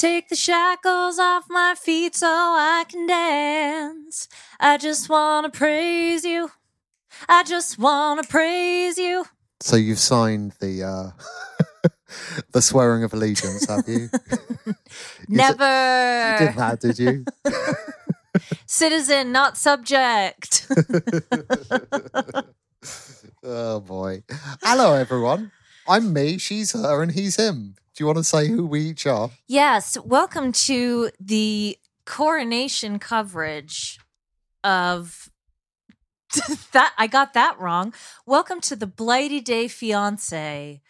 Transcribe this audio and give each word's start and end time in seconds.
Take 0.00 0.30
the 0.30 0.34
shackles 0.34 1.18
off 1.18 1.44
my 1.50 1.74
feet 1.76 2.16
so 2.16 2.26
I 2.26 2.86
can 2.88 3.06
dance. 3.06 4.28
I 4.58 4.78
just 4.78 5.10
want 5.10 5.52
to 5.52 5.58
praise 5.58 6.24
you. 6.24 6.50
I 7.28 7.42
just 7.42 7.78
want 7.78 8.22
to 8.22 8.26
praise 8.26 8.96
you. 8.96 9.26
So 9.60 9.76
you've 9.76 9.98
signed 9.98 10.52
the 10.58 10.84
uh, 10.84 11.88
the 12.52 12.62
swearing 12.62 13.04
of 13.04 13.12
allegiance, 13.12 13.66
have 13.68 13.86
you? 13.86 14.08
You 15.28 15.36
Never. 15.36 16.38
did, 16.38 16.40
you 16.40 16.46
did 16.48 16.56
that, 16.56 16.80
did 16.80 16.98
you? 16.98 17.24
Citizen, 18.66 19.32
not 19.32 19.58
subject. 19.58 20.66
oh 23.44 23.80
boy! 23.80 24.22
Hello, 24.62 24.94
everyone. 24.94 25.52
I'm 25.86 26.14
me. 26.14 26.38
She's 26.38 26.72
her, 26.72 27.02
and 27.02 27.12
he's 27.12 27.36
him. 27.36 27.74
Do 28.00 28.04
you 28.04 28.06
want 28.06 28.16
to 28.16 28.24
say 28.24 28.48
who 28.48 28.64
we 28.64 28.80
each 28.80 29.06
are? 29.06 29.28
yes, 29.46 29.98
welcome 30.02 30.52
to 30.52 31.10
the 31.20 31.76
coronation 32.06 32.98
coverage 32.98 34.00
of 34.64 35.28
that. 36.72 36.94
I 36.96 37.06
got 37.06 37.34
that 37.34 37.60
wrong. 37.60 37.92
Welcome 38.24 38.62
to 38.62 38.74
the 38.74 38.86
Blighty 38.86 39.42
Day 39.42 39.68
Fiance 39.68 40.80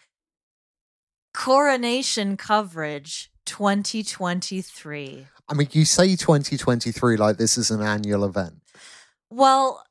coronation 1.35 2.37
coverage 2.37 3.33
2023. 3.45 5.27
I 5.49 5.55
mean, 5.55 5.67
you 5.73 5.85
say 5.85 6.15
2023 6.15 7.17
like 7.17 7.39
this 7.39 7.59
is 7.59 7.73
an 7.73 7.83
annual 7.83 8.25
event. 8.25 8.63
Well, 9.31 9.83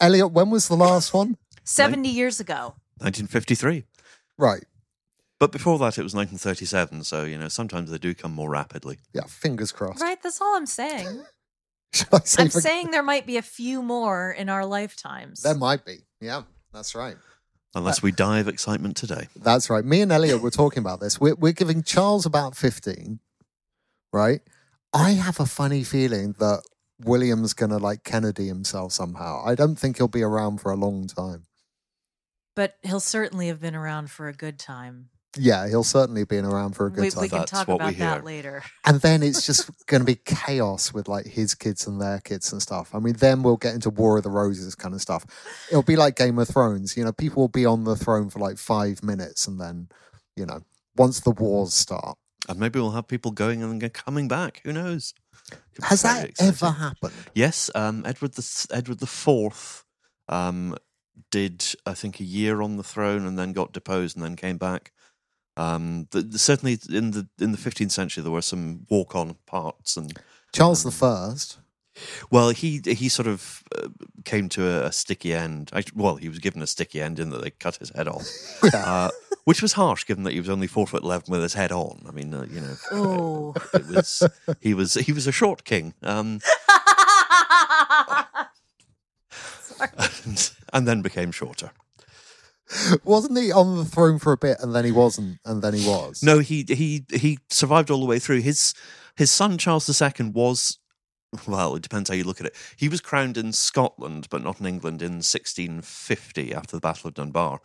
Eliot, 0.00 0.32
when 0.32 0.50
was 0.50 0.66
the 0.66 0.74
last 0.74 1.14
one? 1.14 1.36
70 1.62 2.08
years 2.08 2.40
ago. 2.40 2.74
1953. 2.98 3.84
Right. 4.36 4.64
But 5.38 5.52
before 5.52 5.78
that, 5.80 5.98
it 5.98 6.02
was 6.02 6.14
1937. 6.14 7.04
So, 7.04 7.24
you 7.24 7.36
know, 7.36 7.48
sometimes 7.48 7.90
they 7.90 7.98
do 7.98 8.14
come 8.14 8.32
more 8.32 8.48
rapidly. 8.48 8.98
Yeah. 9.12 9.24
Fingers 9.28 9.70
crossed. 9.72 10.00
Right, 10.00 10.20
that's 10.22 10.40
all 10.40 10.56
I'm 10.56 10.66
saying. 10.66 11.24
I 12.12 12.18
say 12.24 12.42
I'm 12.42 12.48
for- 12.48 12.60
saying 12.60 12.90
there 12.90 13.02
might 13.02 13.26
be 13.26 13.36
a 13.36 13.42
few 13.42 13.82
more 13.82 14.30
in 14.32 14.48
our 14.48 14.64
lifetimes. 14.64 15.42
there 15.42 15.54
might 15.54 15.84
be. 15.84 15.98
Yeah, 16.20 16.42
that's 16.72 16.94
right. 16.94 17.16
Unless 17.74 17.98
uh, 17.98 18.04
we 18.04 18.12
die 18.12 18.38
of 18.38 18.48
excitement 18.48 18.96
today. 18.96 19.28
That's 19.36 19.68
right. 19.68 19.84
Me 19.84 20.00
and 20.00 20.10
Eliot 20.10 20.40
were 20.40 20.50
talking 20.50 20.80
about 20.80 21.00
this. 21.00 21.20
We're, 21.20 21.34
we're 21.34 21.52
giving 21.52 21.82
Charles 21.82 22.24
about 22.24 22.56
15, 22.56 23.20
right? 24.14 24.40
I 24.94 25.10
have 25.10 25.38
a 25.38 25.44
funny 25.46 25.84
feeling 25.84 26.34
that 26.38 26.62
William's 27.04 27.52
going 27.52 27.70
to 27.70 27.76
like 27.76 28.02
Kennedy 28.04 28.46
himself 28.46 28.92
somehow. 28.92 29.42
I 29.44 29.54
don't 29.54 29.76
think 29.76 29.98
he'll 29.98 30.08
be 30.08 30.22
around 30.22 30.62
for 30.62 30.72
a 30.72 30.76
long 30.76 31.06
time. 31.06 31.44
but 32.54 32.76
he'll 32.82 33.00
certainly 33.00 33.48
have 33.48 33.60
been 33.60 33.76
around 33.76 34.10
for 34.10 34.28
a 34.28 34.32
good 34.32 34.58
time. 34.58 35.10
Yeah, 35.38 35.68
he'll 35.68 35.84
certainly 35.84 36.24
be 36.24 36.38
around 36.38 36.74
for 36.74 36.86
a 36.86 36.90
good 36.90 37.02
we, 37.02 37.10
time. 37.10 37.20
we 37.22 37.28
can 37.28 37.38
That's 37.40 37.50
talk 37.50 37.68
what 37.68 37.80
we 37.80 37.94
about 37.94 37.98
that 37.98 38.24
later. 38.24 38.62
and 38.84 39.00
then 39.00 39.22
it's 39.22 39.44
just 39.44 39.70
going 39.86 40.00
to 40.00 40.06
be 40.06 40.16
chaos 40.16 40.92
with 40.92 41.08
like 41.08 41.26
his 41.26 41.54
kids 41.54 41.86
and 41.86 42.00
their 42.00 42.20
kids 42.20 42.52
and 42.52 42.62
stuff. 42.62 42.94
I 42.94 42.98
mean, 42.98 43.14
then 43.14 43.42
we'll 43.42 43.56
get 43.56 43.74
into 43.74 43.90
War 43.90 44.18
of 44.18 44.24
the 44.24 44.30
Roses 44.30 44.74
kind 44.74 44.94
of 44.94 45.00
stuff. 45.00 45.26
It'll 45.70 45.82
be 45.82 45.96
like 45.96 46.16
Game 46.16 46.38
of 46.38 46.48
Thrones. 46.48 46.96
You 46.96 47.04
know, 47.04 47.12
people 47.12 47.42
will 47.42 47.48
be 47.48 47.66
on 47.66 47.84
the 47.84 47.96
throne 47.96 48.30
for 48.30 48.38
like 48.38 48.58
five 48.58 49.02
minutes 49.02 49.46
and 49.46 49.60
then, 49.60 49.88
you 50.36 50.46
know, 50.46 50.60
once 50.96 51.20
the 51.20 51.30
wars 51.30 51.74
start. 51.74 52.16
And 52.48 52.58
maybe 52.58 52.78
we'll 52.78 52.92
have 52.92 53.08
people 53.08 53.32
going 53.32 53.62
and 53.62 53.92
coming 53.92 54.28
back. 54.28 54.60
Who 54.64 54.72
knows? 54.72 55.14
Has 55.82 56.02
that 56.02 56.30
exciting. 56.30 56.48
ever 56.48 56.70
happened? 56.70 57.12
Yes, 57.34 57.70
um, 57.74 58.04
Edward 58.06 58.34
the 58.34 58.66
Edward 58.72 59.00
the 59.00 59.06
Fourth 59.06 59.84
um, 60.28 60.76
did 61.30 61.64
I 61.84 61.94
think 61.94 62.20
a 62.20 62.24
year 62.24 62.62
on 62.62 62.76
the 62.76 62.82
throne 62.82 63.26
and 63.26 63.38
then 63.38 63.52
got 63.52 63.72
deposed 63.72 64.16
and 64.16 64.24
then 64.24 64.36
came 64.36 64.58
back. 64.58 64.92
Um, 65.56 66.06
the, 66.10 66.22
the- 66.22 66.38
certainly 66.38 66.78
in 66.90 67.12
the 67.12 67.26
in 67.40 67.52
the 67.52 67.58
15th 67.58 67.90
century 67.92 68.22
there 68.22 68.32
were 68.32 68.42
some 68.42 68.86
walk 68.90 69.14
on 69.16 69.36
parts 69.46 69.96
and 69.96 70.12
Charles 70.52 70.82
the 70.84 70.90
First. 70.90 71.58
well 72.30 72.50
he 72.50 72.80
he 72.84 73.08
sort 73.08 73.26
of 73.26 73.62
uh, 73.74 73.88
came 74.24 74.48
to 74.50 74.66
a, 74.68 74.86
a 74.86 74.92
sticky 74.92 75.32
end. 75.32 75.70
I, 75.72 75.82
well, 75.94 76.16
he 76.16 76.28
was 76.28 76.38
given 76.40 76.60
a 76.62 76.66
sticky 76.66 77.00
end 77.00 77.18
in 77.18 77.30
that 77.30 77.42
they 77.42 77.50
cut 77.50 77.76
his 77.76 77.90
head 77.90 78.06
off, 78.08 78.26
uh, 78.74 79.10
which 79.44 79.62
was 79.62 79.72
harsh 79.74 80.04
given 80.04 80.24
that 80.24 80.32
he 80.34 80.40
was 80.40 80.50
only 80.50 80.66
four 80.66 80.86
foot 80.86 81.02
eleven 81.02 81.24
with 81.30 81.42
his 81.42 81.54
head 81.54 81.72
on. 81.72 82.04
I 82.06 82.10
mean, 82.12 82.34
uh, 82.34 82.44
you 82.50 82.60
know, 82.60 82.76
Oh. 82.92 83.54
it 83.72 83.86
was 83.88 84.22
he 84.60 84.74
was 84.74 84.92
he 84.94 85.12
was 85.12 85.26
a 85.26 85.32
short 85.32 85.64
king. 85.64 85.94
Um, 86.02 86.40
and, 89.98 90.50
and 90.72 90.88
then 90.88 91.02
became 91.02 91.30
shorter. 91.32 91.70
Wasn't 93.04 93.38
he 93.38 93.52
on 93.52 93.76
the 93.76 93.84
throne 93.84 94.18
for 94.18 94.32
a 94.32 94.36
bit 94.36 94.58
and 94.60 94.74
then 94.74 94.84
he 94.84 94.92
wasn't 94.92 95.38
and 95.44 95.62
then 95.62 95.74
he 95.74 95.86
was? 95.86 96.22
No, 96.22 96.40
he 96.40 96.64
he 96.68 97.04
he 97.12 97.38
survived 97.50 97.90
all 97.90 98.00
the 98.00 98.06
way 98.06 98.18
through. 98.18 98.40
His 98.40 98.74
his 99.16 99.30
son 99.30 99.56
Charles 99.58 99.88
II 100.02 100.30
was 100.30 100.78
well, 101.46 101.74
it 101.74 101.82
depends 101.82 102.08
how 102.08 102.14
you 102.14 102.24
look 102.24 102.40
at 102.40 102.46
it. 102.46 102.54
He 102.76 102.88
was 102.88 103.00
crowned 103.00 103.36
in 103.36 103.52
Scotland, 103.52 104.28
but 104.30 104.42
not 104.42 104.60
in 104.60 104.66
England, 104.66 105.02
in 105.02 105.14
1650 105.22 106.54
after 106.54 106.76
the 106.76 106.80
Battle 106.80 107.08
of 107.08 107.14
Dunbar. 107.14 107.60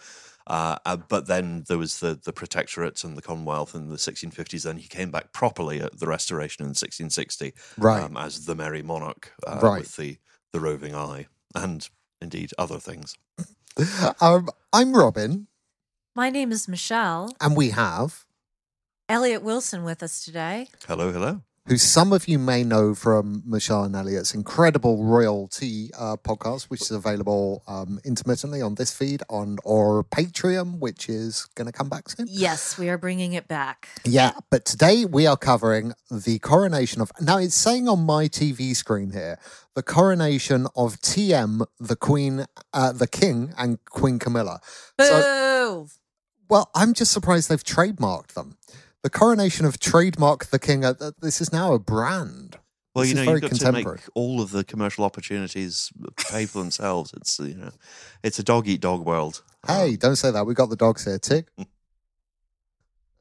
Uh, 0.47 0.77
uh, 0.85 0.97
but 0.97 1.27
then 1.27 1.63
there 1.67 1.77
was 1.77 1.99
the 1.99 2.19
the 2.23 2.33
Protectorate 2.33 3.03
and 3.03 3.15
the 3.15 3.21
Commonwealth 3.21 3.75
in 3.75 3.89
the 3.89 3.95
1650s. 3.97 4.63
Then 4.63 4.77
he 4.77 4.87
came 4.87 5.11
back 5.11 5.31
properly 5.33 5.79
at 5.81 5.99
the 5.99 6.07
Restoration 6.07 6.63
in 6.63 6.69
1660, 6.69 7.53
Right. 7.77 8.03
um, 8.03 8.17
as 8.17 8.45
the 8.45 8.55
Merry 8.55 8.81
Monarch, 8.81 9.31
uh, 9.47 9.59
Right. 9.61 9.79
with 9.81 9.95
the 9.95 10.17
the 10.51 10.59
roving 10.59 10.93
eye 10.93 11.27
and 11.55 11.87
indeed 12.21 12.51
other 12.57 12.77
things. 12.79 13.15
Um, 14.21 14.49
I'm 14.73 14.93
Robin, 14.93 15.47
My 16.15 16.29
name 16.29 16.51
is 16.51 16.67
Michelle. 16.67 17.35
and 17.41 17.55
we 17.55 17.69
have, 17.71 18.25
Eliot 19.09 19.41
Wilson 19.43 19.83
with 19.83 20.03
us 20.03 20.23
today. 20.23 20.67
Hello, 20.87 21.11
hello. 21.11 21.41
Who 21.67 21.77
some 21.77 22.11
of 22.11 22.27
you 22.27 22.39
may 22.39 22.63
know 22.63 22.95
from 22.95 23.43
Michelle 23.45 23.83
and 23.83 23.95
Eliot's 23.95 24.33
incredible 24.33 25.03
royalty 25.03 25.91
uh, 25.97 26.17
podcast, 26.17 26.63
which 26.63 26.81
is 26.81 26.89
available 26.89 27.61
um, 27.67 27.99
intermittently 28.03 28.63
on 28.63 28.75
this 28.75 28.91
feed 28.91 29.21
on 29.29 29.59
or 29.63 30.03
Patreon, 30.03 30.79
which 30.79 31.07
is 31.07 31.45
going 31.53 31.67
to 31.67 31.71
come 31.71 31.87
back 31.87 32.09
soon. 32.09 32.25
Yes, 32.27 32.79
we 32.79 32.89
are 32.89 32.97
bringing 32.97 33.33
it 33.33 33.47
back. 33.47 33.89
Yeah, 34.03 34.31
but 34.49 34.65
today 34.65 35.05
we 35.05 35.27
are 35.27 35.37
covering 35.37 35.93
the 36.09 36.39
coronation 36.39 36.99
of. 36.99 37.11
Now 37.21 37.37
it's 37.37 37.53
saying 37.53 37.87
on 37.87 38.07
my 38.07 38.27
TV 38.27 38.75
screen 38.75 39.11
here 39.11 39.37
the 39.75 39.83
coronation 39.83 40.65
of 40.75 40.99
TM, 41.01 41.63
the 41.79 41.95
Queen, 41.95 42.47
uh, 42.73 42.91
the 42.91 43.07
King, 43.07 43.53
and 43.55 43.77
Queen 43.85 44.17
Camilla. 44.17 44.61
Boo! 44.97 45.05
So, 45.05 45.87
well, 46.49 46.71
I'm 46.73 46.93
just 46.95 47.11
surprised 47.11 47.49
they've 47.49 47.63
trademarked 47.63 48.33
them. 48.33 48.57
The 49.03 49.09
coronation 49.09 49.65
of 49.65 49.79
trademark 49.79 50.45
the 50.47 50.59
king. 50.59 50.85
uh, 50.85 50.93
This 51.21 51.41
is 51.41 51.51
now 51.51 51.73
a 51.73 51.79
brand. 51.79 52.57
Well, 52.93 53.03
This 53.03 53.09
you 53.13 53.15
know, 53.25 53.31
you've 53.31 53.41
got 53.41 53.51
to 53.51 53.57
contemporary. 53.57 53.97
make 53.97 54.09
all 54.15 54.41
of 54.41 54.51
the 54.51 54.63
commercial 54.63 55.03
opportunities 55.05 55.91
pay 56.29 56.45
for 56.45 56.59
themselves. 56.59 57.13
It's 57.15 57.39
you 57.39 57.55
know, 57.55 57.71
it's 58.21 58.37
a 58.37 58.43
dog 58.43 58.67
eat 58.67 58.81
dog 58.81 59.05
world. 59.05 59.41
Hey, 59.65 59.95
don't 59.95 60.15
say 60.17 60.29
that. 60.31 60.45
We 60.45 60.53
got 60.53 60.69
the 60.69 60.75
dogs 60.75 61.05
here, 61.05 61.19
Tick. 61.19 61.47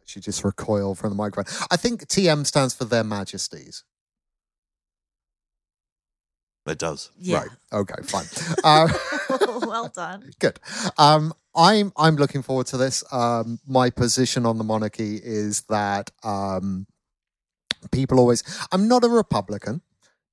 She 0.05 0.19
just 0.19 0.43
recoiled 0.43 0.99
from 0.99 1.11
the 1.11 1.15
microphone. 1.15 1.69
I 1.71 1.77
think 1.77 2.05
TM 2.09 2.45
stands 2.45 2.75
for 2.75 2.85
Their 2.85 3.05
Majesties. 3.05 3.85
It 6.67 6.79
does. 6.79 7.13
Yeah. 7.17 7.39
Right. 7.39 7.49
Okay. 7.73 7.95
Fine. 8.03 8.27
uh, 8.65 8.89
well 9.61 9.89
done. 9.95 10.31
Good. 10.41 10.59
Um, 10.99 11.33
I'm 11.55 11.93
I'm 11.97 12.17
looking 12.17 12.43
forward 12.43 12.67
to 12.69 12.77
this. 12.77 13.03
Um, 13.13 13.59
my 13.67 13.91
position 13.91 14.47
on 14.47 14.59
the 14.59 14.65
monarchy 14.65 15.17
is 15.17 15.63
that 15.63 16.11
um, 16.23 16.87
people 17.91 18.19
always. 18.19 18.43
I'm 18.73 18.89
not 18.89 19.05
a 19.05 19.09
Republican 19.09 19.83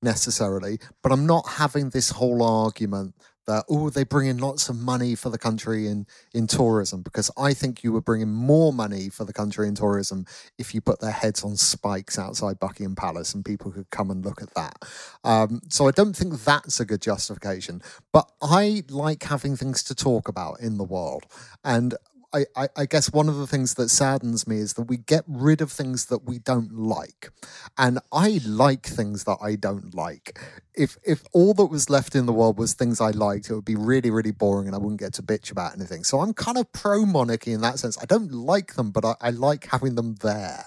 necessarily, 0.02 0.78
but 1.02 1.12
I'm 1.12 1.26
not 1.26 1.48
having 1.48 1.90
this 1.90 2.10
whole 2.10 2.42
argument 2.42 3.14
that 3.48 3.64
oh 3.68 3.90
they 3.90 4.04
bring 4.04 4.28
in 4.28 4.38
lots 4.38 4.68
of 4.68 4.76
money 4.76 5.16
for 5.16 5.30
the 5.30 5.38
country 5.38 5.88
in 5.88 6.06
in 6.32 6.46
tourism 6.46 7.02
because 7.02 7.30
I 7.36 7.54
think 7.54 7.82
you 7.82 7.92
would 7.92 8.04
bring 8.04 8.20
in 8.20 8.30
more 8.30 8.72
money 8.72 9.08
for 9.08 9.24
the 9.24 9.32
country 9.32 9.66
in 9.66 9.74
tourism 9.74 10.26
if 10.58 10.74
you 10.74 10.80
put 10.80 11.00
their 11.00 11.10
heads 11.10 11.42
on 11.42 11.56
spikes 11.56 12.18
outside 12.18 12.60
Buckingham 12.60 12.94
Palace 12.94 13.34
and 13.34 13.44
people 13.44 13.72
could 13.72 13.90
come 13.90 14.10
and 14.10 14.24
look 14.24 14.42
at 14.42 14.54
that. 14.54 14.76
Um, 15.24 15.62
so 15.68 15.88
I 15.88 15.90
don't 15.90 16.14
think 16.14 16.40
that's 16.44 16.78
a 16.78 16.84
good 16.84 17.02
justification. 17.02 17.82
But 18.12 18.30
I 18.42 18.84
like 18.88 19.24
having 19.24 19.56
things 19.56 19.82
to 19.84 19.94
talk 19.94 20.28
about 20.28 20.60
in 20.60 20.78
the 20.78 20.84
world. 20.84 21.24
And 21.64 21.94
I, 22.34 22.68
I, 22.76 22.84
guess 22.84 23.10
one 23.10 23.28
of 23.28 23.36
the 23.36 23.46
things 23.46 23.74
that 23.74 23.88
saddens 23.88 24.46
me 24.46 24.58
is 24.58 24.74
that 24.74 24.82
we 24.82 24.98
get 24.98 25.24
rid 25.26 25.62
of 25.62 25.72
things 25.72 26.06
that 26.06 26.24
we 26.24 26.38
don't 26.38 26.72
like. 26.74 27.30
And 27.78 28.00
I 28.12 28.40
like 28.44 28.84
things 28.84 29.24
that 29.24 29.38
I 29.40 29.56
don't 29.56 29.94
like. 29.94 30.38
If 30.74 30.98
if 31.04 31.24
all 31.32 31.54
that 31.54 31.66
was 31.66 31.88
left 31.88 32.14
in 32.14 32.26
the 32.26 32.32
world 32.32 32.58
was 32.58 32.74
things 32.74 33.00
I 33.00 33.10
liked, 33.12 33.48
it 33.48 33.54
would 33.54 33.64
be 33.64 33.76
really, 33.76 34.10
really 34.10 34.30
boring 34.30 34.66
and 34.66 34.76
I 34.76 34.78
wouldn't 34.78 35.00
get 35.00 35.14
to 35.14 35.22
bitch 35.22 35.50
about 35.50 35.74
anything. 35.74 36.04
So 36.04 36.20
I'm 36.20 36.34
kind 36.34 36.58
of 36.58 36.70
pro 36.72 37.06
monarchy 37.06 37.52
in 37.52 37.62
that 37.62 37.78
sense. 37.78 37.96
I 38.00 38.04
don't 38.04 38.30
like 38.30 38.74
them, 38.74 38.90
but 38.90 39.06
I, 39.06 39.14
I 39.20 39.30
like 39.30 39.66
having 39.66 39.94
them 39.94 40.16
there. 40.16 40.66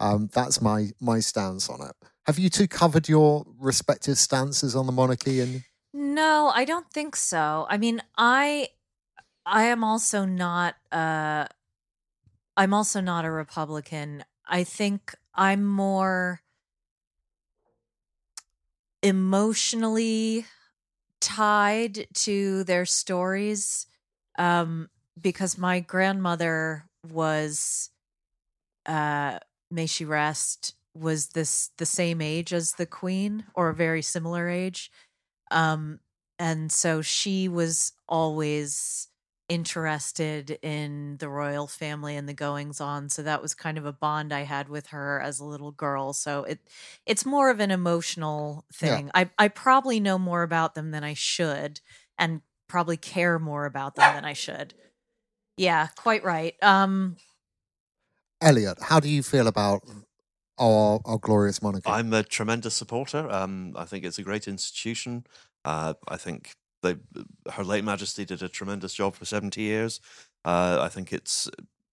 Um, 0.00 0.30
that's 0.32 0.62
my 0.62 0.90
my 0.98 1.20
stance 1.20 1.68
on 1.68 1.86
it. 1.86 1.94
Have 2.26 2.38
you 2.38 2.48
two 2.48 2.68
covered 2.68 3.08
your 3.08 3.44
respective 3.58 4.18
stances 4.18 4.74
on 4.74 4.86
the 4.86 4.92
monarchy? 4.92 5.40
And 5.40 5.62
No, 5.92 6.50
I 6.54 6.64
don't 6.64 6.90
think 6.90 7.16
so. 7.16 7.66
I 7.68 7.76
mean, 7.76 8.02
I 8.16 8.68
I 9.46 9.64
am 9.66 9.84
also 9.84 10.24
not 10.24 10.74
uh 10.90 11.46
I'm 12.56 12.74
also 12.74 13.00
not 13.00 13.24
a 13.24 13.30
Republican. 13.30 14.24
I 14.48 14.64
think 14.64 15.14
I'm 15.34 15.64
more 15.64 16.40
emotionally 19.02 20.46
tied 21.20 22.06
to 22.14 22.64
their 22.64 22.84
stories 22.84 23.86
um 24.38 24.88
because 25.20 25.56
my 25.56 25.80
grandmother 25.80 26.84
was 27.12 27.90
uh 28.86 29.38
may 29.70 29.86
she 29.86 30.04
rest 30.04 30.74
was 30.94 31.28
this 31.28 31.70
the 31.78 31.86
same 31.86 32.20
age 32.20 32.52
as 32.52 32.72
the 32.72 32.86
queen 32.86 33.44
or 33.54 33.68
a 33.68 33.74
very 33.74 34.02
similar 34.02 34.48
age 34.48 34.90
um 35.50 36.00
and 36.38 36.72
so 36.72 37.00
she 37.02 37.48
was 37.48 37.92
always 38.08 39.08
interested 39.48 40.58
in 40.62 41.16
the 41.18 41.28
royal 41.28 41.66
family 41.68 42.16
and 42.16 42.28
the 42.28 42.34
goings 42.34 42.80
on 42.80 43.08
so 43.08 43.22
that 43.22 43.40
was 43.40 43.54
kind 43.54 43.78
of 43.78 43.86
a 43.86 43.92
bond 43.92 44.32
i 44.32 44.40
had 44.42 44.68
with 44.68 44.88
her 44.88 45.20
as 45.20 45.38
a 45.38 45.44
little 45.44 45.70
girl 45.70 46.12
so 46.12 46.42
it 46.44 46.58
it's 47.06 47.24
more 47.24 47.48
of 47.50 47.60
an 47.60 47.70
emotional 47.70 48.64
Yeah. 48.80 48.96
thing 48.96 49.10
i 49.14 49.30
i 49.38 49.48
probably 49.48 50.00
know 50.00 50.18
more 50.18 50.42
about 50.42 50.74
them 50.74 50.90
than 50.90 51.04
i 51.04 51.14
should 51.14 51.80
and 52.18 52.40
probably 52.68 52.96
care 52.96 53.38
more 53.38 53.66
about 53.66 53.94
them 53.94 54.12
than 54.14 54.24
i 54.24 54.32
should 54.32 54.74
yeah 55.56 55.88
quite 55.96 56.24
right 56.24 56.54
um 56.62 57.16
Eliot, 58.40 58.78
how 58.82 59.00
do 59.00 59.08
you 59.08 59.22
feel 59.22 59.46
about 59.46 59.82
our 60.58 61.00
our 61.04 61.18
glorious 61.18 61.62
monarchy? 61.62 61.90
I'm 61.90 62.12
a 62.12 62.22
tremendous 62.22 62.74
supporter. 62.74 63.30
Um, 63.30 63.74
I 63.76 63.84
think 63.84 64.04
it's 64.04 64.18
a 64.18 64.22
great 64.22 64.48
institution. 64.48 65.26
Uh, 65.64 65.94
I 66.08 66.16
think 66.16 66.54
they, 66.82 66.96
Her 67.52 67.64
late 67.64 67.84
Majesty 67.84 68.24
did 68.24 68.42
a 68.42 68.48
tremendous 68.48 68.94
job 68.94 69.14
for 69.14 69.24
70 69.24 69.60
years. 69.60 70.00
Uh, 70.44 70.78
I 70.80 70.88
think 70.88 71.12
it's, 71.12 71.48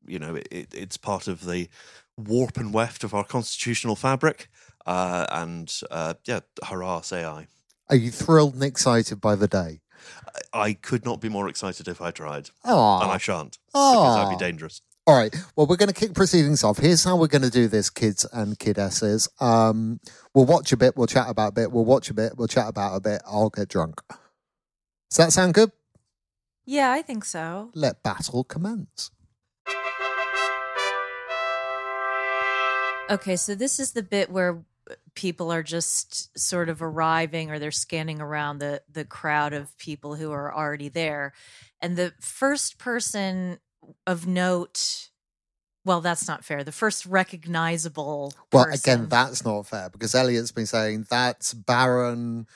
you 0.05 0.19
know, 0.19 0.35
it, 0.35 0.73
it's 0.73 0.97
part 0.97 1.27
of 1.27 1.45
the 1.45 1.69
warp 2.17 2.57
and 2.57 2.73
weft 2.73 3.03
of 3.03 3.13
our 3.13 3.23
constitutional 3.23 3.95
fabric. 3.95 4.49
Uh, 4.85 5.25
and 5.31 5.73
uh, 5.89 6.13
yeah, 6.25 6.41
hurrah, 6.65 7.01
say 7.01 7.23
I. 7.25 7.47
Are 7.89 7.95
you 7.95 8.11
thrilled 8.11 8.53
and 8.55 8.63
excited 8.63 9.19
by 9.21 9.35
the 9.35 9.47
day? 9.47 9.81
I- 10.53 10.59
I 10.65 10.73
could 10.73 11.05
not 11.05 11.21
be 11.21 11.29
more 11.29 11.47
excited 11.47 11.87
if 11.87 12.01
I 12.01 12.11
tried, 12.11 12.49
Oh, 12.65 13.01
and 13.01 13.09
I 13.11 13.17
shan't 13.17 13.57
because 13.71 14.15
that'd 14.15 14.37
be 14.37 14.43
dangerous. 14.43 14.81
All 15.05 15.17
right. 15.17 15.33
Well, 15.55 15.67
we're 15.67 15.75
going 15.77 15.89
to 15.91 15.93
kick 15.95 16.13
proceedings 16.13 16.63
off. 16.63 16.77
Here's 16.77 17.03
how 17.03 17.17
we're 17.17 17.27
going 17.27 17.41
to 17.41 17.49
do 17.49 17.67
this, 17.67 17.89
kids 17.89 18.25
and 18.31 18.57
kidesses. 18.57 19.27
Um, 19.41 19.99
we'll 20.33 20.45
watch 20.45 20.71
a 20.71 20.77
bit. 20.77 20.95
We'll 20.95 21.07
chat 21.07 21.29
about 21.29 21.49
a 21.49 21.51
bit. 21.51 21.71
We'll 21.73 21.83
watch 21.85 22.09
a 22.09 22.13
bit. 22.13 22.33
We'll 22.37 22.47
chat 22.47 22.67
about 22.69 22.95
a 22.95 23.01
bit. 23.01 23.21
I'll 23.25 23.49
get 23.49 23.67
drunk. 23.67 24.01
Does 25.13 25.17
that 25.17 25.31
sound 25.31 25.53
good? 25.53 25.71
yeah 26.65 26.91
i 26.91 27.01
think 27.03 27.23
so 27.23 27.69
Let 27.75 28.01
battle 28.01 28.43
commence. 28.43 29.11
Okay, 33.09 33.35
so 33.35 33.53
this 33.53 33.79
is 33.81 33.91
the 33.91 34.01
bit 34.01 34.31
where 34.31 34.63
people 35.13 35.51
are 35.51 35.61
just 35.61 36.35
sort 36.39 36.69
of 36.69 36.81
arriving 36.81 37.51
or 37.51 37.59
they're 37.59 37.69
scanning 37.69 38.21
around 38.21 38.57
the 38.59 38.81
the 38.91 39.05
crowd 39.05 39.53
of 39.53 39.77
people 39.77 40.15
who 40.15 40.31
are 40.31 40.53
already 40.55 40.89
there. 40.89 41.33
And 41.81 41.95
the 41.97 42.13
first 42.21 42.77
person 42.79 43.59
of 44.07 44.25
note 44.25 45.09
well, 45.85 45.99
that's 45.99 46.29
not 46.29 46.45
fair. 46.45 46.63
The 46.63 46.71
first 46.71 47.05
recognizable 47.05 48.33
Well, 48.53 48.65
person. 48.65 48.93
again, 48.99 49.09
that's 49.09 49.43
not 49.43 49.67
fair 49.67 49.89
because 49.89 50.15
Eliot's 50.15 50.53
been 50.53 50.65
saying 50.65 51.07
that's 51.09 51.53
Baron 51.53 52.47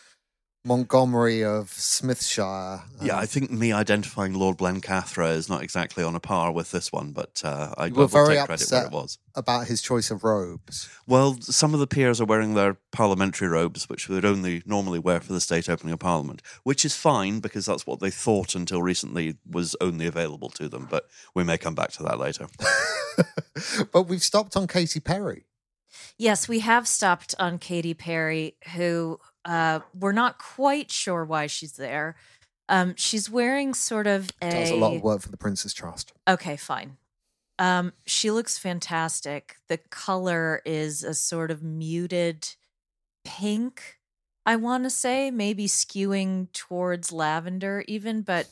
Montgomery 0.65 1.43
of 1.43 1.69
Smithshire. 1.71 2.81
Yeah, 3.01 3.13
Um, 3.15 3.19
I 3.19 3.25
think 3.25 3.51
me 3.51 3.71
identifying 3.71 4.33
Lord 4.33 4.57
Blencathra 4.57 5.33
is 5.33 5.47
not 5.47 5.63
exactly 5.63 6.03
on 6.03 6.13
a 6.15 6.19
par 6.19 6.51
with 6.51 6.71
this 6.71 6.91
one, 6.91 7.11
but 7.13 7.41
uh, 7.45 7.73
I 7.77 7.85
You 7.85 7.93
will 7.93 8.07
take 8.09 8.13
credit 8.25 8.35
where 8.47 8.51
upset. 8.53 8.85
it 8.87 8.91
was. 8.91 9.17
about 9.33 9.67
his 9.67 9.81
choice 9.81 10.11
of 10.11 10.23
robes. 10.23 10.89
Well, 11.07 11.37
some 11.41 11.73
of 11.73 11.79
the 11.79 11.87
peers 11.87 12.19
are 12.19 12.25
wearing 12.25 12.53
their 12.53 12.77
parliamentary 12.91 13.47
robes, 13.47 13.87
which 13.87 14.07
they 14.07 14.15
would 14.15 14.25
only 14.25 14.61
normally 14.65 14.99
wear 14.99 15.19
for 15.21 15.31
the 15.31 15.39
state 15.41 15.69
opening 15.69 15.93
of 15.93 15.99
Parliament, 15.99 16.41
which 16.63 16.83
is 16.83 16.95
fine 16.95 17.39
because 17.39 17.65
that's 17.65 17.87
what 17.87 17.99
they 17.99 18.09
thought 18.11 18.53
until 18.55 18.81
recently 18.81 19.37
was 19.49 19.75
only 19.79 20.05
available 20.05 20.49
to 20.49 20.67
them. 20.67 20.87
But 20.89 21.07
we 21.33 21.43
may 21.45 21.57
come 21.57 21.75
back 21.75 21.91
to 21.93 22.03
that 22.03 22.19
later. 22.19 22.47
but 23.93 24.03
we've 24.03 24.23
stopped 24.23 24.57
on 24.57 24.67
Katy 24.67 24.99
Perry. 24.99 25.45
Yes, 26.17 26.47
we 26.47 26.59
have 26.59 26.87
stopped 26.87 27.33
on 27.39 27.57
Katy 27.57 27.93
Perry, 27.93 28.55
who 28.75 29.19
uh, 29.47 29.79
we're 29.97 30.11
not 30.11 30.37
quite 30.37 30.91
sure 30.91 31.23
why 31.25 31.47
she's 31.47 31.73
there. 31.73 32.15
Um, 32.69 32.95
she's 32.97 33.29
wearing 33.29 33.73
sort 33.73 34.05
of 34.05 34.29
a 34.41 34.51
Does 34.51 34.71
a 34.71 34.75
lot 34.75 34.95
of 34.95 35.01
work 35.01 35.21
for 35.21 35.29
the 35.29 35.37
Prince's 35.37 35.73
Trust. 35.73 36.11
Okay, 36.27 36.57
fine. 36.57 36.97
Um, 37.57 37.93
she 38.05 38.29
looks 38.29 38.57
fantastic. 38.57 39.55
The 39.69 39.77
color 39.77 40.61
is 40.65 41.03
a 41.03 41.13
sort 41.13 41.49
of 41.49 41.63
muted 41.63 42.55
pink, 43.23 43.99
I 44.45 44.57
want 44.57 44.83
to 44.83 44.89
say, 44.89 45.31
maybe 45.31 45.65
skewing 45.65 46.51
towards 46.51 47.11
lavender 47.11 47.83
even, 47.87 48.21
but 48.21 48.47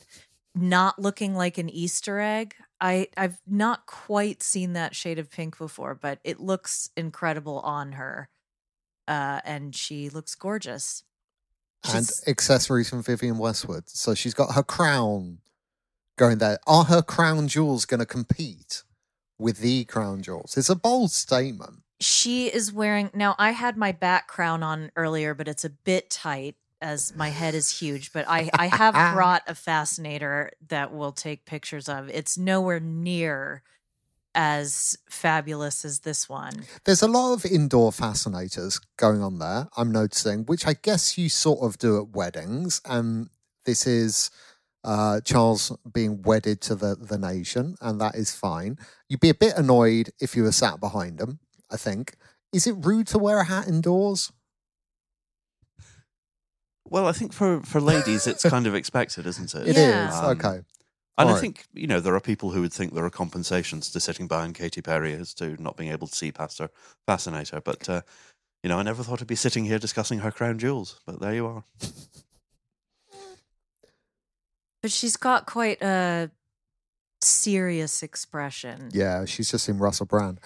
not 0.55 0.97
looking 0.97 1.35
like 1.35 1.57
an 1.57 1.69
Easter 1.69 2.19
egg. 2.19 2.55
I 2.79 3.09
I've 3.17 3.37
not 3.45 3.85
quite 3.85 4.41
seen 4.41 4.73
that 4.73 4.95
shade 4.95 5.19
of 5.19 5.29
pink 5.29 5.57
before, 5.57 5.93
but 5.93 6.19
it 6.23 6.39
looks 6.39 6.89
incredible 6.95 7.59
on 7.59 7.93
her. 7.93 8.29
Uh, 9.07 9.41
and 9.45 9.75
she 9.75 10.09
looks 10.09 10.35
gorgeous. 10.35 11.03
and 11.93 12.09
accessories 12.27 12.89
from 12.89 13.03
Vivienne 13.03 13.37
Westwood. 13.37 13.89
So 13.89 14.15
she's 14.15 14.33
got 14.33 14.55
her 14.55 14.63
crown 14.63 15.39
going 16.17 16.39
there. 16.39 16.59
Are 16.65 16.85
her 16.85 17.01
crown 17.01 17.47
jewels 17.47 17.85
going 17.85 17.99
to 17.99 18.05
compete 18.05 18.83
with 19.37 19.59
the 19.59 19.85
crown 19.85 20.21
jewels? 20.21 20.57
It's 20.57 20.69
a 20.69 20.75
bold 20.75 21.11
statement. 21.11 21.81
She 22.01 22.47
is 22.47 22.73
wearing 22.73 23.09
now. 23.13 23.35
I 23.37 23.51
had 23.51 23.77
my 23.77 23.91
back 23.91 24.27
crown 24.27 24.63
on 24.63 24.91
earlier, 24.95 25.33
but 25.33 25.47
it's 25.47 25.63
a 25.63 25.69
bit 25.69 26.09
tight 26.09 26.55
as 26.81 27.15
my 27.15 27.29
head 27.29 27.55
is 27.55 27.79
huge. 27.79 28.11
But 28.11 28.25
I, 28.27 28.49
I 28.53 28.67
have 28.67 28.93
brought 29.13 29.43
a 29.47 29.55
fascinator 29.55 30.51
that 30.67 30.91
we'll 30.91 31.13
take 31.13 31.45
pictures 31.45 31.87
of. 31.87 32.09
It's 32.09 32.37
nowhere 32.37 32.79
near 32.81 33.63
as 34.35 34.97
fabulous 35.09 35.85
as 35.85 36.01
this 36.01 36.29
one. 36.29 36.65
There's 36.83 37.01
a 37.01 37.07
lot 37.07 37.33
of 37.33 37.45
indoor 37.45 37.91
fascinators 37.91 38.79
going 38.97 39.23
on 39.23 39.39
there, 39.39 39.67
I'm 39.77 39.91
noticing, 39.91 40.43
which 40.45 40.67
I 40.67 40.73
guess 40.73 41.17
you 41.17 41.29
sort 41.29 41.63
of 41.63 41.77
do 41.77 41.97
at 41.97 42.09
weddings. 42.09 42.81
And 42.85 43.29
this 43.65 43.87
is 43.87 44.29
uh, 44.83 45.21
Charles 45.21 45.75
being 45.91 46.21
wedded 46.21 46.61
to 46.61 46.75
the, 46.75 46.95
the 46.95 47.17
nation, 47.17 47.75
and 47.81 47.99
that 48.01 48.15
is 48.15 48.35
fine. 48.35 48.77
You'd 49.09 49.21
be 49.21 49.29
a 49.29 49.33
bit 49.33 49.57
annoyed 49.57 50.11
if 50.19 50.35
you 50.35 50.43
were 50.43 50.51
sat 50.51 50.79
behind 50.79 51.19
him, 51.19 51.39
I 51.71 51.77
think. 51.77 52.15
Is 52.53 52.67
it 52.67 52.75
rude 52.79 53.07
to 53.07 53.17
wear 53.17 53.39
a 53.39 53.45
hat 53.45 53.67
indoors? 53.67 54.31
Well, 56.87 57.07
I 57.07 57.13
think 57.13 57.33
for, 57.33 57.61
for 57.61 57.81
ladies, 57.81 58.27
it's 58.27 58.43
kind 58.43 58.67
of 58.67 58.75
expected, 58.75 59.25
isn't 59.25 59.55
it? 59.55 59.69
It 59.69 59.77
is 59.77 59.77
Yeah. 59.77 60.19
Um, 60.19 60.37
Okay. 60.37 60.59
And 61.17 61.29
I 61.29 61.39
think, 61.39 61.65
you 61.73 61.87
know, 61.87 62.01
there 62.01 62.15
are 62.15 62.19
people 62.19 62.51
who 62.51 62.61
would 62.61 62.73
think 62.73 62.93
there 62.93 63.05
are 63.05 63.09
compensations 63.09 63.89
to 63.91 63.99
sitting 63.99 64.27
behind 64.27 64.55
Katy 64.55 64.81
Perry 64.81 65.13
as 65.13 65.33
to 65.35 65.61
not 65.61 65.77
being 65.77 65.91
able 65.91 66.07
to 66.07 66.15
see 66.15 66.31
past 66.31 66.59
her 66.59 66.69
fascinator. 67.05 67.61
But, 67.61 67.87
uh, 67.87 68.01
you 68.61 68.69
know, 68.69 68.79
I 68.79 68.83
never 68.83 69.01
thought 69.01 69.21
I'd 69.21 69.27
be 69.27 69.35
sitting 69.35 69.63
here 69.63 69.79
discussing 69.79 70.19
her 70.19 70.31
crown 70.31 70.59
jewels. 70.59 70.99
But 71.05 71.21
there 71.21 71.33
you 71.33 71.45
are. 71.47 71.63
But 74.81 74.91
she's 74.91 75.17
got 75.17 75.47
quite 75.47 75.81
a 75.81 76.29
serious 77.19 78.03
expression. 78.03 78.89
Yeah, 78.93 79.25
she's 79.25 79.49
just 79.49 79.67
in 79.67 79.79
Russell 79.79 80.05
Brand. 80.05 80.39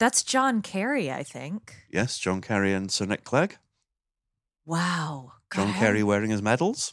That's 0.00 0.24
John 0.24 0.62
Kerry, 0.62 1.12
I 1.12 1.22
think. 1.22 1.76
Yes, 1.88 2.18
John 2.18 2.40
Kerry 2.40 2.72
and 2.72 2.90
Sir 2.90 3.04
Nick 3.04 3.22
Clegg. 3.22 3.56
Wow. 4.66 5.34
John 5.54 5.68
God, 5.68 5.76
I 5.76 5.78
Kerry 5.78 6.02
wearing 6.02 6.30
his 6.30 6.42
medals. 6.42 6.92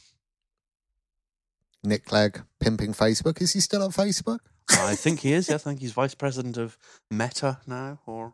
Nick 1.85 2.05
Clegg 2.05 2.41
pimping 2.59 2.93
Facebook. 2.93 3.41
Is 3.41 3.53
he 3.53 3.59
still 3.59 3.83
on 3.83 3.91
Facebook? 3.91 4.39
I 4.71 4.95
think 4.95 5.19
he 5.21 5.33
is. 5.33 5.47
Yeah, 5.49 5.55
I 5.55 5.57
think 5.59 5.79
he's 5.79 5.91
vice 5.91 6.15
president 6.15 6.57
of 6.57 6.77
Meta 7.11 7.59
now. 7.67 7.99
Or 8.05 8.33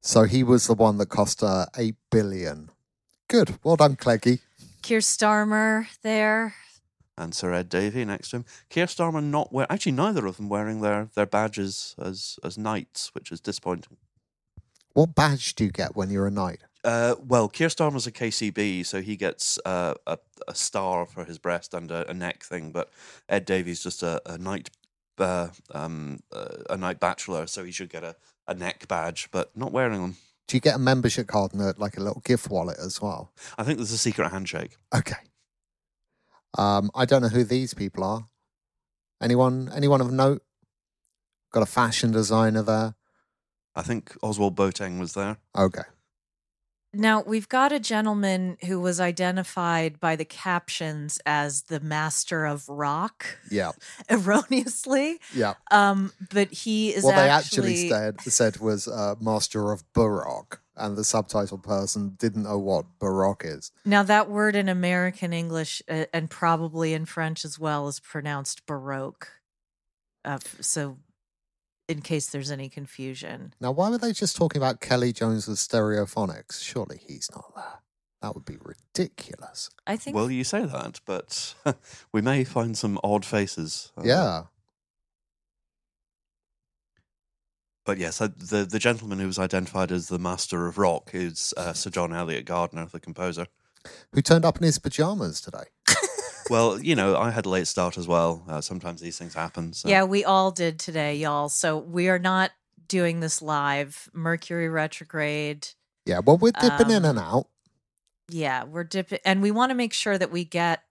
So 0.00 0.24
he 0.24 0.42
was 0.42 0.66
the 0.66 0.74
one 0.74 0.98
that 0.98 1.08
cost 1.08 1.42
uh, 1.42 1.66
eight 1.76 1.96
billion. 2.10 2.70
Good. 3.28 3.58
Well 3.64 3.76
done, 3.76 3.96
Cleggy. 3.96 4.40
Keir 4.82 5.00
Starmer 5.00 5.86
there. 6.02 6.54
and 7.16 7.34
Sir 7.34 7.52
Ed 7.52 7.68
Davey 7.68 8.04
next 8.04 8.30
to 8.30 8.36
him. 8.36 8.44
Keir 8.70 8.86
Starmer 8.86 9.22
not 9.22 9.52
wear 9.52 9.66
actually 9.68 9.92
neither 9.92 10.24
of 10.26 10.36
them 10.36 10.48
wearing 10.48 10.80
their, 10.82 11.08
their 11.14 11.26
badges 11.26 11.94
as 11.98 12.38
as 12.44 12.56
knights, 12.56 13.12
which 13.14 13.32
is 13.32 13.40
disappointing. 13.40 13.96
What 14.94 15.14
badge 15.14 15.54
do 15.56 15.64
you 15.64 15.70
get 15.70 15.96
when 15.96 16.10
you're 16.10 16.26
a 16.28 16.30
knight? 16.30 16.60
Uh, 16.88 17.16
well, 17.22 17.50
Keir 17.50 17.68
Starmer's 17.68 18.06
a 18.06 18.10
KCB, 18.10 18.86
so 18.86 19.02
he 19.02 19.14
gets 19.14 19.58
uh, 19.66 19.92
a 20.06 20.16
a 20.46 20.54
star 20.54 21.04
for 21.04 21.26
his 21.26 21.38
breast 21.38 21.74
and 21.74 21.90
a, 21.90 22.10
a 22.10 22.14
neck 22.14 22.42
thing. 22.42 22.72
But 22.72 22.88
Ed 23.28 23.44
Davey's 23.44 23.82
just 23.82 24.02
a, 24.02 24.22
a 24.24 24.38
knight, 24.38 24.70
uh, 25.18 25.48
um, 25.74 26.20
uh, 26.32 26.56
a 26.70 26.78
knight 26.78 26.98
bachelor, 26.98 27.46
so 27.46 27.62
he 27.62 27.72
should 27.72 27.90
get 27.90 28.04
a, 28.04 28.16
a 28.46 28.54
neck 28.54 28.88
badge, 28.88 29.28
but 29.30 29.54
not 29.54 29.70
wearing 29.70 30.00
them. 30.00 30.16
Do 30.46 30.56
you 30.56 30.62
get 30.62 30.76
a 30.76 30.78
membership 30.78 31.26
card 31.26 31.52
and 31.52 31.60
a, 31.60 31.74
like 31.76 31.98
a 31.98 32.00
little 32.00 32.22
gift 32.24 32.48
wallet 32.48 32.78
as 32.78 33.02
well? 33.02 33.32
I 33.58 33.64
think 33.64 33.76
there's 33.76 33.92
a 33.92 33.98
secret 33.98 34.30
handshake. 34.30 34.78
Okay. 34.94 35.20
Um, 36.56 36.90
I 36.94 37.04
don't 37.04 37.20
know 37.20 37.28
who 37.28 37.44
these 37.44 37.74
people 37.74 38.02
are. 38.02 38.28
Anyone? 39.22 39.70
Anyone 39.74 40.00
of 40.00 40.10
note? 40.10 40.40
Got 41.52 41.64
a 41.64 41.66
fashion 41.66 42.12
designer 42.12 42.62
there. 42.62 42.94
I 43.76 43.82
think 43.82 44.18
Ozwald 44.22 44.54
Boateng 44.54 44.98
was 44.98 45.12
there. 45.12 45.36
Okay. 45.54 45.82
Now, 46.94 47.22
we've 47.22 47.48
got 47.48 47.70
a 47.70 47.78
gentleman 47.78 48.56
who 48.64 48.80
was 48.80 48.98
identified 48.98 50.00
by 50.00 50.16
the 50.16 50.24
captions 50.24 51.20
as 51.26 51.62
the 51.62 51.80
master 51.80 52.46
of 52.46 52.66
rock, 52.68 53.38
Yeah. 53.50 53.72
erroneously. 54.10 55.20
Yeah. 55.34 55.54
Um, 55.70 56.12
but 56.32 56.50
he 56.50 56.94
is 56.94 57.04
what 57.04 57.16
they 57.16 57.28
actually, 57.28 57.90
actually 57.90 58.20
said 58.20 58.20
said 58.22 58.56
was 58.58 58.88
uh, 58.88 59.16
master 59.20 59.70
of 59.70 59.84
baroque, 59.92 60.62
and 60.76 60.96
the 60.96 61.04
subtitle 61.04 61.58
person 61.58 62.16
didn't 62.18 62.44
know 62.44 62.58
what 62.58 62.86
baroque 62.98 63.44
is. 63.44 63.70
Now, 63.84 64.02
that 64.04 64.30
word 64.30 64.56
in 64.56 64.70
American 64.70 65.34
English 65.34 65.82
uh, 65.90 66.06
and 66.14 66.30
probably 66.30 66.94
in 66.94 67.04
French 67.04 67.44
as 67.44 67.58
well 67.58 67.86
is 67.88 68.00
pronounced 68.00 68.64
baroque. 68.64 69.28
Uh, 70.24 70.38
so, 70.60 70.96
in 71.88 72.02
case 72.02 72.28
there's 72.28 72.50
any 72.50 72.68
confusion, 72.68 73.54
Now, 73.60 73.72
why 73.72 73.88
were 73.90 73.98
they 73.98 74.12
just 74.12 74.36
talking 74.36 74.60
about 74.60 74.80
Kelly 74.80 75.12
Jones 75.12 75.48
with 75.48 75.58
stereophonics? 75.58 76.62
Surely 76.62 77.00
he's 77.06 77.28
not 77.34 77.54
there. 77.56 77.80
That 78.20 78.34
would 78.34 78.44
be 78.44 78.58
ridiculous. 78.60 79.70
I 79.86 79.96
think 79.96 80.14
Well, 80.16 80.30
you 80.30 80.44
say 80.44 80.64
that, 80.66 81.00
but 81.06 81.54
we 82.12 82.20
may 82.20 82.44
find 82.44 82.76
some 82.76 82.98
odd 83.02 83.24
faces. 83.24 83.92
uh, 83.96 84.02
Yeah. 84.04 84.42
But 87.86 87.96
yes, 87.96 88.20
uh, 88.20 88.28
the 88.36 88.66
the 88.66 88.78
gentleman 88.78 89.18
who 89.18 89.26
was 89.26 89.38
identified 89.38 89.90
as 89.90 90.08
the 90.08 90.18
master 90.18 90.66
of 90.66 90.76
rock 90.76 91.10
is 91.14 91.54
uh, 91.56 91.72
Sir 91.72 91.88
John 91.88 92.12
Eliot 92.12 92.44
Gardiner, 92.44 92.84
the 92.84 93.00
composer. 93.00 93.46
Who 94.12 94.20
turned 94.20 94.44
up 94.44 94.58
in 94.58 94.64
his 94.64 94.78
pajamas 94.78 95.40
today? 95.40 95.64
Well, 96.50 96.80
you 96.80 96.94
know, 96.94 97.16
I 97.16 97.30
had 97.30 97.46
a 97.46 97.48
late 97.48 97.66
start 97.66 97.98
as 97.98 98.06
well. 98.08 98.42
Uh, 98.48 98.60
sometimes 98.60 99.00
these 99.00 99.18
things 99.18 99.34
happen. 99.34 99.72
So. 99.72 99.88
Yeah, 99.88 100.04
we 100.04 100.24
all 100.24 100.50
did 100.50 100.78
today, 100.78 101.16
y'all. 101.16 101.48
So 101.48 101.78
we 101.78 102.08
are 102.08 102.18
not 102.18 102.52
doing 102.86 103.20
this 103.20 103.42
live. 103.42 104.08
Mercury 104.12 104.68
retrograde. 104.68 105.68
Yeah, 106.06 106.20
well, 106.20 106.38
we're 106.38 106.52
dipping 106.52 106.90
in 106.90 107.04
Um, 107.04 107.10
and 107.10 107.18
out. 107.18 107.46
Yeah, 108.30 108.64
we're 108.64 108.84
dipping, 108.84 109.20
and 109.24 109.42
we 109.42 109.50
want 109.50 109.70
to 109.70 109.74
make 109.74 109.92
sure 109.92 110.18
that 110.18 110.30
we 110.30 110.44
get 110.44 110.82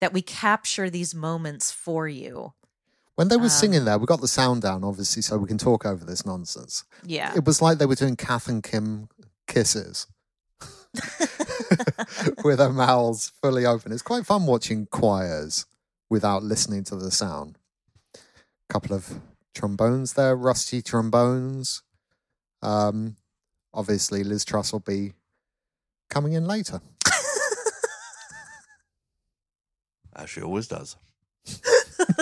that 0.00 0.12
we 0.12 0.22
capture 0.22 0.88
these 0.88 1.14
moments 1.14 1.70
for 1.70 2.08
you. 2.08 2.52
When 3.16 3.28
they 3.28 3.36
were 3.36 3.44
um, 3.44 3.48
singing 3.50 3.84
there, 3.84 3.98
we 3.98 4.06
got 4.06 4.22
the 4.22 4.28
sound 4.28 4.62
down, 4.62 4.82
obviously, 4.82 5.22
so 5.22 5.36
we 5.36 5.46
can 5.46 5.58
talk 5.58 5.84
over 5.84 6.04
this 6.04 6.24
nonsense. 6.24 6.84
Yeah. 7.04 7.34
It 7.36 7.44
was 7.44 7.60
like 7.60 7.78
they 7.78 7.86
were 7.86 7.94
doing 7.94 8.16
Kath 8.16 8.48
and 8.48 8.62
Kim 8.62 9.08
kisses 9.46 10.06
with 12.44 12.58
their 12.58 12.72
mouths 12.72 13.32
fully 13.42 13.66
open. 13.66 13.92
It's 13.92 14.02
quite 14.02 14.26
fun 14.26 14.46
watching 14.46 14.86
choirs 14.86 15.66
without 16.08 16.42
listening 16.42 16.84
to 16.84 16.96
the 16.96 17.10
sound. 17.10 17.58
A 18.14 18.18
couple 18.72 18.94
of 18.94 19.20
trombones 19.54 20.14
there, 20.14 20.36
rusty 20.36 20.82
trombones. 20.82 21.82
Um, 22.62 23.16
obviously, 23.72 24.24
Liz 24.24 24.44
Truss 24.44 24.72
will 24.72 24.80
be 24.80 25.12
coming 26.08 26.32
in 26.32 26.46
later. 26.46 26.80
As 30.16 30.28
she 30.28 30.42
always 30.42 30.68
does. 30.68 30.96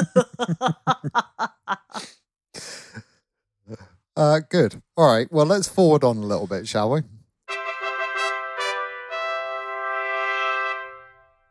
Uh, 4.19 4.40
good. 4.40 4.83
All 4.97 5.07
right. 5.07 5.31
Well, 5.31 5.47
let's 5.47 5.69
forward 5.69 6.02
on 6.02 6.17
a 6.17 6.26
little 6.26 6.49
bit, 6.49 6.67
shall 6.67 6.90
we? 6.90 7.02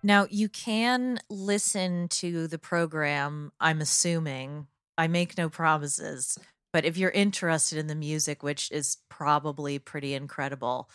Now, 0.08 0.26
you 0.30 0.48
can 0.48 1.20
listen 1.30 2.08
to 2.08 2.48
the 2.48 2.58
program, 2.58 3.52
I'm 3.60 3.82
assuming. 3.82 4.68
I 4.98 5.08
make 5.08 5.38
no 5.38 5.50
promises, 5.50 6.38
but 6.72 6.86
if 6.86 6.96
you're 6.96 7.12
interested 7.12 7.78
in 7.78 7.88
the 7.88 7.94
music, 7.94 8.42
which 8.42 8.72
is 8.72 9.00
probably 9.10 9.80
pretty 9.80 10.14
incredible, 10.14 10.90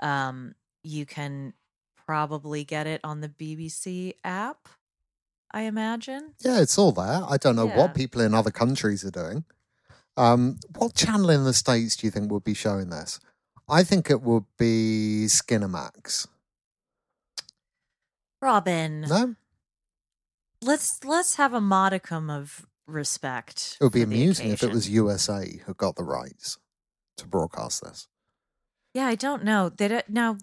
um, 0.00 0.54
you 0.84 1.06
can 1.06 1.54
probably 2.06 2.62
get 2.62 2.86
it 2.86 3.00
on 3.02 3.22
the 3.22 3.30
BBC 3.30 4.12
app, 4.24 4.68
I 5.50 5.62
imagine. 5.62 6.34
Yeah, 6.40 6.60
it's 6.60 6.76
all 6.76 6.92
there. 6.92 7.22
I 7.26 7.38
don't 7.38 7.56
know 7.56 7.66
Yeah. 7.66 7.78
what 7.78 7.94
people 7.94 8.20
in 8.20 8.34
other 8.34 8.50
countries 8.50 9.06
are 9.06 9.10
doing. 9.10 9.46
Um, 10.18 10.58
what 10.76 10.94
channel 10.94 11.30
in 11.30 11.44
the 11.44 11.54
States 11.54 11.96
do 11.96 12.06
you 12.06 12.10
think 12.10 12.30
would 12.30 12.44
be 12.44 12.52
showing 12.52 12.90
this? 12.90 13.20
I 13.70 13.84
think 13.84 14.10
it 14.10 14.20
would 14.20 14.44
be 14.58 15.24
Skinamax. 15.28 16.26
Robin, 18.40 19.02
No? 19.02 19.34
let's 20.62 21.02
let's 21.04 21.36
have 21.36 21.52
a 21.54 21.60
modicum 21.60 22.30
of 22.30 22.66
respect. 22.86 23.76
It 23.80 23.84
would 23.84 23.92
be 23.92 24.02
amusing 24.02 24.50
if 24.50 24.62
it 24.62 24.72
was 24.72 24.88
USA 24.90 25.60
who 25.66 25.74
got 25.74 25.96
the 25.96 26.04
rights 26.04 26.58
to 27.18 27.26
broadcast 27.26 27.82
this. 27.82 28.08
Yeah, 28.94 29.06
I 29.06 29.14
don't 29.14 29.44
know. 29.44 29.68
They 29.68 29.88
don't, 29.88 30.08
now 30.08 30.36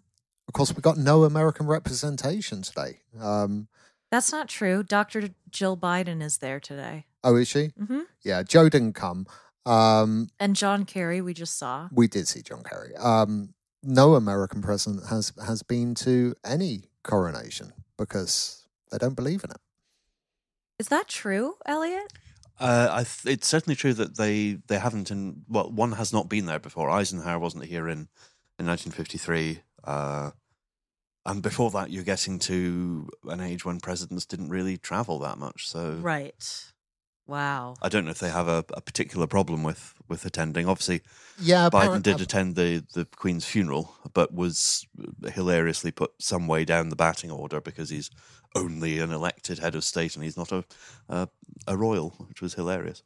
Of 0.48 0.54
course, 0.54 0.74
we 0.74 0.82
got 0.82 0.98
no 0.98 1.24
American 1.26 1.68
representation 1.68 2.62
today. 2.62 3.00
Um, 3.20 3.68
that's 4.10 4.32
not 4.32 4.48
true. 4.48 4.84
Dr. 4.84 5.30
Jill 5.50 5.76
Biden 5.76 6.22
is 6.24 6.38
there 6.38 6.60
today. 6.62 7.06
oh, 7.24 7.36
is 7.36 7.48
she? 7.50 7.72
hmm 7.78 8.02
Yeah, 8.24 8.44
Joe 8.44 8.70
didn't 8.70 8.94
come. 8.94 9.26
Um, 9.66 10.30
And 10.40 10.56
John 10.56 10.86
Kerry, 10.86 11.20
we 11.20 11.34
just 11.34 11.58
saw. 11.58 11.90
we 11.92 12.08
did 12.08 12.28
see 12.28 12.42
John 12.42 12.64
Kerry. 12.64 12.96
Um, 12.96 13.54
no 13.84 14.16
American 14.16 14.62
president 14.62 15.08
has 15.08 15.34
has 15.46 15.62
been 15.64 15.94
to 15.96 16.34
any 16.46 16.86
coronation 17.04 17.74
because 17.98 18.64
they 18.92 18.98
don't 18.98 19.16
believe 19.16 19.44
in 19.44 19.52
it. 19.52 19.58
Is 20.80 20.88
that 20.90 21.08
true, 21.08 21.56
Eliot? 21.66 22.14
Uh, 22.60 22.88
I 22.92 23.04
th- 23.04 23.34
it's 23.36 23.48
certainly 23.48 23.76
true 23.76 23.94
that 23.94 24.18
they, 24.18 24.60
they 24.68 24.80
haven't 24.80 25.12
in 25.12 25.44
well 25.48 25.70
one 25.72 25.94
has 25.94 26.12
not 26.14 26.30
been 26.30 26.46
there 26.46 26.60
before. 26.60 26.90
Eisenhower 26.90 27.40
wasn't 27.40 27.66
here 27.66 27.88
in 27.88 28.08
in 28.60 28.66
1953, 28.66 29.60
uh, 29.84 30.32
and 31.26 31.44
before 31.44 31.70
that 31.72 31.92
you're 31.92 32.04
getting 32.04 32.40
to 32.40 33.08
an 33.26 33.40
age 33.40 33.64
when 33.66 33.80
presidents 33.80 34.26
didn't 34.26 34.50
really 34.50 34.78
travel 34.78 35.20
that 35.20 35.38
much. 35.38 35.68
So 35.68 36.00
Right. 36.02 36.72
Wow. 37.28 37.76
I 37.82 37.90
don't 37.90 38.06
know 38.06 38.12
if 38.12 38.20
they 38.20 38.30
have 38.30 38.48
a, 38.48 38.64
a 38.74 38.82
particular 38.82 39.28
problem 39.28 39.64
with 39.64 39.94
with 40.08 40.26
attending. 40.26 40.68
Obviously, 40.68 41.02
Yeah, 41.38 41.66
Biden 41.70 41.84
apparent- 41.84 42.04
did 42.06 42.22
attend 42.22 42.56
the, 42.56 42.86
the 42.94 43.04
Queen's 43.04 43.44
funeral, 43.46 43.94
but 44.14 44.34
was 44.34 44.88
hilariously 45.34 45.92
put 45.92 46.12
some 46.20 46.48
way 46.48 46.64
down 46.64 46.88
the 46.88 46.96
batting 46.96 47.30
order 47.30 47.60
because 47.60 47.90
he's 47.90 48.10
only 48.56 49.00
an 49.00 49.12
elected 49.12 49.60
head 49.60 49.76
of 49.76 49.84
state 49.84 50.16
and 50.16 50.24
he's 50.24 50.38
not 50.38 50.52
a 50.54 50.64
a, 51.10 51.28
a 51.68 51.76
royal, 51.76 52.12
which 52.30 52.42
was 52.42 52.54
hilarious. 52.54 53.04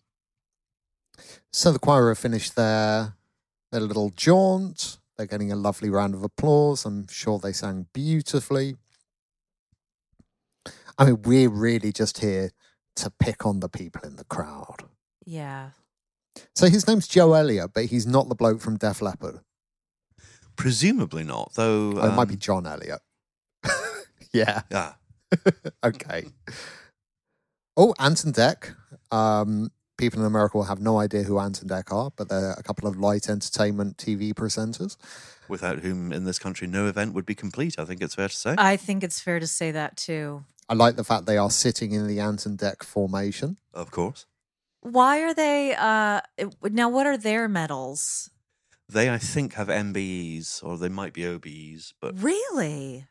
So 1.51 1.71
the 1.71 1.79
choir 1.79 2.09
have 2.09 2.19
finished 2.19 2.55
their 2.55 3.15
their 3.71 3.81
little 3.81 4.11
jaunt. 4.11 4.99
They're 5.17 5.25
getting 5.27 5.51
a 5.51 5.55
lovely 5.55 5.89
round 5.89 6.13
of 6.13 6.23
applause. 6.23 6.85
I'm 6.85 7.07
sure 7.07 7.39
they 7.39 7.53
sang 7.53 7.87
beautifully. 7.93 8.75
I 10.97 11.05
mean, 11.05 11.21
we're 11.23 11.49
really 11.49 11.91
just 11.91 12.19
here 12.19 12.51
to 12.97 13.11
pick 13.19 13.45
on 13.45 13.59
the 13.59 13.69
people 13.69 14.01
in 14.03 14.15
the 14.15 14.23
crowd. 14.25 14.83
Yeah. 15.25 15.69
So 16.55 16.67
his 16.67 16.87
name's 16.87 17.07
Joe 17.07 17.33
Elliott, 17.33 17.71
but 17.73 17.85
he's 17.85 18.07
not 18.07 18.29
the 18.29 18.35
bloke 18.35 18.61
from 18.61 18.77
Def 18.77 19.01
Leppard. 19.01 19.39
Presumably 20.55 21.23
not, 21.23 21.53
though. 21.55 21.93
Oh, 21.97 22.07
it 22.09 22.15
might 22.15 22.27
be 22.27 22.35
um, 22.35 22.39
John 22.39 22.67
Elliott. 22.67 23.01
yeah. 24.33 24.61
Yeah, 24.71 24.93
Okay. 25.83 26.25
Oh, 27.77 27.93
Ant 27.99 28.23
and 28.23 28.33
Dec. 28.33 28.75
Um, 29.11 29.71
people 30.01 30.19
in 30.19 30.25
America 30.25 30.57
will 30.57 30.65
have 30.65 30.81
no 30.81 30.97
idea 30.97 31.21
who 31.23 31.37
Ant 31.37 31.61
and 31.61 31.69
Dec 31.69 31.91
are, 31.93 32.09
but 32.15 32.27
they're 32.27 32.53
a 32.57 32.63
couple 32.63 32.87
of 32.89 32.97
light 32.97 33.29
entertainment 33.29 33.97
TV 33.97 34.33
presenters. 34.33 34.97
without 35.47 35.79
whom 35.79 36.11
in 36.11 36.23
this 36.23 36.39
country 36.39 36.65
no 36.67 36.87
event 36.87 37.13
would 37.13 37.25
be 37.25 37.35
complete. 37.35 37.75
I 37.77 37.85
think 37.85 38.01
it's 38.01 38.15
fair 38.15 38.27
to 38.27 38.35
say. 38.35 38.55
I 38.57 38.77
think 38.77 39.03
it's 39.03 39.19
fair 39.19 39.39
to 39.39 39.45
say 39.45 39.69
that 39.71 39.97
too. 39.97 40.43
I 40.67 40.73
like 40.73 40.95
the 40.95 41.03
fact 41.03 41.25
they 41.27 41.37
are 41.37 41.51
sitting 41.51 41.91
in 41.91 42.07
the 42.07 42.19
Ant 42.19 42.45
and 42.47 42.57
Dec 42.57 42.81
formation. 42.83 43.57
of 43.73 43.91
course, 43.91 44.25
Why 44.81 45.19
are 45.21 45.33
they 45.35 45.75
uh 45.77 46.21
now 46.63 46.89
what 46.89 47.05
are 47.05 47.17
their 47.17 47.47
medals? 47.47 48.29
they 48.89 49.07
I 49.09 49.19
think 49.19 49.53
have 49.53 49.67
MBEs 49.67 50.63
or 50.63 50.77
they 50.79 50.89
might 50.89 51.13
be 51.13 51.23
OBEs, 51.33 51.93
but 52.01 52.11
Really? 52.19 53.05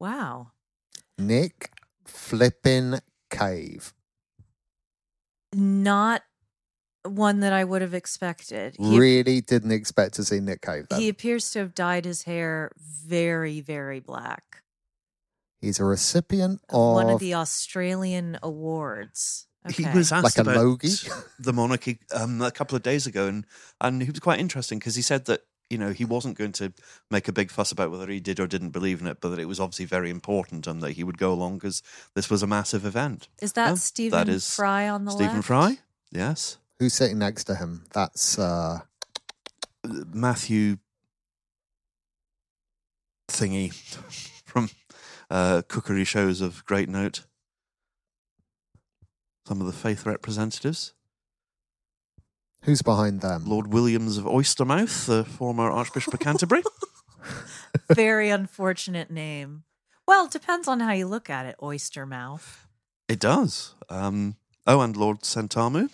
Wow. 0.00 0.50
Nick 1.18 1.70
Flippin' 2.04 2.98
Cave. 3.30 3.94
Not 5.54 6.22
one 7.04 7.40
that 7.40 7.52
I 7.52 7.64
would 7.64 7.82
have 7.82 7.94
expected. 7.94 8.76
He, 8.78 8.98
Really 8.98 9.40
didn't 9.40 9.72
expect 9.72 10.14
to 10.14 10.24
see 10.24 10.40
Nick 10.40 10.62
Cave 10.62 10.86
then. 10.88 11.00
he 11.00 11.08
appears 11.08 11.50
to 11.52 11.58
have 11.60 11.74
dyed 11.74 12.04
his 12.04 12.22
hair 12.22 12.70
very, 12.78 13.60
very 13.60 14.00
black. 14.00 14.62
He's 15.60 15.78
a 15.78 15.84
recipient 15.84 16.60
Of 16.70 16.74
of, 16.74 16.94
one 16.94 17.10
of 17.10 17.20
the 17.20 17.34
Australian 17.34 18.38
awards. 18.42 19.46
he 19.76 19.84
was 19.94 20.10
asked 20.10 20.24
like 20.24 20.38
a 20.38 20.40
about 20.42 20.56
Logie. 20.56 20.88
the 21.38 21.52
monarchy 21.52 22.00
um, 22.14 22.40
a 22.42 22.50
couple 22.50 22.74
of 22.76 22.82
days 22.82 23.06
ago, 23.06 23.28
and 23.28 23.46
and 23.80 24.02
he 24.02 24.10
was 24.10 24.18
quite 24.20 24.40
interesting 24.40 24.78
because 24.80 24.96
he 24.96 25.02
said 25.02 25.26
that 25.26 25.42
you 25.70 25.78
know 25.78 25.90
he 25.92 26.04
wasn't 26.04 26.36
going 26.36 26.50
to 26.52 26.72
make 27.12 27.28
a 27.28 27.32
big 27.32 27.50
fuss 27.52 27.70
about 27.70 27.92
whether 27.92 28.08
he 28.10 28.18
did 28.18 28.40
or 28.40 28.48
didn't 28.48 28.70
believe 28.70 29.00
in 29.00 29.06
it, 29.06 29.18
but 29.20 29.28
that 29.28 29.38
it 29.38 29.44
was 29.46 29.60
obviously 29.60 29.84
very 29.84 30.10
important 30.10 30.66
and 30.66 30.82
that 30.82 30.92
he 30.92 31.04
would 31.04 31.16
go 31.16 31.32
along 31.32 31.54
because 31.58 31.80
this 32.16 32.28
was 32.28 32.42
a 32.42 32.46
massive 32.48 32.84
event. 32.84 33.28
Is 33.40 33.52
that 33.52 33.66
Well, 33.66 33.76
Stephen 33.76 34.18
that 34.18 34.28
is 34.28 34.52
Fry 34.56 34.88
on 34.88 35.04
the 35.04 35.12
line? 35.12 35.16
Stephen 35.18 35.36
left? 35.36 35.46
Fry, 35.46 35.78
yes, 36.10 36.58
Who's 36.82 36.94
sitting 36.94 37.18
next 37.20 37.44
to 37.44 37.54
him? 37.54 37.84
That's 37.92 38.40
uh, 38.40 38.80
Matthew 39.84 40.78
thingy 43.28 43.72
from 44.44 44.68
uh, 45.30 45.62
cookery 45.68 46.02
shows 46.02 46.40
of 46.40 46.64
great 46.64 46.88
note. 46.88 47.24
Some 49.46 49.60
of 49.60 49.68
the 49.68 49.72
faith 49.72 50.04
representatives. 50.04 50.92
who's 52.64 52.82
behind 52.82 53.20
them. 53.20 53.44
Lord 53.46 53.72
Williams 53.72 54.18
of 54.18 54.24
Oystermouth, 54.24 55.06
the 55.06 55.22
former 55.22 55.70
Archbishop 55.70 56.14
of 56.14 56.18
Canterbury. 56.18 56.64
Very 57.92 58.28
unfortunate 58.28 59.08
name. 59.08 59.62
Well, 60.04 60.24
it 60.24 60.32
depends 60.32 60.66
on 60.66 60.80
how 60.80 60.90
you 60.90 61.06
look 61.06 61.30
at 61.30 61.46
it, 61.46 61.54
oyster 61.62 62.06
mouth. 62.06 62.66
It 63.06 63.20
does. 63.20 63.76
Um, 63.88 64.34
oh, 64.66 64.80
and 64.80 64.96
Lord 64.96 65.20
Sentamu, 65.20 65.88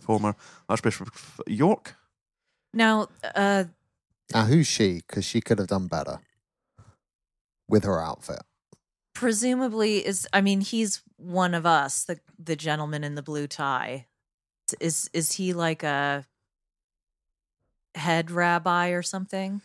former 0.00 0.36
Archbishop 0.68 1.08
of 1.08 1.40
York. 1.46 1.96
Now, 2.72 3.08
uh, 3.34 3.64
Now, 4.32 4.44
who's 4.46 4.66
she? 4.66 5.02
Because 5.06 5.24
she 5.24 5.40
could 5.40 5.58
have 5.58 5.68
done 5.68 5.86
better 5.86 6.20
with 7.68 7.84
her 7.84 8.00
outfit. 8.00 8.42
presumably 9.14 10.04
is 10.04 10.26
I 10.32 10.40
mean, 10.40 10.60
he's 10.60 11.02
one 11.16 11.54
of 11.54 11.64
us, 11.66 12.04
the 12.04 12.18
the 12.38 12.56
gentleman 12.56 13.04
in 13.04 13.14
the 13.14 13.22
blue 13.22 13.46
tie. 13.46 14.06
Is 14.80 15.08
is 15.12 15.32
he 15.32 15.52
like 15.52 15.82
a 15.82 16.26
head 17.94 18.30
rabbi 18.30 18.88
or 18.88 19.02
something? 19.02 19.62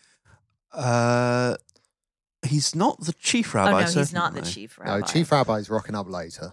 Uh, 0.71 1.55
he's 2.45 2.75
not 2.75 2.99
the 3.01 3.13
chief 3.13 3.55
rabbi. 3.55 3.71
oh 3.71 3.79
no, 3.85 3.91
he's 3.91 4.13
not 4.13 4.33
the 4.35 4.41
chief 4.41 4.77
rabbi. 4.77 4.99
No, 4.99 5.05
Chief 5.05 5.31
Rabbi's 5.31 5.69
rocking 5.69 5.95
up 5.95 6.07
later. 6.09 6.51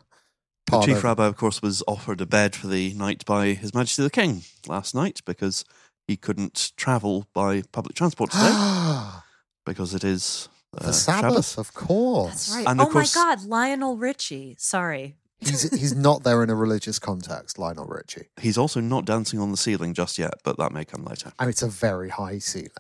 The 0.71 0.81
chief 0.83 0.97
of- 0.99 1.05
rabbi, 1.05 1.27
of 1.27 1.37
course, 1.37 1.63
was 1.63 1.83
offered 1.87 2.21
a 2.21 2.27
bed 2.27 2.57
for 2.57 2.67
the 2.67 2.93
night 2.95 3.25
by 3.25 3.49
His 3.55 3.73
Majesty 3.75 4.03
the 4.03 4.11
King 4.11 4.43
last 4.67 4.95
night 4.95 5.21
because 5.25 5.65
he 6.07 6.17
couldn't 6.17 6.73
travel 6.77 7.27
by 7.33 7.63
public 7.73 7.95
transport 7.97 8.31
today 8.31 8.53
because 9.65 9.95
it 9.95 10.05
is 10.05 10.49
uh, 10.77 10.87
the 10.87 10.93
Sabbath, 10.93 11.59
of 11.59 11.73
course. 11.75 12.31
That's 12.31 12.51
right. 12.57 12.67
And 12.67 12.81
oh 12.81 12.87
of 12.87 12.93
course- 12.93 13.15
my 13.15 13.23
God, 13.23 13.45
Lionel 13.45 13.97
Richie. 13.97 14.57
Sorry. 14.59 15.17
He's 15.39 15.71
he's 15.79 15.95
not 15.95 16.25
there 16.25 16.43
in 16.43 16.49
a 16.49 16.55
religious 16.55 16.99
context, 16.99 17.59
Lionel 17.59 17.85
Richie. 17.85 18.29
He's 18.41 18.57
also 18.57 18.81
not 18.81 19.05
dancing 19.05 19.39
on 19.39 19.51
the 19.51 19.59
ceiling 19.59 19.93
just 19.93 20.17
yet, 20.17 20.35
but 20.43 20.57
that 20.57 20.73
may 20.73 20.85
come 20.87 21.05
later. 21.05 21.33
I 21.39 21.45
mean, 21.45 21.51
it's 21.51 21.63
a 21.63 21.69
very 21.69 22.09
high 22.09 22.39
ceiling. 22.39 22.71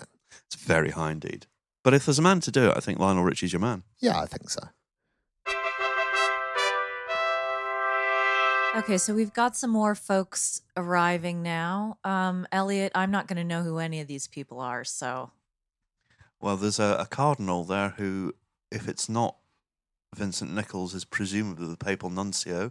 It's 0.46 0.56
very 0.56 0.90
high 0.90 1.10
indeed. 1.10 1.46
But 1.84 1.92
if 1.92 2.06
there's 2.06 2.18
a 2.18 2.22
man 2.22 2.40
to 2.40 2.50
do 2.50 2.70
it, 2.70 2.76
I 2.76 2.80
think 2.80 2.98
Lionel 2.98 3.24
Richie's 3.24 3.52
your 3.52 3.60
man. 3.60 3.82
Yeah, 4.00 4.18
I 4.18 4.24
think 4.26 4.48
so. 4.48 4.62
Okay, 8.76 8.98
so 8.98 9.14
we've 9.14 9.32
got 9.32 9.56
some 9.56 9.70
more 9.70 9.94
folks 9.94 10.60
arriving 10.76 11.42
now. 11.42 11.96
Um, 12.04 12.46
Eliot, 12.52 12.92
I'm 12.94 13.10
not 13.10 13.26
going 13.26 13.38
to 13.38 13.44
know 13.44 13.62
who 13.62 13.78
any 13.78 14.00
of 14.00 14.06
these 14.06 14.26
people 14.26 14.60
are, 14.60 14.84
so 14.84 15.30
Well, 16.42 16.58
there's 16.58 16.78
a, 16.78 16.94
a 17.00 17.06
cardinal 17.06 17.64
there 17.64 17.94
who, 17.96 18.34
if 18.70 18.86
it's 18.86 19.08
not 19.08 19.36
Vincent 20.14 20.52
Nichols, 20.54 20.92
is 20.92 21.06
presumably 21.06 21.68
the 21.68 21.78
papal 21.78 22.10
nuncio, 22.10 22.70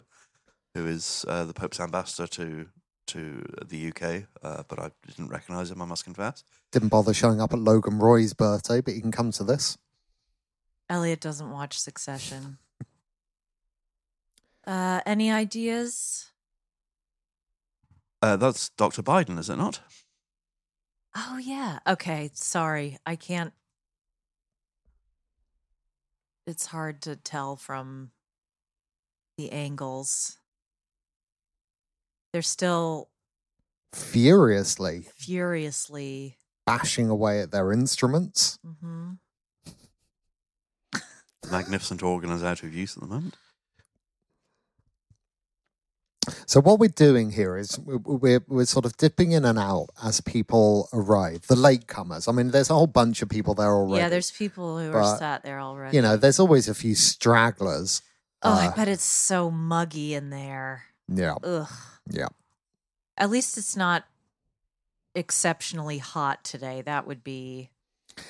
who 0.75 0.85
is 0.85 1.25
uh, 1.27 1.45
the 1.45 1.53
Pope's 1.55 1.79
ambassador 1.79 2.27
to 2.27 2.67
to 3.07 3.43
the 3.65 3.87
UK. 3.87 4.25
Uh, 4.43 4.61
but 4.67 4.79
I 4.79 4.91
didn't 5.07 5.29
recognise 5.29 5.71
him. 5.71 5.81
I 5.81 5.85
must 5.85 6.03
confess. 6.03 6.43
Didn't 6.71 6.89
bother 6.89 7.15
showing 7.15 7.41
up 7.41 7.51
at 7.51 7.59
Logan 7.59 7.97
Roy's 7.97 8.33
birthday, 8.35 8.79
but 8.79 8.93
you 8.93 9.01
can 9.01 9.11
come 9.11 9.31
to 9.31 9.43
this. 9.43 9.79
Eliot 10.87 11.19
doesn't 11.19 11.49
watch 11.49 11.79
Succession. 11.79 12.59
Uh, 14.65 15.01
any 15.05 15.31
ideas? 15.31 16.31
Uh, 18.21 18.35
that's 18.35 18.69
Dr. 18.69 19.03
Biden, 19.03 19.37
is 19.37 19.49
it 19.49 19.57
not? 19.57 19.81
Oh 21.15 21.37
yeah. 21.37 21.79
Okay, 21.87 22.29
sorry. 22.33 22.97
I 23.05 23.15
can't 23.15 23.53
It's 26.47 26.67
hard 26.67 27.01
to 27.03 27.15
tell 27.15 27.55
from 27.55 28.11
the 29.37 29.51
angles. 29.51 30.37
They're 32.33 32.41
still 32.41 33.09
Furiously 33.93 35.07
furiously 35.15 36.37
bashing 36.65 37.09
away 37.09 37.39
at 37.41 37.51
their 37.51 37.71
instruments. 37.71 38.59
mhm. 38.65 39.19
The 40.91 41.51
magnificent 41.51 42.03
organ 42.03 42.31
is 42.31 42.43
out 42.43 42.63
of 42.63 42.73
use 42.73 42.97
at 42.97 43.01
the 43.03 43.07
moment. 43.07 43.37
So 46.45 46.59
what 46.61 46.79
we're 46.79 46.89
doing 46.89 47.31
here 47.31 47.57
is 47.57 47.77
we- 47.79 47.97
we're 47.97 48.43
we're 48.47 48.65
sort 48.65 48.85
of 48.85 48.95
dipping 48.97 49.31
in 49.31 49.45
and 49.45 49.57
out 49.59 49.89
as 50.03 50.21
people 50.21 50.89
arrive. 50.93 51.47
The 51.47 51.55
latecomers. 51.55 52.27
I 52.27 52.31
mean, 52.31 52.51
there's 52.51 52.69
a 52.69 52.73
whole 52.75 52.87
bunch 52.87 53.21
of 53.21 53.29
people 53.29 53.53
there 53.53 53.71
already. 53.71 54.01
Yeah, 54.01 54.09
there's 54.09 54.31
people 54.31 54.79
who 54.79 54.91
But, 54.91 54.97
are 55.03 55.17
sat 55.17 55.43
there 55.43 55.59
already. 55.59 55.95
you 55.95 56.01
know, 56.01 56.17
there's 56.17 56.39
always 56.39 56.67
a 56.69 56.73
few 56.75 56.95
stragglers. 56.95 58.01
Oh, 58.41 58.53
I 58.53 58.67
uh, 58.67 58.75
bet 58.75 58.87
it's 58.87 59.03
so 59.03 59.49
muggy 59.51 60.13
in 60.13 60.29
there. 60.29 60.83
Yeah, 61.07 61.35
Ugh. 61.43 61.67
yeah. 62.09 62.27
At 63.17 63.29
least 63.29 63.57
it's 63.57 63.75
not 63.75 64.05
exceptionally 65.13 65.97
hot 65.99 66.43
today. 66.43 66.81
That 66.81 67.07
would 67.07 67.23
be. 67.23 67.71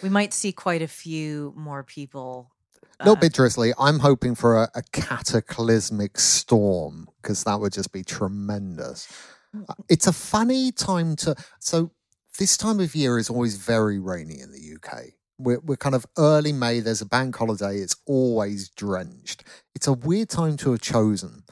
We 0.01 0.09
might 0.09 0.33
see 0.33 0.51
quite 0.51 0.81
a 0.81 0.87
few 0.87 1.53
more 1.55 1.83
people. 1.83 2.51
A 2.99 3.03
little 3.03 3.15
bit 3.19 3.33
drizzly. 3.33 3.73
I'm 3.79 3.99
hoping 3.99 4.35
for 4.35 4.55
a, 4.63 4.69
a 4.75 4.81
cataclysmic 4.91 6.17
storm 6.19 7.07
because 7.21 7.43
that 7.43 7.59
would 7.59 7.73
just 7.73 7.91
be 7.91 8.03
tremendous. 8.03 9.07
Mm. 9.55 9.65
Uh, 9.69 9.73
It's 9.89 10.07
a 10.07 10.13
funny 10.13 10.71
time 10.71 11.15
to. 11.17 11.35
So 11.59 11.91
this 12.39 12.57
time 12.57 12.79
of 12.79 12.95
year 12.95 13.17
is 13.17 13.29
always 13.29 13.57
very 13.57 13.99
rainy 13.99 14.39
in 14.39 14.51
the 14.51 14.75
UK. 14.75 15.13
We're, 15.37 15.59
we're 15.59 15.75
kind 15.75 15.95
of 15.95 16.05
early 16.17 16.53
May. 16.53 16.79
There's 16.79 17.01
a 17.01 17.05
bank 17.05 17.35
holiday. 17.35 17.77
It's 17.77 17.95
always 18.05 18.69
drenched. 18.69 19.43
It's 19.73 19.87
a 19.87 19.93
weird 19.93 20.29
time 20.29 20.55
to 20.57 20.71
have 20.71 20.81
chosen. 20.81 21.43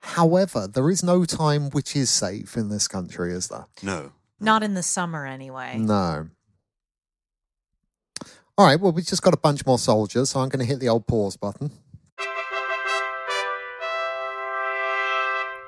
However, 0.00 0.68
there 0.68 0.90
is 0.90 1.02
no 1.02 1.24
time 1.24 1.70
which 1.70 1.96
is 1.96 2.10
safe 2.10 2.56
in 2.56 2.68
this 2.68 2.86
country, 2.86 3.32
is 3.32 3.48
there? 3.48 3.66
No. 3.82 4.12
Not 4.38 4.62
in 4.62 4.74
the 4.74 4.82
summer, 4.82 5.26
anyway. 5.26 5.78
No. 5.78 6.28
All 8.56 8.66
right, 8.66 8.78
well, 8.78 8.92
we've 8.92 9.04
just 9.04 9.22
got 9.22 9.34
a 9.34 9.38
bunch 9.38 9.66
more 9.66 9.80
soldiers, 9.80 10.30
so 10.30 10.38
I'm 10.38 10.48
going 10.48 10.60
to 10.60 10.66
hit 10.66 10.78
the 10.78 10.88
old 10.88 11.08
pause 11.08 11.36
button. 11.36 11.72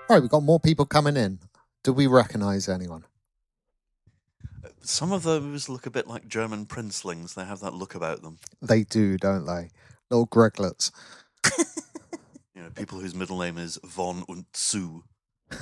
All 0.08 0.14
right, 0.14 0.20
we've 0.20 0.30
got 0.30 0.44
more 0.44 0.60
people 0.60 0.86
coming 0.86 1.16
in. 1.16 1.40
Do 1.82 1.92
we 1.92 2.06
recognize 2.06 2.68
anyone? 2.68 3.04
Some 4.82 5.10
of 5.10 5.24
those 5.24 5.68
look 5.68 5.84
a 5.86 5.90
bit 5.90 6.06
like 6.06 6.28
German 6.28 6.64
princelings. 6.64 7.34
They 7.34 7.44
have 7.44 7.58
that 7.58 7.74
look 7.74 7.96
about 7.96 8.22
them. 8.22 8.38
They 8.62 8.84
do, 8.84 9.16
don't 9.16 9.46
they? 9.46 9.70
Little 10.10 10.26
Greglets. 10.26 10.92
You 12.54 12.62
know, 12.62 12.70
people 12.70 12.98
whose 13.00 13.14
middle 13.14 13.38
name 13.38 13.58
is 13.58 13.78
von 13.84 14.24
und 14.28 14.46
zu. 14.54 15.04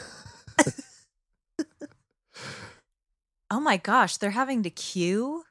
Oh 3.51 3.61
my 3.61 3.77
gosh, 3.77 4.17
they're 4.17 4.31
having 4.31 4.63
to 4.63 4.71
queue? 4.71 5.45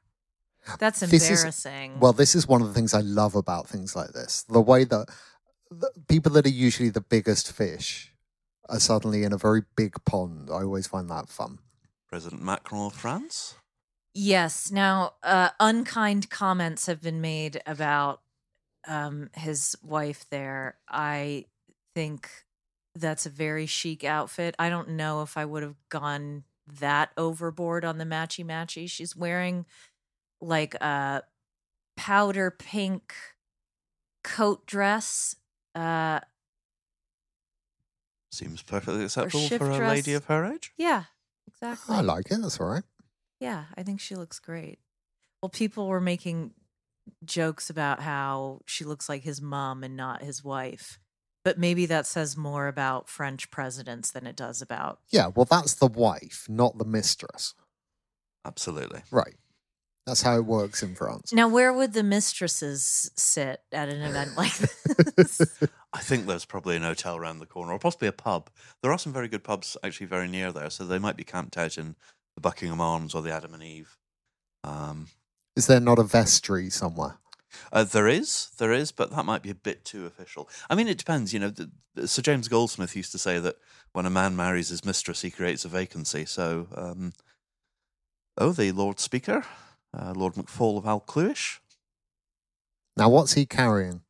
That's 0.79 0.99
This 1.01 1.13
is- 1.13 1.29
embarrassing. 1.39 1.99
Well, 1.99 2.13
this 2.13 2.35
is 2.35 2.47
one 2.47 2.61
of 2.61 2.67
the 2.67 2.73
things 2.73 2.93
I 2.93 3.01
love 3.01 3.35
about 3.35 3.67
things 3.67 3.95
like 3.95 4.11
this. 4.13 4.43
The 4.43 4.61
way 4.61 4.83
that 4.85 5.07
the 5.69 5.91
people 6.07 6.31
that 6.33 6.45
are 6.45 6.49
usually 6.49 6.89
the 6.89 7.01
biggest 7.01 7.51
fish 7.51 8.13
are 8.69 8.79
suddenly 8.79 9.23
in 9.23 9.33
a 9.33 9.37
very 9.37 9.63
big 9.75 9.95
pond. 10.05 10.49
I 10.49 10.63
always 10.63 10.87
find 10.87 11.09
that 11.09 11.29
fun. 11.29 11.59
President 12.07 12.41
Macron 12.41 12.87
of 12.87 12.93
France. 12.93 13.55
Yes. 14.13 14.71
Now, 14.71 15.13
uh, 15.23 15.49
unkind 15.59 16.29
comments 16.29 16.85
have 16.85 17.01
been 17.01 17.19
made 17.19 17.61
about 17.65 18.21
um, 18.87 19.29
his 19.33 19.75
wife 19.81 20.25
there. 20.29 20.77
I 20.87 21.45
think 21.95 22.29
that's 22.95 23.25
a 23.25 23.29
very 23.29 23.65
chic 23.65 24.03
outfit. 24.03 24.55
I 24.59 24.69
don't 24.69 24.89
know 24.89 25.23
if 25.23 25.35
I 25.37 25.45
would 25.45 25.63
have 25.63 25.75
gone 25.89 26.43
that 26.79 27.09
overboard 27.17 27.83
on 27.83 27.97
the 27.97 28.05
matchy 28.05 28.45
matchy. 28.45 28.89
She's 28.89 29.15
wearing 29.15 29.65
like 30.43 30.75
a 30.75 31.23
powder 31.97 32.51
pink 32.51 33.13
coat 34.23 34.65
dress. 34.65 35.35
Uh, 35.75 36.19
Seems 38.31 38.61
perfectly 38.63 39.03
acceptable 39.03 39.41
shift 39.41 39.63
for 39.63 39.71
a 39.71 39.75
dress. 39.77 39.89
lady 39.89 40.13
of 40.13 40.25
her 40.25 40.45
age. 40.45 40.73
yeah, 40.77 41.03
exactly. 41.47 41.95
I 41.95 42.01
like 42.01 42.31
it. 42.31 42.41
That's 42.41 42.59
all 42.59 42.67
right. 42.67 42.83
Yeah, 43.39 43.65
I 43.77 43.83
think 43.83 43.99
she 43.99 44.15
looks 44.15 44.39
great. 44.39 44.79
Well, 45.41 45.49
people 45.49 45.87
were 45.87 46.01
making 46.01 46.51
jokes 47.25 47.69
about 47.69 47.99
how 48.01 48.61
she 48.65 48.85
looks 48.85 49.07
like 49.09 49.23
his 49.23 49.41
mom 49.41 49.83
and 49.83 49.95
not 49.95 50.23
his 50.23 50.43
wife. 50.43 50.99
But 51.43 51.59
maybe 51.59 51.85
that 51.87 52.05
says 52.07 52.37
more 52.37 52.67
about 52.67 53.09
French 53.09 53.51
presidents 53.51 54.09
than 54.11 54.25
it 54.25 54.37
does 54.37 54.61
about. 54.61 54.99
Yeah, 55.09 55.27
well, 55.27 55.45
that's 55.49 55.73
the 55.73 55.87
wife, 55.87 56.45
not 56.47 56.77
the 56.77 56.85
mistress. 56.85 57.53
Absolutely. 58.45 59.01
Right. 59.11 59.35
That's 60.05 60.21
how 60.21 60.35
it 60.35 60.45
works 60.45 60.83
in 60.83 60.95
France. 60.95 61.31
Now, 61.31 61.47
where 61.47 61.71
would 61.71 61.93
the 61.93 62.03
mistresses 62.03 63.09
sit 63.15 63.61
at 63.71 63.87
an 63.89 64.01
event 64.01 64.31
like 64.37 64.53
this? 65.15 65.39
I 65.93 65.99
think 65.99 66.25
there's 66.25 66.45
probably 66.45 66.75
an 66.75 66.81
hotel 66.83 67.15
around 67.15 67.39
the 67.39 67.45
corner, 67.45 67.71
or 67.71 67.79
possibly 67.79 68.07
a 68.09 68.11
pub. 68.13 68.49
There 68.81 68.91
are 68.91 68.97
some 68.97 69.13
very 69.13 69.27
good 69.29 69.43
pubs 69.43 69.77
actually 69.83 70.07
very 70.07 70.27
near 70.27 70.51
there, 70.51 70.69
so 70.69 70.85
they 70.85 70.99
might 70.99 71.15
be 71.15 71.23
camped 71.23 71.57
out 71.57 71.77
in 71.77 71.95
the 72.35 72.41
Buckingham 72.41 72.81
Arms 72.81 73.15
or 73.15 73.21
the 73.21 73.31
Adam 73.31 73.53
and 73.53 73.63
Eve. 73.63 73.95
Um, 74.63 75.07
Is 75.55 75.67
there 75.67 75.79
not 75.79 75.99
a 75.99 76.03
vestry 76.03 76.69
somewhere? 76.69 77.17
uh, 77.71 77.83
there 77.83 78.07
is, 78.07 78.49
there 78.57 78.71
is, 78.73 78.91
but 78.91 79.11
that 79.11 79.25
might 79.25 79.43
be 79.43 79.51
a 79.51 79.55
bit 79.55 79.85
too 79.85 80.05
official. 80.05 80.49
I 80.69 80.75
mean, 80.75 80.87
it 80.87 80.97
depends. 80.97 81.31
You 81.33 81.39
know, 81.39 81.49
the, 81.49 81.69
the- 81.93 82.07
Sir 82.07 82.21
James 82.23 82.47
Goldsmith 82.47 82.95
used 82.95 83.11
to 83.13 83.19
say 83.19 83.39
that 83.39 83.55
when 83.93 84.05
a 84.07 84.09
man 84.09 84.35
marries 84.35 84.69
his 84.69 84.83
mistress, 84.83 85.21
he 85.21 85.29
creates 85.31 85.63
a 85.63 85.69
vacancy. 85.69 86.25
So, 86.25 86.67
um, 86.75 87.13
oh, 88.37 88.51
the 88.51 88.71
Lord 88.71 88.99
Speaker, 88.99 89.45
uh, 89.93 90.13
Lord 90.15 90.33
McFall 90.33 90.77
of 90.77 90.85
Alcluith, 90.85 91.59
Now, 92.97 93.09
what's 93.09 93.33
he 93.33 93.45
carrying? 93.45 94.01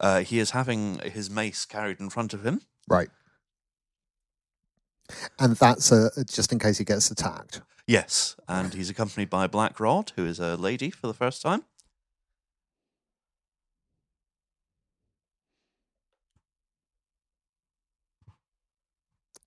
uh, 0.00 0.20
he 0.20 0.38
is 0.40 0.50
having 0.50 0.98
his 1.00 1.30
mace 1.30 1.64
carried 1.64 2.00
in 2.00 2.10
front 2.10 2.34
of 2.34 2.44
him. 2.44 2.60
Right. 2.88 3.08
And 5.38 5.54
that's 5.56 5.92
uh, 5.92 6.08
just 6.28 6.50
in 6.52 6.58
case 6.58 6.78
he 6.78 6.84
gets 6.84 7.10
attacked. 7.10 7.60
Yes, 7.86 8.36
and 8.48 8.74
he's 8.74 8.90
accompanied 8.90 9.30
by 9.30 9.46
Black 9.46 9.78
Rod, 9.78 10.12
who 10.16 10.24
is 10.26 10.40
a 10.40 10.56
lady 10.56 10.90
for 10.90 11.06
the 11.06 11.14
first 11.14 11.42
time. 11.42 11.64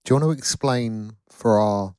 Do 0.04 0.14
you 0.14 0.20
want 0.20 0.24
to 0.26 0.38
explain 0.38 1.18
for 1.30 1.60
our 1.60 1.96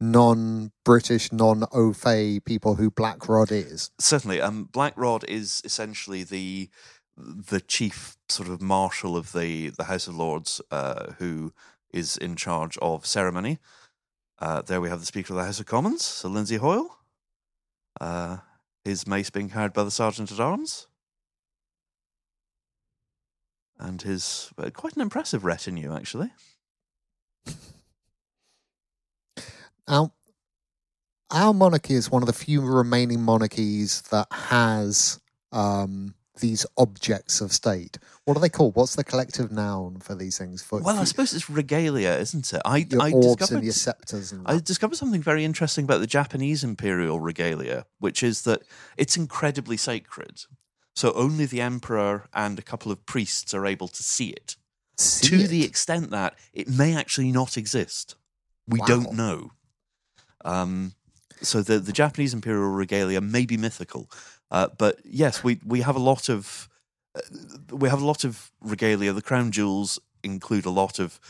non 0.00 0.72
British, 0.84 1.32
non 1.32 1.64
au 1.72 1.92
fait 1.92 2.40
people 2.44 2.76
who 2.76 2.90
Black 2.90 3.28
Rod 3.28 3.50
is? 3.50 3.90
Certainly, 3.98 4.40
um, 4.40 4.64
Black 4.72 4.94
Rod 4.96 5.24
is 5.28 5.60
essentially 5.64 6.24
the 6.24 6.68
the 7.16 7.60
chief 7.60 8.16
sort 8.28 8.48
of 8.48 8.60
marshal 8.60 9.16
of 9.16 9.32
the 9.32 9.70
the 9.70 9.84
House 9.84 10.08
of 10.08 10.16
Lords, 10.16 10.60
uh, 10.70 11.12
who 11.18 11.52
is 11.92 12.16
in 12.16 12.36
charge 12.36 12.76
of 12.78 13.06
ceremony. 13.06 13.58
Uh, 14.38 14.62
there 14.62 14.80
we 14.80 14.88
have 14.88 15.00
the 15.00 15.06
Speaker 15.06 15.32
of 15.32 15.38
the 15.38 15.44
House 15.44 15.60
of 15.60 15.66
Commons, 15.66 16.02
Sir 16.04 16.28
Lindsay 16.28 16.56
Hoyle. 16.56 16.98
Uh, 18.00 18.38
his 18.84 19.06
mace 19.06 19.30
being 19.30 19.48
carried 19.48 19.72
by 19.72 19.84
the 19.84 19.90
Sergeant 19.90 20.32
at 20.32 20.40
Arms. 20.40 20.88
And 23.78 24.02
his 24.02 24.50
uh, 24.58 24.70
quite 24.70 24.96
an 24.96 25.02
impressive 25.02 25.44
retinue, 25.44 25.94
actually. 25.94 26.32
Our, 29.86 30.10
our 31.30 31.52
monarchy 31.52 31.94
is 31.94 32.10
one 32.10 32.22
of 32.22 32.26
the 32.26 32.32
few 32.32 32.60
remaining 32.62 33.20
monarchies 33.22 34.02
that 34.10 34.26
has 34.32 35.20
um, 35.52 36.14
these 36.40 36.66
objects 36.76 37.40
of 37.40 37.52
state. 37.52 37.98
What 38.24 38.36
are 38.36 38.40
they 38.40 38.48
called? 38.48 38.76
What's 38.76 38.96
the 38.96 39.04
collective 39.04 39.52
noun 39.52 40.00
for 40.00 40.14
these 40.14 40.38
things? 40.38 40.62
For, 40.62 40.80
Well, 40.80 40.98
I 40.98 41.04
suppose 41.04 41.32
it's 41.34 41.50
regalia, 41.50 42.14
isn't 42.16 42.52
it? 42.52 42.62
I, 42.64 42.78
your 42.78 43.02
I 43.02 43.12
orbs 43.12 43.36
discovered 43.36 43.56
and 43.58 43.64
your 43.64 43.72
scepters 43.72 44.32
and 44.32 44.42
I 44.46 44.58
discovered 44.58 44.96
something 44.96 45.22
very 45.22 45.44
interesting 45.44 45.84
about 45.84 46.00
the 46.00 46.06
Japanese 46.06 46.64
imperial 46.64 47.20
regalia, 47.20 47.86
which 47.98 48.22
is 48.22 48.42
that 48.42 48.62
it's 48.96 49.16
incredibly 49.16 49.76
sacred. 49.76 50.44
So 50.96 51.12
only 51.14 51.44
the 51.46 51.60
emperor 51.60 52.28
and 52.32 52.58
a 52.58 52.62
couple 52.62 52.90
of 52.92 53.04
priests 53.04 53.52
are 53.52 53.66
able 53.66 53.88
to 53.88 54.02
see 54.02 54.28
it. 54.28 54.56
See 54.96 55.28
to 55.28 55.44
it. 55.44 55.48
the 55.48 55.64
extent 55.64 56.10
that 56.10 56.36
it 56.52 56.68
may 56.68 56.96
actually 56.96 57.32
not 57.32 57.56
exist. 57.56 58.14
We 58.66 58.78
Wow. 58.78 58.86
don't 58.86 59.12
know. 59.12 59.52
Um, 60.44 60.94
so 61.42 61.62
the 61.62 61.78
the 61.78 61.92
Japanese 61.92 62.34
imperial 62.34 62.68
regalia 62.68 63.20
may 63.20 63.46
be 63.46 63.56
mythical, 63.56 64.10
uh, 64.50 64.68
but 64.78 65.00
yes, 65.04 65.42
we 65.44 65.60
we 65.64 65.80
have 65.80 65.96
a 65.96 66.00
lot 66.00 66.28
of 66.28 66.68
uh, 67.16 67.20
we 67.70 67.88
have 67.88 68.00
a 68.00 68.06
lot 68.06 68.24
of 68.24 68.50
regalia. 68.60 69.12
The 69.12 69.22
crown 69.22 69.50
jewels 69.50 69.98
include 70.22 70.64
a 70.64 70.70
lot 70.70 70.98
of 70.98 71.20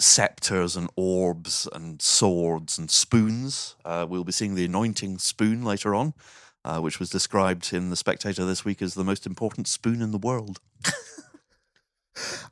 scepters 0.00 0.76
and 0.76 0.90
orbs 0.96 1.68
and 1.72 2.02
swords 2.02 2.78
and 2.78 2.90
spoons. 2.90 3.76
Uh, 3.84 4.06
we'll 4.08 4.24
be 4.24 4.32
seeing 4.32 4.54
the 4.54 4.64
anointing 4.64 5.18
spoon 5.18 5.62
later 5.62 5.94
on. 5.94 6.14
Uh, 6.64 6.78
which 6.78 7.00
was 7.00 7.10
described 7.10 7.72
in 7.72 7.90
the 7.90 7.96
Spectator 7.96 8.44
this 8.44 8.64
week 8.64 8.80
as 8.80 8.94
the 8.94 9.02
most 9.02 9.26
important 9.26 9.66
spoon 9.66 10.00
in 10.00 10.12
the 10.12 10.16
world. 10.18 10.60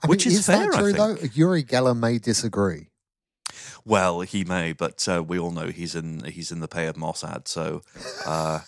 Which 0.07 0.27
mean, 0.27 0.33
is 0.33 0.41
is 0.41 0.47
fair, 0.47 0.67
that 0.67 0.75
I 0.75 0.81
true 0.81 0.93
though? 0.93 1.15
Yuri 1.15 1.31
Uri 1.35 1.63
Geller 1.63 1.97
may 1.97 2.19
disagree. 2.19 2.90
Well, 3.85 4.21
he 4.21 4.45
may, 4.45 4.73
but 4.73 5.07
uh, 5.09 5.23
we 5.27 5.39
all 5.39 5.51
know 5.51 5.69
he's 5.69 5.95
in 5.95 6.25
he's 6.25 6.53
in 6.53 6.61
the 6.61 6.69
pay 6.69 6.87
of 6.87 6.97
Mossad. 6.97 7.49
So, 7.49 7.83
uh, 8.27 8.61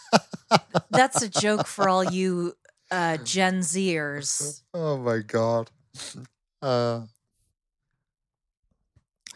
That's 0.90 1.22
a 1.22 1.28
joke 1.28 1.66
for 1.66 1.88
all 1.88 2.04
you 2.04 2.54
uh, 2.90 3.18
Gen 3.18 3.60
Zers. 3.60 4.62
Oh 4.74 4.96
my 4.98 5.18
god. 5.18 5.70
Uh, 6.60 7.00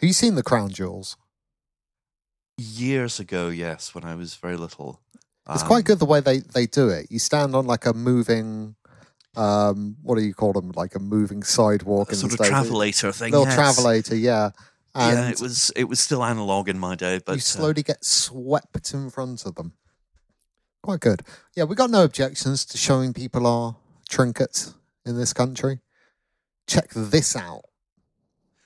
have 0.00 0.02
you 0.02 0.12
seen 0.12 0.34
the 0.34 0.42
crown 0.42 0.70
jewels? 0.70 1.16
years 2.58 3.20
ago, 3.20 3.48
yes, 3.48 3.94
when 3.94 4.04
I 4.04 4.14
was 4.14 4.34
very 4.34 4.56
little, 4.56 5.00
It's 5.50 5.62
um, 5.62 5.68
quite 5.68 5.84
good 5.84 5.98
the 5.98 6.06
way 6.06 6.20
they, 6.20 6.38
they 6.38 6.66
do 6.66 6.88
it. 6.88 7.06
You 7.10 7.18
stand 7.18 7.54
on 7.54 7.66
like 7.66 7.86
a 7.86 7.92
moving, 7.92 8.76
um, 9.36 9.96
what 10.02 10.16
do 10.16 10.24
you 10.24 10.34
call 10.34 10.52
them? 10.52 10.72
Like 10.74 10.94
a 10.94 10.98
moving 10.98 11.42
sidewalk. 11.42 12.08
A 12.08 12.12
in 12.12 12.14
the 12.14 12.20
sort 12.20 12.32
of 12.32 12.46
States. 12.46 12.50
travelator 12.50 13.14
thing. 13.14 13.32
Little 13.32 13.46
yes. 13.46 13.58
travelator, 13.58 14.20
yeah. 14.20 14.50
And 14.98 15.18
yeah, 15.18 15.28
it 15.30 15.40
was 15.40 15.70
it 15.76 15.84
was 15.84 16.00
still 16.00 16.24
analog 16.24 16.68
in 16.70 16.78
my 16.78 16.94
day, 16.94 17.20
but 17.24 17.32
you 17.32 17.38
uh, 17.38 17.40
slowly 17.40 17.82
get 17.82 18.02
swept 18.04 18.94
in 18.94 19.10
front 19.10 19.44
of 19.44 19.54
them. 19.56 19.74
Quite 20.82 21.00
good. 21.00 21.20
Yeah, 21.54 21.64
we 21.64 21.74
got 21.76 21.90
no 21.90 22.02
objections 22.04 22.64
to 22.66 22.78
showing 22.78 23.12
people 23.12 23.46
our 23.46 23.76
trinkets 24.08 24.74
in 25.04 25.16
this 25.18 25.32
country. 25.34 25.80
Check 26.66 26.90
this 26.94 27.36
out. 27.36 27.62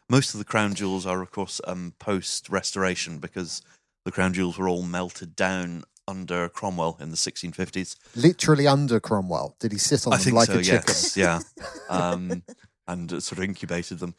most 0.08 0.34
of 0.34 0.38
the 0.38 0.44
crown 0.44 0.74
jewels 0.74 1.04
are, 1.04 1.20
of 1.20 1.30
course, 1.30 1.60
um, 1.66 1.94
post 1.98 2.48
restoration 2.48 3.18
because 3.18 3.62
the 4.04 4.12
crown 4.12 4.32
jewels 4.32 4.56
were 4.58 4.68
all 4.68 4.82
melted 4.82 5.34
down 5.34 5.84
under 6.08 6.48
Cromwell 6.48 6.96
in 7.00 7.10
the 7.10 7.16
1650s. 7.16 7.96
Literally 8.16 8.66
under 8.66 9.00
Cromwell. 9.00 9.56
Did 9.60 9.72
he 9.72 9.78
sit 9.78 10.06
on 10.06 10.12
I 10.12 10.16
them 10.18 10.34
like 10.34 10.46
so. 10.46 10.58
a 10.58 10.62
chicken? 10.62 10.84
yes, 10.86 11.16
yeah. 11.16 11.40
Um, 11.90 12.42
and 12.90 13.22
sort 13.22 13.38
of 13.38 13.44
incubated 13.44 13.98
them. 13.98 14.14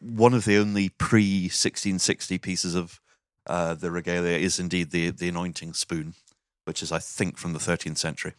One 0.00 0.34
of 0.34 0.44
the 0.44 0.56
only 0.56 0.88
pre 0.88 1.44
1660 1.44 2.38
pieces 2.38 2.74
of 2.74 3.00
uh, 3.46 3.74
the 3.74 3.90
regalia 3.90 4.36
is 4.36 4.58
indeed 4.58 4.90
the 4.90 5.10
the 5.10 5.28
anointing 5.28 5.74
spoon, 5.74 6.14
which 6.64 6.82
is 6.82 6.92
I 6.92 6.98
think 6.98 7.38
from 7.38 7.52
the 7.52 7.58
13th 7.58 7.98
century. 7.98 8.34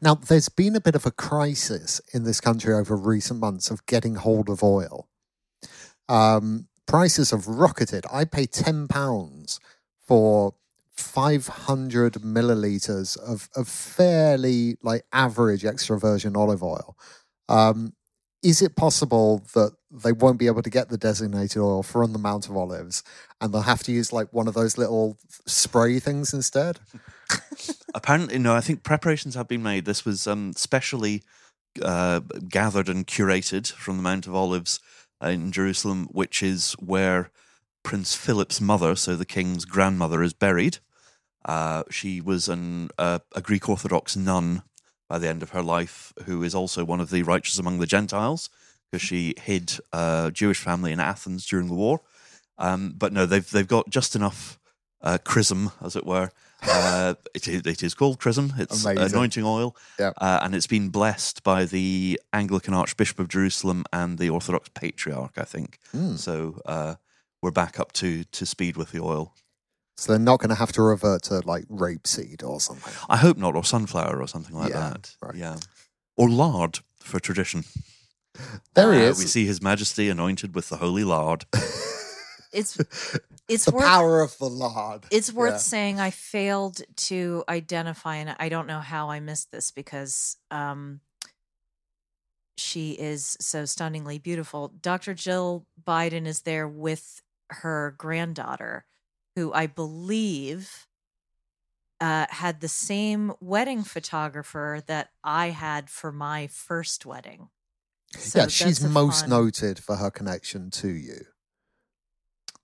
Now, 0.00 0.14
there's 0.14 0.48
been 0.48 0.76
a 0.76 0.80
bit 0.80 0.94
of 0.94 1.04
a 1.04 1.10
crisis 1.10 2.00
in 2.14 2.24
this 2.24 2.40
country 2.40 2.74
over 2.74 2.96
recent 2.96 3.40
months 3.40 3.70
of 3.70 3.84
getting 3.86 4.14
hold 4.14 4.48
of 4.48 4.62
oil. 4.62 5.08
Um, 6.08 6.68
prices 6.86 7.32
have 7.32 7.46
rocketed. 7.46 8.06
I 8.10 8.24
pay 8.24 8.46
£10 8.46 9.58
for 10.00 10.54
500 10.92 12.14
milliliters 12.14 13.18
of, 13.18 13.48
of 13.54 13.68
fairly 13.68 14.76
like 14.82 15.04
average 15.12 15.64
extra 15.64 15.98
virgin 15.98 16.34
olive 16.34 16.62
oil. 16.62 16.96
Um, 17.48 17.92
is 18.42 18.62
it 18.62 18.76
possible 18.76 19.42
that 19.54 19.72
they 19.90 20.12
won't 20.12 20.38
be 20.38 20.46
able 20.46 20.62
to 20.62 20.70
get 20.70 20.88
the 20.88 20.98
designated 20.98 21.58
oil 21.58 21.82
from 21.82 22.12
the 22.12 22.18
Mount 22.18 22.48
of 22.48 22.56
Olives 22.56 23.02
and 23.40 23.52
they'll 23.52 23.62
have 23.62 23.82
to 23.84 23.92
use 23.92 24.12
like 24.12 24.32
one 24.32 24.46
of 24.46 24.54
those 24.54 24.78
little 24.78 25.16
spray 25.46 25.98
things 25.98 26.32
instead? 26.32 26.78
Apparently, 27.94 28.38
no. 28.38 28.54
I 28.54 28.60
think 28.60 28.82
preparations 28.82 29.34
have 29.34 29.48
been 29.48 29.62
made. 29.62 29.84
This 29.84 30.04
was 30.04 30.26
um, 30.26 30.52
specially 30.54 31.22
uh, 31.82 32.20
gathered 32.48 32.88
and 32.88 33.06
curated 33.06 33.72
from 33.72 33.96
the 33.96 34.02
Mount 34.02 34.26
of 34.26 34.34
Olives 34.34 34.80
in 35.22 35.50
Jerusalem, 35.50 36.08
which 36.12 36.42
is 36.42 36.74
where 36.74 37.30
Prince 37.82 38.14
Philip's 38.14 38.60
mother, 38.60 38.94
so 38.94 39.16
the 39.16 39.24
king's 39.24 39.64
grandmother, 39.64 40.22
is 40.22 40.32
buried. 40.32 40.78
Uh, 41.44 41.82
she 41.90 42.20
was 42.20 42.48
an, 42.48 42.90
uh, 42.98 43.18
a 43.34 43.40
Greek 43.40 43.68
Orthodox 43.68 44.16
nun 44.16 44.62
by 45.08 45.18
the 45.18 45.28
end 45.28 45.42
of 45.42 45.50
her 45.50 45.62
life, 45.62 46.12
who 46.26 46.42
is 46.42 46.54
also 46.54 46.84
one 46.84 47.00
of 47.00 47.10
the 47.10 47.22
righteous 47.22 47.58
among 47.58 47.78
the 47.78 47.86
Gentiles, 47.86 48.50
because 48.90 49.02
she 49.06 49.34
hid 49.42 49.72
a 49.92 50.30
Jewish 50.32 50.58
family 50.60 50.92
in 50.92 51.00
Athens 51.00 51.46
during 51.46 51.68
the 51.68 51.74
war. 51.74 52.00
Um, 52.58 52.94
but 52.96 53.12
no, 53.12 53.24
they've 53.26 53.48
they've 53.50 53.68
got 53.68 53.88
just 53.88 54.16
enough 54.16 54.58
uh, 55.02 55.18
chrism, 55.24 55.70
as 55.80 55.94
it 55.96 56.04
were. 56.06 56.30
Uh, 56.60 57.14
it, 57.34 57.46
is, 57.46 57.62
it 57.66 57.82
is 57.84 57.94
called 57.94 58.18
chrism. 58.18 58.52
It's 58.58 58.84
Amazing. 58.84 59.14
anointing 59.14 59.44
oil, 59.44 59.76
Yep. 59.98 60.14
uh, 60.20 60.40
and 60.42 60.54
it's 60.56 60.66
been 60.66 60.88
blessed 60.88 61.44
by 61.44 61.64
the 61.64 62.20
Anglican 62.32 62.74
Archbishop 62.74 63.20
of 63.20 63.28
Jerusalem 63.28 63.84
and 63.92 64.18
the 64.18 64.28
Orthodox 64.28 64.68
Patriarch, 64.74 65.38
I 65.38 65.44
think. 65.44 65.78
Hmm. 65.92 66.16
So 66.16 66.60
uh, 66.66 66.96
we're 67.40 67.52
back 67.52 67.78
up 67.78 67.92
to 67.94 68.24
to 68.24 68.44
speed 68.44 68.76
with 68.76 68.90
the 68.90 69.00
oil. 69.00 69.34
So 69.98 70.12
they're 70.12 70.20
not 70.20 70.38
going 70.38 70.50
to 70.50 70.54
have 70.54 70.70
to 70.72 70.82
revert 70.82 71.22
to 71.24 71.40
like 71.44 71.66
rapeseed 71.66 72.44
or 72.44 72.60
something. 72.60 72.92
I 73.08 73.16
hope 73.16 73.36
not, 73.36 73.56
or 73.56 73.64
sunflower, 73.64 74.22
or 74.22 74.28
something 74.28 74.54
like 74.54 74.70
Yeah, 74.70 74.90
that. 74.90 75.16
right. 75.20 75.34
Yeah, 75.34 75.56
or 76.16 76.30
lard 76.30 76.78
for 77.00 77.18
tradition. 77.18 77.64
There 78.74 78.92
he 78.92 79.00
Uh, 79.00 79.10
is. 79.10 79.18
We 79.18 79.24
see 79.26 79.44
His 79.44 79.60
Majesty 79.60 80.08
anointed 80.08 80.54
with 80.54 80.68
the 80.68 80.76
holy 80.76 81.02
lard. 81.04 81.46
It's 82.50 82.78
it's 83.46 83.66
the 83.66 83.72
worth 83.72 83.84
power 83.84 84.22
of 84.22 84.38
the 84.38 84.48
lard. 84.48 85.04
it's 85.10 85.30
worth 85.32 85.52
Yeah. 85.54 85.58
saying 85.58 86.00
I 86.00 86.10
failed 86.10 86.80
to 87.08 87.44
identify, 87.48 88.16
and 88.16 88.34
I 88.38 88.48
don't 88.48 88.66
know 88.66 88.80
how 88.80 89.10
I 89.10 89.20
missed 89.20 89.50
this 89.50 89.70
because 89.70 90.38
um, 90.50 91.00
she 92.56 92.92
is 92.92 93.36
so 93.40 93.66
stunningly 93.66 94.18
beautiful. 94.18 94.68
Dr. 94.80 95.12
Jill 95.12 95.66
Biden 95.86 96.26
is 96.26 96.42
there 96.42 96.66
with 96.66 97.20
her 97.50 97.94
granddaughter, 97.98 98.86
who 99.38 99.52
I 99.52 99.68
believe 99.68 100.88
uh, 102.00 102.26
had 102.28 102.60
the 102.60 102.68
same 102.68 103.32
wedding 103.40 103.84
photographer 103.84 104.82
that 104.88 105.10
I 105.22 105.50
had 105.50 105.90
for 105.90 106.10
my 106.10 106.48
first 106.48 107.06
wedding. 107.06 107.48
So 108.16 108.40
yeah, 108.40 108.46
she's 108.48 108.82
most 108.82 109.22
fun- 109.22 109.30
noted 109.30 109.78
for 109.78 109.94
her 109.96 110.10
connection 110.10 110.70
to 110.72 110.88
you. 110.88 111.26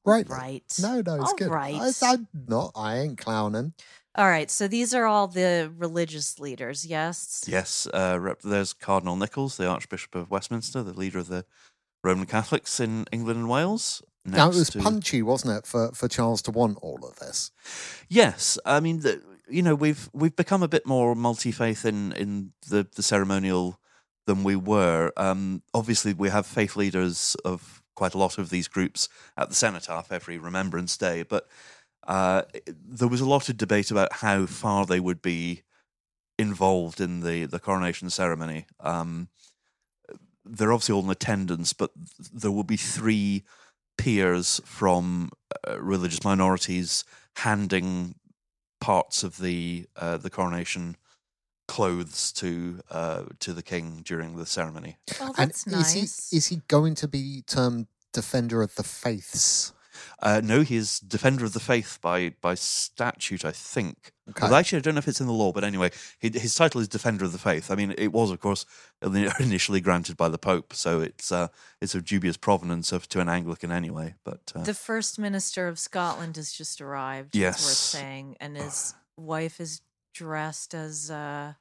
Right. 0.04 0.28
Right. 0.28 0.64
No, 0.80 1.00
no, 1.00 1.14
it's 1.14 1.30
All 1.30 1.36
good. 1.36 1.48
right. 1.48 1.80
I, 1.80 2.12
I'm 2.12 2.28
not. 2.48 2.72
I 2.74 2.98
ain't 2.98 3.18
clowning. 3.18 3.74
All 4.16 4.26
right. 4.26 4.50
So 4.50 4.66
these 4.66 4.92
are 4.94 5.06
all 5.06 5.28
the 5.28 5.72
religious 5.76 6.40
leaders. 6.40 6.84
Yes. 6.84 7.44
Yes, 7.46 7.86
uh, 7.94 8.34
there's 8.42 8.72
Cardinal 8.72 9.16
Nichols, 9.16 9.56
the 9.56 9.66
Archbishop 9.66 10.14
of 10.16 10.30
Westminster, 10.30 10.82
the 10.82 10.92
leader 10.92 11.20
of 11.20 11.28
the 11.28 11.44
Roman 12.02 12.26
Catholics 12.26 12.80
in 12.80 13.06
England 13.12 13.38
and 13.38 13.48
Wales. 13.48 14.02
Now 14.24 14.48
it 14.48 14.54
was 14.54 14.70
to- 14.70 14.78
punchy, 14.78 15.22
wasn't 15.22 15.56
it, 15.58 15.66
for 15.66 15.92
for 15.92 16.08
Charles 16.08 16.42
to 16.42 16.50
want 16.50 16.78
all 16.82 17.04
of 17.06 17.16
this? 17.16 17.50
Yes, 18.08 18.58
I 18.64 18.80
mean, 18.80 19.00
the, 19.00 19.22
you 19.48 19.62
know, 19.62 19.74
we've 19.74 20.08
we've 20.12 20.36
become 20.36 20.62
a 20.62 20.68
bit 20.68 20.86
more 20.86 21.14
multi 21.14 21.52
faith 21.52 21.84
in 21.84 22.12
in 22.12 22.52
the 22.68 22.86
the 22.94 23.02
ceremonial 23.02 23.78
than 24.26 24.44
we 24.44 24.56
were. 24.56 25.12
Um, 25.16 25.62
obviously, 25.74 26.14
we 26.14 26.30
have 26.30 26.46
faith 26.46 26.76
leaders 26.76 27.36
of 27.44 27.82
quite 27.94 28.14
a 28.14 28.18
lot 28.18 28.38
of 28.38 28.50
these 28.50 28.68
groups 28.68 29.08
at 29.36 29.48
the 29.48 29.54
cenotaph 29.54 30.10
every 30.10 30.38
Remembrance 30.38 30.96
Day, 30.96 31.22
but 31.22 31.46
uh, 32.06 32.42
there 32.66 33.08
was 33.08 33.20
a 33.20 33.28
lot 33.28 33.48
of 33.48 33.56
debate 33.56 33.90
about 33.90 34.14
how 34.14 34.46
far 34.46 34.86
they 34.86 35.00
would 35.00 35.22
be 35.22 35.62
involved 36.38 37.00
in 37.00 37.20
the 37.20 37.44
the 37.44 37.60
coronation 37.60 38.10
ceremony. 38.10 38.66
Um, 38.80 39.28
they're 40.44 40.72
obviously 40.72 40.94
all 40.94 41.04
in 41.04 41.10
attendance, 41.10 41.72
but 41.72 41.90
there 42.32 42.50
will 42.50 42.64
be 42.64 42.76
three 42.76 43.44
peers 43.96 44.60
from 44.64 45.30
uh, 45.66 45.80
religious 45.80 46.24
minorities 46.24 47.04
handing 47.36 48.14
parts 48.80 49.22
of 49.22 49.38
the 49.38 49.86
uh, 49.96 50.16
the 50.16 50.30
coronation 50.30 50.96
clothes 51.66 52.32
to 52.32 52.80
uh, 52.90 53.24
to 53.40 53.52
the 53.52 53.62
king 53.62 54.02
during 54.04 54.36
the 54.36 54.46
ceremony. 54.46 54.96
Oh, 55.20 55.34
And 55.38 55.50
that's 55.50 55.66
is 55.66 55.72
nice. 55.72 56.30
he 56.30 56.36
is 56.36 56.46
he 56.48 56.62
going 56.68 56.94
to 56.96 57.08
be 57.08 57.42
termed 57.46 57.86
defender 58.12 58.62
of 58.62 58.74
the 58.74 58.82
faiths? 58.82 59.72
Uh, 60.20 60.40
no, 60.42 60.62
he 60.62 60.76
is 60.76 61.00
defender 61.00 61.44
of 61.44 61.52
the 61.52 61.60
faith 61.60 61.98
by 62.00 62.34
by 62.40 62.54
statute, 62.54 63.44
I 63.44 63.52
think. 63.52 64.12
Okay. 64.30 64.46
Well, 64.46 64.54
actually, 64.54 64.78
I 64.78 64.80
don't 64.80 64.94
know 64.94 65.00
if 65.00 65.08
it's 65.08 65.20
in 65.20 65.26
the 65.26 65.32
law, 65.32 65.52
but 65.52 65.64
anyway, 65.64 65.90
he, 66.18 66.30
his 66.30 66.54
title 66.54 66.80
is 66.80 66.88
defender 66.88 67.24
of 67.24 67.32
the 67.32 67.38
faith. 67.38 67.70
I 67.70 67.74
mean, 67.74 67.94
it 67.98 68.12
was, 68.12 68.30
of 68.30 68.40
course, 68.40 68.64
initially 69.02 69.80
granted 69.80 70.16
by 70.16 70.28
the 70.28 70.38
Pope, 70.38 70.72
so 70.72 71.00
it's 71.00 71.30
uh, 71.30 71.48
it's 71.80 71.94
of 71.94 72.04
dubious 72.04 72.36
provenance 72.36 72.92
of 72.92 73.08
to 73.10 73.20
an 73.20 73.28
Anglican 73.28 73.70
anyway. 73.70 74.14
But 74.24 74.52
uh, 74.54 74.62
the 74.62 74.74
first 74.74 75.18
minister 75.18 75.68
of 75.68 75.78
Scotland 75.78 76.36
has 76.36 76.52
just 76.52 76.80
arrived. 76.80 77.36
It's 77.36 77.66
worth 77.66 77.76
saying, 77.76 78.36
and 78.40 78.56
his 78.56 78.94
wife 79.16 79.60
is 79.60 79.82
dressed 80.14 80.74
as. 80.74 81.10
Uh, 81.10 81.54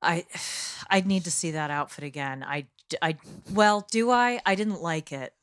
I, 0.00 0.26
I'd 0.90 1.06
need 1.06 1.24
to 1.24 1.30
see 1.30 1.50
that 1.52 1.70
outfit 1.70 2.04
again. 2.04 2.44
I, 2.46 2.66
I, 3.02 3.16
well, 3.52 3.86
do 3.90 4.10
I? 4.10 4.40
I 4.46 4.54
didn't 4.54 4.80
like 4.80 5.12
it. 5.12 5.34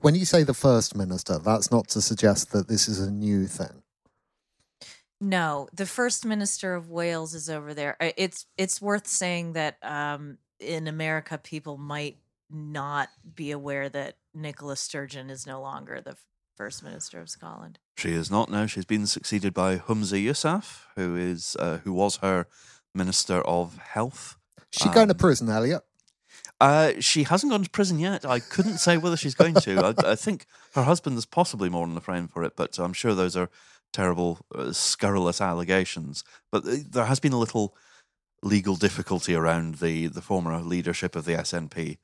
When 0.00 0.14
you 0.14 0.24
say 0.24 0.42
the 0.42 0.54
first 0.54 0.96
minister, 0.96 1.38
that's 1.38 1.70
not 1.70 1.88
to 1.88 2.00
suggest 2.00 2.52
that 2.52 2.68
this 2.68 2.88
is 2.88 3.00
a 3.00 3.10
new 3.10 3.46
thing. 3.46 3.82
No, 5.20 5.68
the 5.72 5.86
first 5.86 6.26
minister 6.26 6.74
of 6.74 6.90
Wales 6.90 7.32
is 7.34 7.48
over 7.48 7.74
there. 7.74 7.96
It's 8.00 8.46
it's 8.58 8.82
worth 8.82 9.06
saying 9.06 9.52
that 9.52 9.76
um, 9.82 10.38
in 10.58 10.88
America, 10.88 11.38
people 11.38 11.76
might 11.78 12.18
not 12.50 13.08
be 13.34 13.52
aware 13.52 13.88
that 13.88 14.16
Nicola 14.34 14.76
Sturgeon 14.76 15.30
is 15.30 15.46
no 15.46 15.60
longer 15.60 16.00
the 16.00 16.16
first 16.56 16.82
minister 16.82 17.20
of 17.20 17.30
Scotland. 17.30 17.78
She 17.96 18.10
is 18.10 18.30
not 18.30 18.50
now. 18.50 18.66
She's 18.66 18.84
been 18.84 19.06
succeeded 19.06 19.54
by 19.54 19.76
Humza 19.78 20.22
Yousaf, 20.22 20.80
who 20.96 21.14
is 21.16 21.56
uh, 21.58 21.78
who 21.84 21.92
was 21.92 22.16
her 22.16 22.46
minister 22.94 23.42
of 23.42 23.78
health. 23.78 24.36
She 24.72 24.88
going 24.88 25.08
to 25.08 25.14
Um, 25.14 25.18
prison, 25.18 25.48
Eliot? 25.48 25.82
Uh, 26.62 26.92
she 27.00 27.24
hasn't 27.24 27.50
gone 27.50 27.64
to 27.64 27.70
prison 27.70 27.98
yet. 27.98 28.24
I 28.24 28.38
couldn't 28.38 28.78
say 28.78 28.96
whether 28.96 29.16
she's 29.16 29.34
going 29.34 29.54
to. 29.54 29.84
I, 29.84 30.12
I 30.12 30.14
think 30.14 30.46
her 30.76 30.84
husband 30.84 31.18
is 31.18 31.26
possibly 31.26 31.68
more 31.68 31.84
than 31.84 31.96
the 31.96 32.00
frame 32.00 32.28
for 32.28 32.44
it, 32.44 32.54
but 32.54 32.78
I'm 32.78 32.92
sure 32.92 33.16
those 33.16 33.36
are 33.36 33.50
terrible, 33.92 34.38
uh, 34.54 34.70
scurrilous 34.70 35.40
allegations. 35.40 36.22
But 36.52 36.64
uh, 36.64 36.76
there 36.88 37.06
has 37.06 37.18
been 37.18 37.32
a 37.32 37.38
little 37.38 37.74
legal 38.44 38.76
difficulty 38.76 39.34
around 39.34 39.76
the 39.76 40.06
the 40.06 40.22
former 40.22 40.56
leadership 40.60 41.16
of 41.16 41.24
the 41.24 41.32
SNP, 41.32 41.98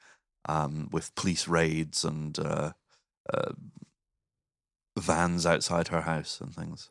um, 0.48 0.88
with 0.90 1.14
police 1.14 1.46
raids 1.46 2.04
and 2.04 2.36
uh, 2.40 2.72
uh, 3.32 3.52
vans 4.98 5.46
outside 5.46 5.86
her 5.88 6.00
house 6.00 6.40
and 6.40 6.52
things. 6.52 6.90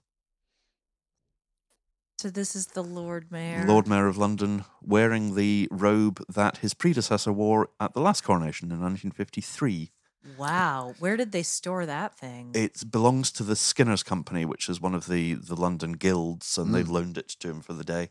So 2.17 2.31
this 2.31 2.55
is 2.55 2.65
the 2.67 2.81
Lord 2.83 3.31
Mayor. 3.31 3.63
Lord 3.67 3.87
Mayor 3.87 4.07
of 4.07 4.17
London 4.17 4.65
wearing 4.81 5.35
the 5.35 5.67
robe 5.69 6.19
that 6.27 6.57
his 6.57 6.73
predecessor 6.73 7.31
wore 7.31 7.69
at 7.79 7.93
the 7.93 7.99
last 8.01 8.23
coronation 8.23 8.71
in 8.71 8.81
1953. 8.81 9.91
Wow, 10.35 10.95
where 10.97 11.15
did 11.15 11.31
they 11.31 11.43
store 11.43 11.85
that 11.85 12.17
thing? 12.17 12.53
It 12.55 12.89
belongs 12.89 13.31
to 13.33 13.43
the 13.43 13.55
Skinners 13.55 14.01
Company, 14.01 14.45
which 14.45 14.67
is 14.67 14.81
one 14.81 14.95
of 14.95 15.05
the, 15.07 15.35
the 15.35 15.55
London 15.55 15.91
guilds, 15.91 16.57
and 16.57 16.69
Mm. 16.69 16.73
they've 16.73 16.89
loaned 16.89 17.19
it 17.19 17.29
to 17.39 17.49
him 17.51 17.61
for 17.61 17.73
the 17.73 17.83
day. 17.83 18.09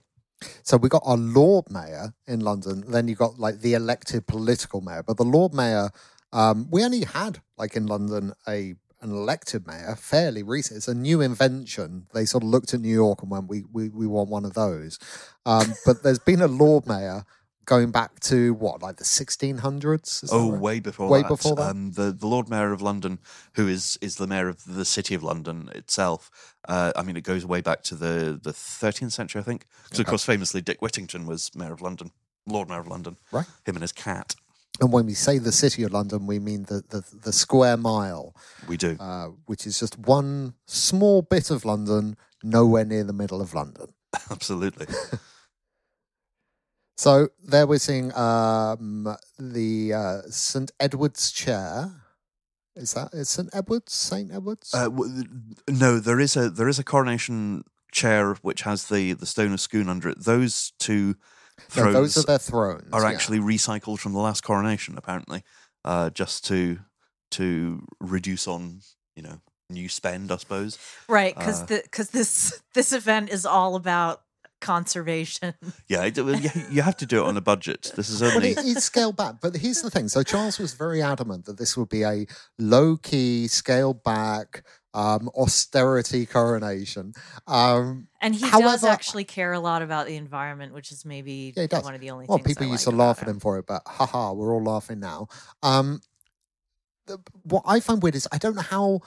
So 0.63 0.77
we 0.77 0.89
got 0.89 1.03
our 1.05 1.17
Lord 1.17 1.69
Mayor 1.69 2.15
in 2.29 2.39
London. 2.41 2.85
Then 2.87 3.09
you 3.09 3.17
got 3.17 3.41
like 3.41 3.59
the 3.61 3.75
elected 3.75 4.29
political 4.29 4.83
mayor. 4.83 5.03
But 5.03 5.17
the 5.17 5.25
Lord 5.25 5.53
Mayor, 5.53 5.91
um, 6.33 6.69
we 6.71 6.85
only 6.85 7.05
had 7.05 7.41
like 7.59 7.75
in 7.75 7.87
London 7.87 8.35
a 8.47 8.77
an 9.01 9.11
elected 9.11 9.67
mayor 9.67 9.97
fairly 9.97 10.43
recent. 10.43 10.79
It's 10.79 10.89
a 10.89 10.95
new 10.95 11.21
invention. 11.21 12.07
They 12.15 12.25
sort 12.25 12.43
of 12.43 12.49
looked 12.49 12.75
at 12.75 12.81
New 12.81 12.95
York 12.95 13.23
and 13.23 13.31
went, 13.31 13.49
"We 13.49 13.65
we 13.73 13.89
we 13.89 14.07
want 14.07 14.31
one 14.31 14.45
of 14.45 14.55
those." 14.55 14.99
Um, 15.45 15.75
but 15.87 16.03
there's 16.03 16.19
been 16.19 16.41
a 16.41 16.49
Lord 16.49 16.87
Mayor 16.87 17.25
going 17.67 17.91
back 17.91 18.21
to 18.21 18.55
what, 18.55 18.81
like 18.81 18.97
the 18.97 19.05
1600s? 19.05 20.29
Oh, 20.31 20.53
right? 20.53 20.61
way 20.61 20.81
before 20.81 21.09
Way 21.09 21.23
that. 21.23 21.29
before 21.29 21.57
that? 21.57 21.71
Um, 21.71 21.93
the 21.93 22.13
the 22.13 22.27
Lord 22.27 22.49
Mayor 22.49 22.73
of 22.73 22.81
London, 22.81 23.19
who 23.55 23.69
is 23.69 23.99
is 24.01 24.17
the 24.17 24.27
mayor 24.27 24.49
of 24.49 24.65
the 24.65 24.85
city 24.85 25.15
of 25.15 25.23
London 25.23 25.69
itself. 25.75 26.55
Uh, 26.67 26.93
I 26.97 27.03
mean, 27.03 27.17
it 27.17 27.25
goes 27.25 27.45
way 27.45 27.61
back 27.61 27.83
to 27.85 27.95
the 27.95 28.41
the 28.43 28.53
13th 28.53 29.13
century, 29.13 29.41
I 29.41 29.45
think. 29.45 29.67
Because 29.85 30.01
of 30.01 30.07
course, 30.07 30.25
famously, 30.25 30.63
Dick 30.63 30.81
Whittington 30.81 31.27
was 31.27 31.55
mayor 31.55 31.73
of 31.73 31.83
London, 31.83 32.13
Lord 32.47 32.69
Mayor 32.69 32.81
of 32.81 32.89
London. 32.89 33.19
Right. 33.31 33.47
Him 33.65 33.77
and 33.77 33.83
his 33.83 33.93
cat. 33.93 34.37
And 34.81 34.93
when 34.93 35.07
we 35.07 35.15
say 35.15 35.39
the 35.39 35.53
city 35.53 35.83
of 35.85 35.93
London, 35.93 36.27
we 36.27 36.39
mean 36.39 36.65
the, 36.65 36.83
the, 36.91 37.03
the 37.25 37.33
square 37.33 37.77
mile, 37.79 38.35
We 38.69 38.77
do. 38.77 38.97
uh, 39.01 39.29
which 39.47 39.67
is 39.67 39.79
just 39.81 39.99
one 39.99 40.55
small 40.67 41.23
bit 41.23 41.51
of 41.51 41.65
London, 41.65 42.17
nowhere 42.43 42.85
near 42.85 43.03
the 43.05 43.15
middle 43.15 43.41
of 43.41 43.55
London. 43.55 43.95
Absolutely. 44.31 44.87
So 46.99 47.29
there 47.45 47.67
we're 47.67 47.79
seeing 47.79 48.15
um, 48.17 49.17
the 49.39 49.93
uh, 49.93 50.23
St 50.31 50.71
Edward's 50.81 51.31
chair. 51.31 51.91
Is 52.75 52.95
that 52.95 53.13
is 53.13 53.29
St 53.29 53.51
Edward's 53.53 53.93
Saint 53.93 54.33
Edward's? 54.33 54.73
Uh, 54.75 54.85
w- 54.85 55.25
no, 55.69 55.99
there 55.99 56.19
is 56.21 56.37
a 56.37 56.49
there 56.49 56.69
is 56.69 56.79
a 56.79 56.85
coronation 56.85 57.65
chair 57.93 58.35
which 58.37 58.63
has 58.63 58.87
the 58.89 59.13
the 59.13 59.27
stone 59.27 59.53
of 59.53 59.61
Scone 59.61 59.91
under 59.91 60.09
it. 60.09 60.25
Those 60.25 60.73
two 60.79 61.17
No, 61.59 61.83
thrones 61.83 61.95
those 61.95 62.19
are 62.19 62.27
their 62.27 62.39
thrones. 62.39 62.89
are 62.93 63.03
yeah. 63.03 63.09
actually 63.09 63.39
recycled 63.39 63.99
from 63.99 64.13
the 64.13 64.19
last 64.19 64.43
coronation, 64.43 64.97
apparently, 64.99 65.43
uh, 65.85 66.11
just 66.11 66.45
to 66.47 66.79
to 67.33 67.85
reduce 68.01 68.47
on 68.47 68.81
you 69.15 69.23
know 69.23 69.41
new 69.71 69.89
spend, 69.89 70.31
I 70.31 70.37
suppose. 70.37 70.79
Right, 71.09 71.35
because 71.37 71.63
Uh, 71.63 71.67
the 71.67 71.81
because 71.83 72.11
this 72.11 72.61
this 72.75 72.93
event 72.93 73.31
is 73.31 73.47
all 73.47 73.75
about 73.75 74.23
conservation. 74.61 75.55
Yeah, 75.89 76.05
it, 76.05 76.17
you, 76.17 76.51
you 76.71 76.83
have 76.83 76.97
to 76.97 77.07
do 77.07 77.23
it 77.23 77.29
on 77.29 77.37
a 77.37 77.41
budget. 77.41 77.93
This 77.95 78.11
is 78.11 78.21
But 78.21 78.35
only 78.35 78.51
it, 78.51 78.59
it's 78.59 78.85
scaled 78.85 79.17
back. 79.17 79.37
But 79.41 79.57
here's 79.57 79.83
the 79.83 79.91
thing. 79.91 80.09
So 80.09 80.25
Charles 80.25 80.59
was 80.59 80.75
very 80.75 81.01
adamant 81.01 81.45
that 81.45 81.59
this 81.59 81.77
would 81.77 81.89
be 81.89 82.03
a 82.03 82.27
low 82.59 82.97
key, 82.97 83.47
scale 83.47 83.95
back, 83.95 84.65
um, 84.97 85.29
austerity 85.37 86.25
coronation. 86.25 87.13
Um, 87.47 88.09
And 88.23 88.35
he 88.35 88.51
does 88.51 88.83
actually 88.83 89.25
care 89.25 89.53
a 89.53 89.61
lot 89.61 89.83
about 89.83 90.07
the 90.07 90.17
environment, 90.17 90.73
which 90.73 90.91
is 90.91 91.05
maybe 91.05 91.53
Yeah, 91.55 91.81
one 91.81 91.95
of 91.95 92.01
the 92.01 92.11
only 92.11 92.25
well, 92.27 92.39
things. 92.39 92.49
people 92.49 92.67
I 92.67 92.71
used 92.71 92.87
like 92.87 92.95
to 92.95 92.97
laugh 92.97 93.19
about 93.19 93.29
at 93.29 93.35
him 93.35 93.41
for 93.41 93.59
it, 93.59 93.67
but 93.67 93.83
haha, 93.87 94.33
we're 94.33 94.55
all 94.55 94.65
laughing 94.65 94.99
now. 94.99 95.29
Um, 95.63 96.01
the, 97.05 97.19
what 97.43 97.63
I 97.67 97.79
find 97.79 98.03
weird 98.03 98.15
is 98.17 98.27
I 98.33 98.39
don't 98.39 98.57
know 98.57 98.63
how. 98.63 99.01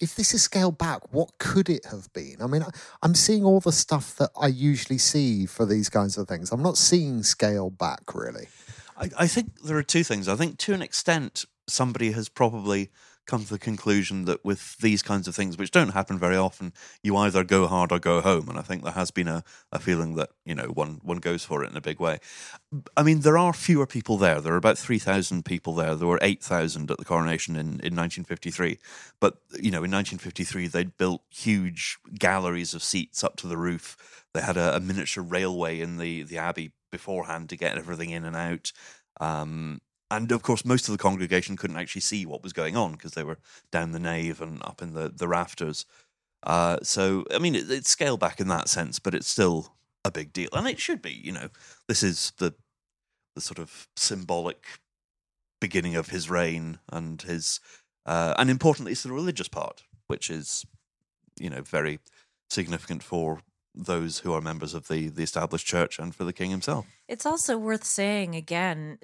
If 0.00 0.16
this 0.16 0.34
is 0.34 0.42
scaled 0.42 0.78
back, 0.78 1.12
what 1.12 1.38
could 1.38 1.68
it 1.68 1.86
have 1.86 2.12
been? 2.12 2.38
I 2.40 2.48
mean, 2.48 2.62
I, 2.62 2.70
I'm 3.04 3.14
seeing 3.14 3.44
all 3.44 3.60
the 3.60 3.70
stuff 3.70 4.16
that 4.16 4.30
I 4.36 4.48
usually 4.48 4.98
see 4.98 5.46
for 5.46 5.64
these 5.64 5.88
kinds 5.88 6.18
of 6.18 6.26
things. 6.26 6.50
I'm 6.50 6.62
not 6.62 6.76
seeing 6.76 7.22
scaled 7.22 7.78
back 7.78 8.12
really. 8.12 8.48
I, 8.96 9.10
I 9.16 9.26
think 9.28 9.62
there 9.62 9.76
are 9.76 9.84
two 9.84 10.02
things. 10.02 10.26
I 10.26 10.34
think 10.34 10.58
to 10.58 10.74
an 10.74 10.82
extent, 10.82 11.44
somebody 11.68 12.10
has 12.12 12.28
probably 12.28 12.90
come 13.26 13.44
to 13.44 13.50
the 13.50 13.58
conclusion 13.58 14.24
that 14.24 14.44
with 14.44 14.76
these 14.78 15.02
kinds 15.02 15.28
of 15.28 15.36
things, 15.36 15.56
which 15.56 15.70
don't 15.70 15.90
happen 15.90 16.18
very 16.18 16.36
often, 16.36 16.72
you 17.02 17.16
either 17.16 17.44
go 17.44 17.66
hard 17.66 17.92
or 17.92 17.98
go 17.98 18.20
home. 18.20 18.48
And 18.48 18.58
I 18.58 18.62
think 18.62 18.82
there 18.82 18.92
has 18.92 19.10
been 19.10 19.28
a, 19.28 19.44
a 19.70 19.78
feeling 19.78 20.16
that, 20.16 20.30
you 20.44 20.54
know, 20.54 20.66
one, 20.66 21.00
one 21.02 21.18
goes 21.18 21.44
for 21.44 21.62
it 21.62 21.70
in 21.70 21.76
a 21.76 21.80
big 21.80 22.00
way. 22.00 22.18
I 22.96 23.02
mean, 23.02 23.20
there 23.20 23.38
are 23.38 23.52
fewer 23.52 23.86
people 23.86 24.16
there. 24.16 24.40
There 24.40 24.54
are 24.54 24.58
about 24.58 24.78
3,000 24.78 25.44
people 25.44 25.74
there. 25.74 25.94
There 25.94 26.08
were 26.08 26.18
8,000 26.20 26.90
at 26.90 26.98
the 26.98 27.04
coronation 27.04 27.54
in, 27.54 27.66
in 27.80 27.94
1953. 27.96 28.78
But, 29.20 29.36
you 29.52 29.70
know, 29.70 29.84
in 29.84 29.90
1953, 29.90 30.66
they'd 30.66 30.96
built 30.96 31.22
huge 31.30 31.98
galleries 32.18 32.74
of 32.74 32.82
seats 32.82 33.22
up 33.22 33.36
to 33.36 33.46
the 33.46 33.56
roof. 33.56 34.24
They 34.34 34.40
had 34.40 34.56
a, 34.56 34.76
a 34.76 34.80
miniature 34.80 35.24
railway 35.24 35.80
in 35.80 35.98
the, 35.98 36.22
the 36.22 36.38
abbey 36.38 36.72
beforehand 36.90 37.48
to 37.50 37.56
get 37.56 37.78
everything 37.78 38.10
in 38.10 38.24
and 38.24 38.36
out. 38.36 38.72
Um, 39.20 39.80
and 40.10 40.32
of 40.32 40.42
course, 40.42 40.64
most 40.64 40.88
of 40.88 40.92
the 40.92 41.02
congregation 41.02 41.56
couldn't 41.56 41.76
actually 41.76 42.00
see 42.00 42.26
what 42.26 42.42
was 42.42 42.52
going 42.52 42.76
on 42.76 42.92
because 42.92 43.12
they 43.12 43.22
were 43.22 43.38
down 43.70 43.92
the 43.92 44.00
nave 44.00 44.40
and 44.40 44.62
up 44.62 44.82
in 44.82 44.92
the, 44.92 45.08
the 45.08 45.28
rafters. 45.28 45.86
Uh, 46.42 46.78
so, 46.82 47.24
I 47.32 47.38
mean, 47.38 47.54
it, 47.54 47.70
it's 47.70 47.90
scaled 47.90 48.20
back 48.20 48.40
in 48.40 48.48
that 48.48 48.68
sense, 48.68 48.98
but 48.98 49.14
it's 49.14 49.28
still 49.28 49.74
a 50.04 50.10
big 50.10 50.32
deal. 50.32 50.48
And 50.52 50.66
it 50.66 50.80
should 50.80 51.02
be, 51.02 51.12
you 51.12 51.32
know, 51.32 51.48
this 51.86 52.02
is 52.02 52.32
the, 52.38 52.54
the 53.34 53.40
sort 53.40 53.58
of 53.58 53.88
symbolic 53.96 54.64
beginning 55.60 55.94
of 55.94 56.08
his 56.08 56.30
reign 56.30 56.78
and 56.90 57.20
his, 57.22 57.60
uh, 58.06 58.34
and 58.38 58.50
importantly, 58.50 58.92
it's 58.92 59.02
the 59.02 59.12
religious 59.12 59.48
part, 59.48 59.82
which 60.06 60.30
is, 60.30 60.64
you 61.38 61.50
know, 61.50 61.62
very 61.62 62.00
significant 62.48 63.02
for 63.02 63.42
those 63.74 64.20
who 64.20 64.32
are 64.32 64.40
members 64.40 64.74
of 64.74 64.88
the, 64.88 65.08
the 65.08 65.22
established 65.22 65.66
church 65.66 65.98
and 65.98 66.14
for 66.14 66.24
the 66.24 66.32
king 66.32 66.50
himself. 66.50 66.86
It's 67.06 67.26
also 67.26 67.56
worth 67.56 67.84
saying 67.84 68.34
again 68.34 68.98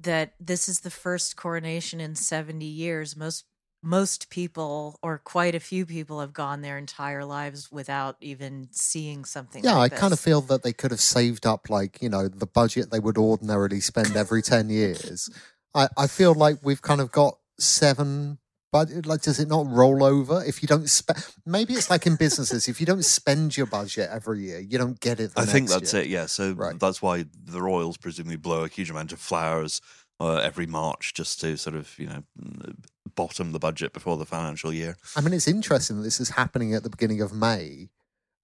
that 0.00 0.34
this 0.40 0.68
is 0.68 0.80
the 0.80 0.90
first 0.90 1.36
coronation 1.36 2.00
in 2.00 2.14
70 2.14 2.64
years. 2.64 3.16
Most 3.16 3.44
most 3.82 4.28
people 4.28 4.98
or 5.02 5.18
quite 5.18 5.54
a 5.54 5.60
few 5.60 5.86
people 5.86 6.20
have 6.20 6.32
gone 6.32 6.62
their 6.62 6.78
entire 6.78 7.24
lives 7.24 7.70
without 7.70 8.16
even 8.20 8.68
seeing 8.72 9.24
something 9.24 9.62
Yeah, 9.62 9.76
like 9.76 9.92
I 9.92 9.96
kind 9.96 10.12
of 10.12 10.18
feel 10.18 10.40
that 10.42 10.62
they 10.62 10.72
could 10.72 10.90
have 10.90 11.00
saved 11.00 11.46
up, 11.46 11.70
like, 11.70 12.02
you 12.02 12.08
know, 12.08 12.26
the 12.26 12.46
budget 12.46 12.90
they 12.90 12.98
would 12.98 13.16
ordinarily 13.16 13.80
spend 13.80 14.16
every 14.16 14.42
10 14.42 14.68
years. 14.68 15.30
I, 15.74 15.88
I 15.96 16.06
feel 16.08 16.34
like 16.34 16.58
we've 16.62 16.82
kind 16.82 17.00
of 17.00 17.12
got 17.12 17.38
seven. 17.58 18.38
But 18.70 18.90
like, 19.06 19.22
does 19.22 19.40
it 19.40 19.48
not 19.48 19.66
roll 19.66 20.04
over 20.04 20.44
if 20.44 20.60
you 20.62 20.68
don't 20.68 20.88
spend? 20.90 21.24
Maybe 21.46 21.72
it's 21.74 21.88
like 21.88 22.06
in 22.06 22.16
businesses. 22.16 22.68
if 22.68 22.80
you 22.80 22.86
don't 22.86 23.04
spend 23.04 23.56
your 23.56 23.66
budget 23.66 24.10
every 24.12 24.40
year, 24.40 24.58
you 24.60 24.76
don't 24.76 25.00
get 25.00 25.20
it. 25.20 25.32
I 25.36 25.46
think 25.46 25.68
that's 25.70 25.94
year. 25.94 26.02
it. 26.02 26.08
Yeah. 26.08 26.26
So 26.26 26.52
Right. 26.52 26.78
that's 26.78 27.00
why 27.00 27.24
the 27.44 27.62
royals 27.62 27.96
presumably 27.96 28.36
blow 28.36 28.64
a 28.64 28.68
huge 28.68 28.90
amount 28.90 29.12
of 29.12 29.20
flowers 29.20 29.80
uh, 30.20 30.36
every 30.36 30.66
March 30.66 31.14
just 31.14 31.40
to 31.40 31.56
sort 31.56 31.76
of 31.76 31.98
you 31.98 32.06
know 32.08 32.22
bottom 33.14 33.52
the 33.52 33.58
budget 33.58 33.92
before 33.92 34.16
the 34.18 34.26
financial 34.26 34.72
year. 34.72 34.96
I 35.16 35.20
mean, 35.22 35.32
it's 35.32 35.48
interesting 35.48 35.96
that 35.96 36.02
this 36.02 36.20
is 36.20 36.30
happening 36.30 36.74
at 36.74 36.82
the 36.82 36.90
beginning 36.90 37.20
of 37.22 37.32
May, 37.32 37.88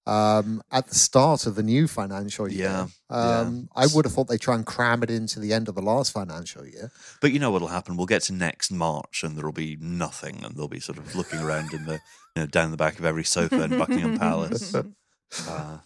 um, 0.07 0.61
at 0.71 0.87
the 0.87 0.95
start 0.95 1.45
of 1.47 1.55
the 1.55 1.63
new 1.63 1.87
financial 1.87 2.51
year. 2.51 2.63
Yeah, 2.69 2.87
yeah. 3.09 3.39
Um, 3.39 3.69
I 3.75 3.87
would 3.93 4.05
have 4.05 4.13
thought 4.13 4.27
they 4.27 4.37
try 4.37 4.55
and 4.55 4.65
cram 4.65 5.01
it 5.03 5.09
into 5.09 5.39
the 5.39 5.51
end 5.53 5.67
of 5.67 5.75
the 5.75 5.81
last 5.81 6.11
financial 6.11 6.65
year. 6.65 6.91
But 7.21 7.31
you 7.31 7.39
know 7.39 7.51
what'll 7.51 7.69
happen? 7.69 7.97
We'll 7.97 8.05
get 8.05 8.21
to 8.23 8.33
next 8.33 8.71
March 8.71 9.23
and 9.23 9.37
there'll 9.37 9.51
be 9.51 9.77
nothing, 9.79 10.43
and 10.43 10.55
they'll 10.55 10.67
be 10.67 10.79
sort 10.79 10.97
of 10.97 11.15
looking 11.15 11.39
around 11.39 11.73
in 11.73 11.85
the 11.85 11.93
you 11.93 12.43
know 12.43 12.45
down 12.45 12.71
the 12.71 12.77
back 12.77 12.99
of 12.99 13.05
every 13.05 13.23
sofa 13.23 13.63
in 13.63 13.77
Buckingham 13.77 14.17
Palace. 14.19 14.75
Uh, 15.49 15.79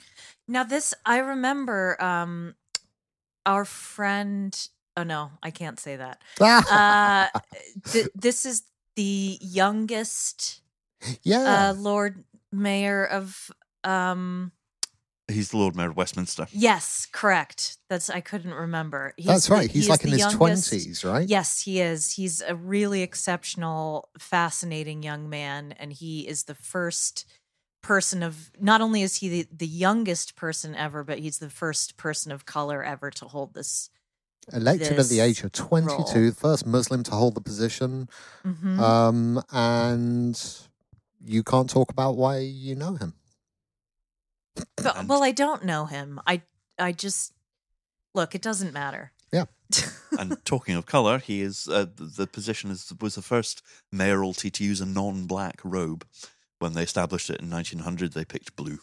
Now 0.47 0.63
this 0.63 0.93
I 1.05 1.19
remember 1.19 1.99
um 2.03 2.55
our 3.45 3.63
friend 3.65 4.53
oh 4.97 5.03
no, 5.03 5.31
I 5.41 5.49
can't 5.49 5.79
say 5.79 5.95
that. 5.95 6.21
Uh 6.41 7.27
th- 7.89 8.09
this 8.13 8.45
is 8.45 8.63
the 8.95 9.37
youngest 9.41 10.61
yeah. 11.23 11.69
uh 11.69 11.73
Lord 11.73 12.25
Mayor 12.51 13.05
of 13.05 13.49
um 13.83 14.51
he's 15.27 15.51
the 15.51 15.57
Lord 15.57 15.75
Mayor 15.75 15.89
of 15.91 15.95
Westminster. 15.97 16.47
yes, 16.51 17.07
correct. 17.11 17.77
That's 17.89 18.09
I 18.09 18.19
couldn't 18.21 18.53
remember. 18.53 19.13
He's 19.17 19.25
That's 19.27 19.47
the- 19.47 19.53
right. 19.53 19.69
He's 19.71 19.85
he 19.85 19.89
like 19.91 20.03
in 20.03 20.09
his 20.11 20.19
youngest- 20.19 20.37
twenties, 20.69 21.03
right? 21.05 21.27
Yes, 21.29 21.61
he 21.61 21.79
is. 21.81 22.11
He's 22.13 22.41
a 22.41 22.55
really 22.55 23.01
exceptional, 23.03 24.09
fascinating 24.17 25.03
young 25.03 25.29
man, 25.29 25.73
and 25.73 25.93
he 25.93 26.27
is 26.27 26.43
the 26.45 26.55
first 26.55 27.25
person 27.83 28.23
of. 28.23 28.51
Not 28.59 28.81
only 28.81 29.01
is 29.03 29.17
he 29.17 29.29
the, 29.29 29.47
the 29.55 29.67
youngest 29.67 30.35
person 30.35 30.73
ever, 30.75 31.03
but 31.03 31.19
he's 31.19 31.37
the 31.37 31.49
first 31.49 31.95
person 31.95 32.31
of 32.31 32.45
color 32.45 32.83
ever 32.83 33.11
to 33.11 33.25
hold 33.25 33.53
this. 33.53 33.89
Elected 34.51 34.97
at 34.97 35.09
the 35.09 35.19
age 35.19 35.43
of 35.43 35.51
twenty-two, 35.51 36.23
role. 36.23 36.31
first 36.31 36.65
Muslim 36.65 37.03
to 37.03 37.11
hold 37.11 37.35
the 37.35 37.41
position, 37.41 38.09
Mhm. 38.43 38.79
um, 38.79 39.43
and 39.51 40.41
you 41.23 41.43
can't 41.43 41.69
talk 41.69 41.91
about 41.91 42.17
why 42.17 42.39
you 42.39 42.73
know 42.75 42.95
him. 42.95 43.13
But- 44.55 44.97
and- 44.97 45.09
well, 45.09 45.23
I 45.23 45.31
don't 45.31 45.63
know 45.65 45.85
him. 45.85 46.19
I 46.27 46.41
I 46.77 46.91
just 46.91 47.33
look. 48.13 48.35
It 48.35 48.41
doesn't 48.41 48.73
matter. 48.73 49.11
Yeah. 49.31 49.45
and 50.19 50.43
talking 50.45 50.75
of 50.75 50.85
colour, 50.85 51.19
he 51.19 51.41
is 51.41 51.67
uh, 51.67 51.85
the 51.95 52.05
the 52.05 52.27
position 52.27 52.71
is 52.71 52.91
was 52.99 53.15
the 53.15 53.21
first 53.21 53.61
mayoralty 53.91 54.49
to 54.51 54.63
use 54.63 54.81
a 54.81 54.85
non-black 54.85 55.61
robe. 55.63 56.05
When 56.59 56.73
they 56.73 56.83
established 56.83 57.29
it 57.29 57.39
in 57.39 57.49
1900, 57.49 58.11
they 58.13 58.25
picked 58.25 58.55
blue. 58.57 58.79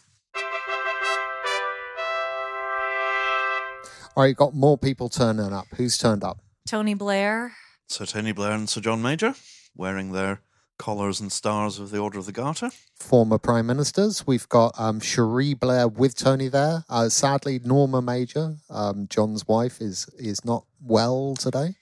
All 4.15 4.23
right, 4.23 4.35
got 4.35 4.55
more 4.55 4.79
people 4.79 5.09
turning 5.09 5.53
up. 5.53 5.67
Who's 5.75 5.95
turned 5.97 6.23
up? 6.23 6.39
Tony 6.67 6.95
Blair. 6.95 7.53
Sir 7.87 8.05
Tony 8.07 8.31
Blair 8.31 8.51
and 8.53 8.67
Sir 8.67 8.81
John 8.81 9.01
Major 9.03 9.35
wearing 9.75 10.11
their 10.11 10.41
collars 10.77 11.19
and 11.19 11.31
stars 11.31 11.79
of 11.79 11.91
the 11.91 11.99
Order 11.99 12.19
of 12.19 12.25
the 12.25 12.31
Garter. 12.31 12.71
Former 12.95 13.37
prime 13.37 13.67
ministers. 13.67 14.25
We've 14.25 14.47
got 14.49 14.73
um, 14.79 14.99
Cherie 14.99 15.53
Blair 15.53 15.87
with 15.87 16.15
Tony 16.15 16.47
there. 16.47 16.83
Uh, 16.89 17.09
sadly, 17.09 17.59
Norma 17.63 18.01
Major, 18.01 18.55
um, 18.69 19.07
John's 19.09 19.47
wife, 19.47 19.81
is 19.81 20.07
is 20.17 20.43
not 20.45 20.65
well 20.81 21.35
today. 21.35 21.75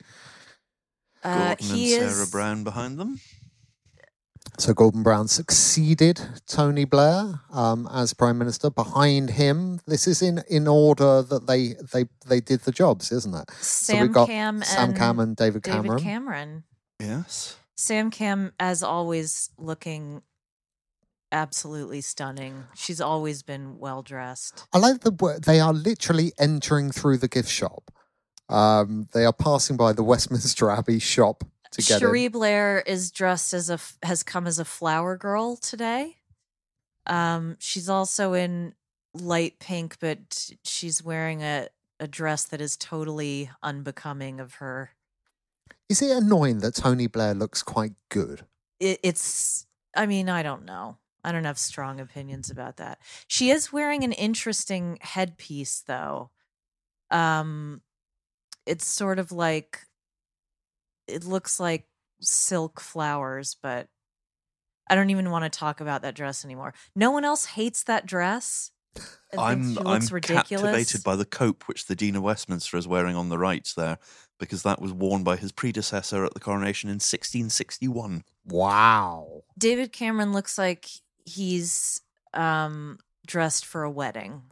Uh, 1.24 1.56
Gordon 1.56 1.72
and 1.72 1.89
Sarah 1.89 2.24
is. 2.24 2.32
Brown 2.32 2.64
behind 2.64 3.00
them. 3.00 3.20
So 4.58 4.74
Gordon 4.74 5.04
Brown 5.04 5.28
succeeded 5.28 6.22
Tony 6.48 6.86
Blair 6.86 7.41
um, 7.52 7.89
as 7.93 8.14
prime 8.14 8.38
minister. 8.38 8.70
Behind 8.70 9.32
him, 9.32 9.82
this 9.86 10.08
is 10.08 10.22
in, 10.22 10.43
in 10.50 10.68
order 10.68 11.22
that 11.24 11.48
they 11.48 11.76
they 11.91 12.06
they 12.26 12.39
did 12.39 12.62
the 12.62 12.72
jobs, 12.72 13.12
isn't 13.12 13.36
it? 13.36 13.52
Sam 13.60 14.02
we've 14.02 14.14
got 14.14 14.28
Cam 14.28 14.62
Sam 14.64 14.89
and 14.89 14.98
Cam 14.98 15.20
and 15.20 15.36
David 15.36 15.64
David 15.64 15.84
Cameron. 15.84 16.04
Cameron. 16.04 16.64
Yes. 17.00 17.58
Sam 17.76 18.09
Cam, 18.09 18.53
as 18.59 18.84
always, 18.84 19.49
looking 19.57 20.21
absolutely 21.32 22.01
stunning. 22.01 22.63
She's 22.76 23.01
always 23.01 23.43
been 23.43 23.78
well 23.78 24.01
dressed. 24.01 24.65
I 24.73 24.78
like 24.78 25.01
the 25.01 25.11
word. 25.11 25.43
They 25.43 25.59
are 25.59 25.73
literally 25.73 26.32
entering 26.39 26.91
through 26.91 27.17
the 27.17 27.28
gift 27.28 27.49
shop. 27.49 27.91
Um, 28.47 29.09
they 29.13 29.26
are 29.26 29.34
passing 29.34 29.76
by 29.76 29.93
the 29.93 30.03
Westminster 30.03 30.69
Abbey 30.71 30.99
shop 30.99 31.43
to 31.71 31.82
get 31.82 31.99
Cherie 31.99 32.26
in. 32.26 32.32
Blair 32.32 32.80
is 32.86 33.11
dressed 33.11 33.53
as 33.53 33.69
a 33.69 33.80
has 34.03 34.23
come 34.23 34.47
as 34.47 34.59
a 34.59 34.65
flower 34.65 35.17
girl 35.17 35.57
today. 35.57 36.17
Um, 37.07 37.57
she's 37.59 37.89
also 37.89 38.34
in 38.34 38.73
light 39.13 39.59
pink, 39.59 39.97
but 39.99 40.51
she's 40.63 41.03
wearing 41.03 41.41
a 41.43 41.67
a 41.99 42.07
dress 42.07 42.43
that 42.45 42.61
is 42.61 42.78
totally 42.78 43.49
unbecoming 43.63 44.39
of 44.39 44.55
her. 44.55 44.91
Is 45.89 46.01
it 46.01 46.15
annoying 46.15 46.59
that 46.59 46.75
Tony 46.75 47.07
Blair 47.07 47.33
looks 47.33 47.61
quite 47.61 47.93
good? 48.09 48.45
It, 48.79 48.99
it's. 49.03 49.67
I 49.95 50.05
mean, 50.05 50.29
I 50.29 50.43
don't 50.43 50.65
know. 50.65 50.97
I 51.23 51.31
don't 51.31 51.45
have 51.45 51.57
strong 51.57 51.99
opinions 51.99 52.49
about 52.49 52.77
that. 52.77 52.99
She 53.27 53.49
is 53.49 53.73
wearing 53.73 54.03
an 54.03 54.11
interesting 54.11 54.97
headpiece, 55.01 55.83
though. 55.88 56.29
Um, 57.09 57.81
it's 58.65 58.86
sort 58.86 59.19
of 59.19 59.31
like 59.31 59.79
it 61.07 61.23
looks 61.23 61.59
like 61.59 61.88
silk 62.21 62.79
flowers, 62.79 63.55
but 63.61 63.88
I 64.89 64.95
don't 64.95 65.09
even 65.09 65.31
want 65.31 65.51
to 65.51 65.59
talk 65.59 65.81
about 65.81 66.01
that 66.01 66.15
dress 66.15 66.45
anymore. 66.45 66.73
No 66.95 67.11
one 67.11 67.25
else 67.25 67.45
hates 67.45 67.83
that 67.83 68.05
dress. 68.05 68.71
I'm 69.38 69.77
I'm 69.79 70.05
ridiculous. 70.05 70.61
captivated 70.61 71.03
by 71.03 71.15
the 71.15 71.25
cope 71.25 71.67
which 71.67 71.88
the 71.88 71.95
Dean 71.95 72.15
of 72.15 72.23
Westminster 72.23 72.77
is 72.77 72.88
wearing 72.88 73.15
on 73.15 73.29
the 73.29 73.38
right 73.38 73.69
there, 73.75 73.97
because 74.39 74.63
that 74.63 74.81
was 74.81 74.91
worn 74.91 75.23
by 75.23 75.36
his 75.38 75.51
predecessor 75.51 76.25
at 76.25 76.33
the 76.33 76.39
coronation 76.39 76.89
in 76.89 76.95
1661. 76.95 78.23
Wow. 78.45 79.43
David 79.57 79.91
Cameron 79.91 80.33
looks 80.33 80.57
like 80.57 80.88
he's 81.25 82.01
um 82.33 82.99
dressed 83.25 83.65
for 83.65 83.83
a 83.83 83.89
wedding. 83.89 84.43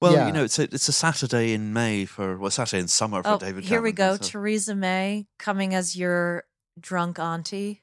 Well, 0.00 0.12
Yeah. 0.12 0.26
you 0.26 0.32
know, 0.32 0.44
it's 0.44 0.58
a 0.58 0.64
it's 0.64 0.88
a 0.88 0.92
Saturday 0.92 1.52
in 1.54 1.72
May 1.72 2.04
for 2.04 2.36
well, 2.38 2.50
Saturday 2.50 2.80
in 2.80 2.88
summer 2.88 3.22
for 3.22 3.30
Oh, 3.30 3.38
David. 3.38 3.64
here 3.64 3.80
we 3.80 3.92
go. 3.92 4.16
So- 4.16 4.24
Theresa 4.28 4.74
May 4.74 5.26
coming 5.38 5.74
as 5.74 5.96
your 5.96 6.44
drunk 6.78 7.18
auntie. 7.18 7.82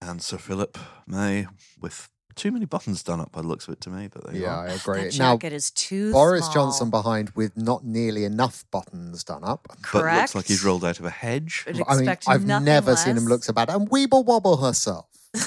and 0.00 0.22
Sir 0.22 0.38
Philip 0.38 0.78
May 1.06 1.46
with 1.78 2.08
too 2.36 2.50
many 2.52 2.64
buttons 2.64 3.02
done 3.02 3.20
up 3.20 3.32
by 3.32 3.42
the 3.42 3.48
looks 3.48 3.66
of 3.68 3.72
it 3.74 3.80
to 3.82 3.90
me. 3.90 4.08
But 4.08 4.24
there 4.26 4.34
you 4.34 4.42
Yeah, 4.42 4.56
are. 4.56 4.68
I 4.68 4.72
agree. 4.72 5.04
That 5.04 5.18
Now, 5.18 5.34
jacket 5.36 5.52
is 5.52 5.70
too 5.70 6.12
Boris 6.12 6.44
small. 6.44 6.54
Johnson 6.54 6.90
behind 6.90 7.30
with 7.30 7.56
not 7.56 7.84
nearly 7.84 8.24
enough 8.24 8.64
buttons 8.70 9.24
done 9.24 9.44
up. 9.44 9.66
but 9.68 9.82
Correct. 9.82 10.16
looks 10.20 10.34
like 10.34 10.46
he's 10.46 10.64
rolled 10.64 10.84
out 10.84 10.98
of 10.98 11.04
a 11.04 11.10
hedge. 11.10 11.64
Would 11.66 11.82
I 11.88 11.96
mean, 11.96 12.08
I've 12.26 12.44
nothing 12.44 12.64
never 12.64 12.96
seen 12.96 13.16
him 13.16 13.24
look 13.26 13.44
so 13.44 13.52
bad. 13.52 13.70
And 13.70 13.88
Weeble 13.90 14.24
Wobble 14.24 14.56
herself. 14.58 15.06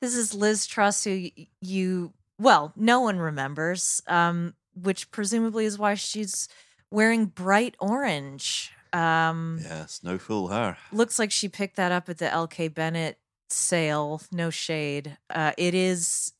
This 0.00 0.16
is 0.16 0.34
Liz 0.34 0.66
Truss, 0.66 1.04
who 1.04 1.28
you 1.62 2.12
well, 2.38 2.72
no 2.76 3.00
one 3.00 3.18
remembers, 3.18 4.02
um, 4.06 4.54
which 4.74 5.10
presumably 5.10 5.64
is 5.64 5.78
why 5.78 5.94
she's 5.94 6.48
wearing 6.90 7.26
bright 7.26 7.74
orange. 7.80 8.70
Um, 8.92 9.60
Yes, 9.62 10.00
no 10.02 10.18
fool 10.18 10.48
her. 10.48 10.76
Looks 10.92 11.18
like 11.18 11.30
she 11.30 11.48
picked 11.48 11.76
that 11.76 11.90
up 11.90 12.08
at 12.10 12.18
the 12.18 12.26
LK 12.26 12.74
Bennett 12.74 13.18
sale. 13.54 14.20
No 14.32 14.50
shade. 14.50 15.16
Uh, 15.30 15.52
it 15.58 15.74
is. 15.74 16.32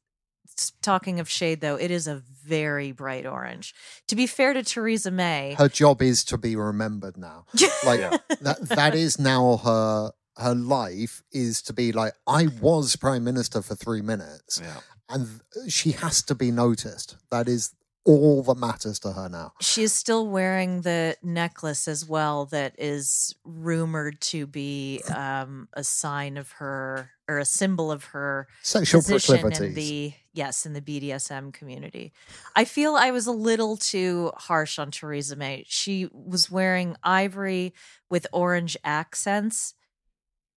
Talking 0.82 1.18
of 1.18 1.28
shade, 1.28 1.60
though, 1.60 1.74
it 1.74 1.90
is 1.90 2.06
a 2.06 2.22
very 2.46 2.92
bright 2.92 3.26
orange. 3.26 3.74
To 4.06 4.14
be 4.14 4.28
fair 4.28 4.52
to 4.52 4.62
Theresa 4.62 5.10
May, 5.10 5.56
Her 5.58 5.68
job 5.68 6.00
is 6.00 6.22
to 6.26 6.38
be 6.38 6.54
remembered 6.54 7.16
now. 7.16 7.46
Like 7.84 8.00
that 8.40 8.60
that 8.68 8.94
is 8.94 9.18
now 9.18 9.56
her 9.56 10.12
her 10.36 10.54
life 10.54 11.22
is 11.32 11.60
to 11.62 11.72
be 11.72 11.90
like 11.90 12.12
I 12.28 12.46
was 12.60 12.94
prime 12.94 13.24
minister 13.24 13.62
for 13.62 13.74
3 13.74 14.00
minutes 14.02 14.60
Yeah. 14.62 14.80
and 15.08 15.40
she 15.68 15.90
has 15.92 16.22
to 16.22 16.34
be 16.36 16.50
noticed. 16.52 17.16
That 17.32 17.48
is 17.48 17.72
all 18.04 18.42
that 18.42 18.56
matters 18.56 18.98
to 19.00 19.12
her 19.12 19.28
now. 19.28 19.52
she 19.60 19.82
is 19.82 19.92
still 19.92 20.26
wearing 20.28 20.82
the 20.82 21.16
necklace 21.22 21.88
as 21.88 22.06
well, 22.06 22.46
that 22.46 22.74
is 22.78 23.34
rumored 23.44 24.20
to 24.20 24.46
be 24.46 25.02
um, 25.14 25.68
a 25.72 25.82
sign 25.82 26.36
of 26.36 26.52
her 26.52 27.10
or 27.28 27.38
a 27.38 27.44
symbol 27.44 27.90
of 27.90 28.04
her 28.04 28.46
Sexual 28.62 29.00
position 29.00 29.52
in 29.52 29.74
the 29.74 30.12
yes 30.34 30.66
in 30.66 30.74
the 30.74 30.80
BDSM 30.80 31.52
community. 31.52 32.12
I 32.54 32.64
feel 32.64 32.96
I 32.96 33.10
was 33.10 33.26
a 33.26 33.32
little 33.32 33.76
too 33.76 34.32
harsh 34.36 34.78
on 34.78 34.90
Theresa 34.90 35.36
May. 35.36 35.64
She 35.66 36.08
was 36.12 36.50
wearing 36.50 36.96
ivory 37.02 37.72
with 38.10 38.26
orange 38.32 38.76
accents. 38.84 39.74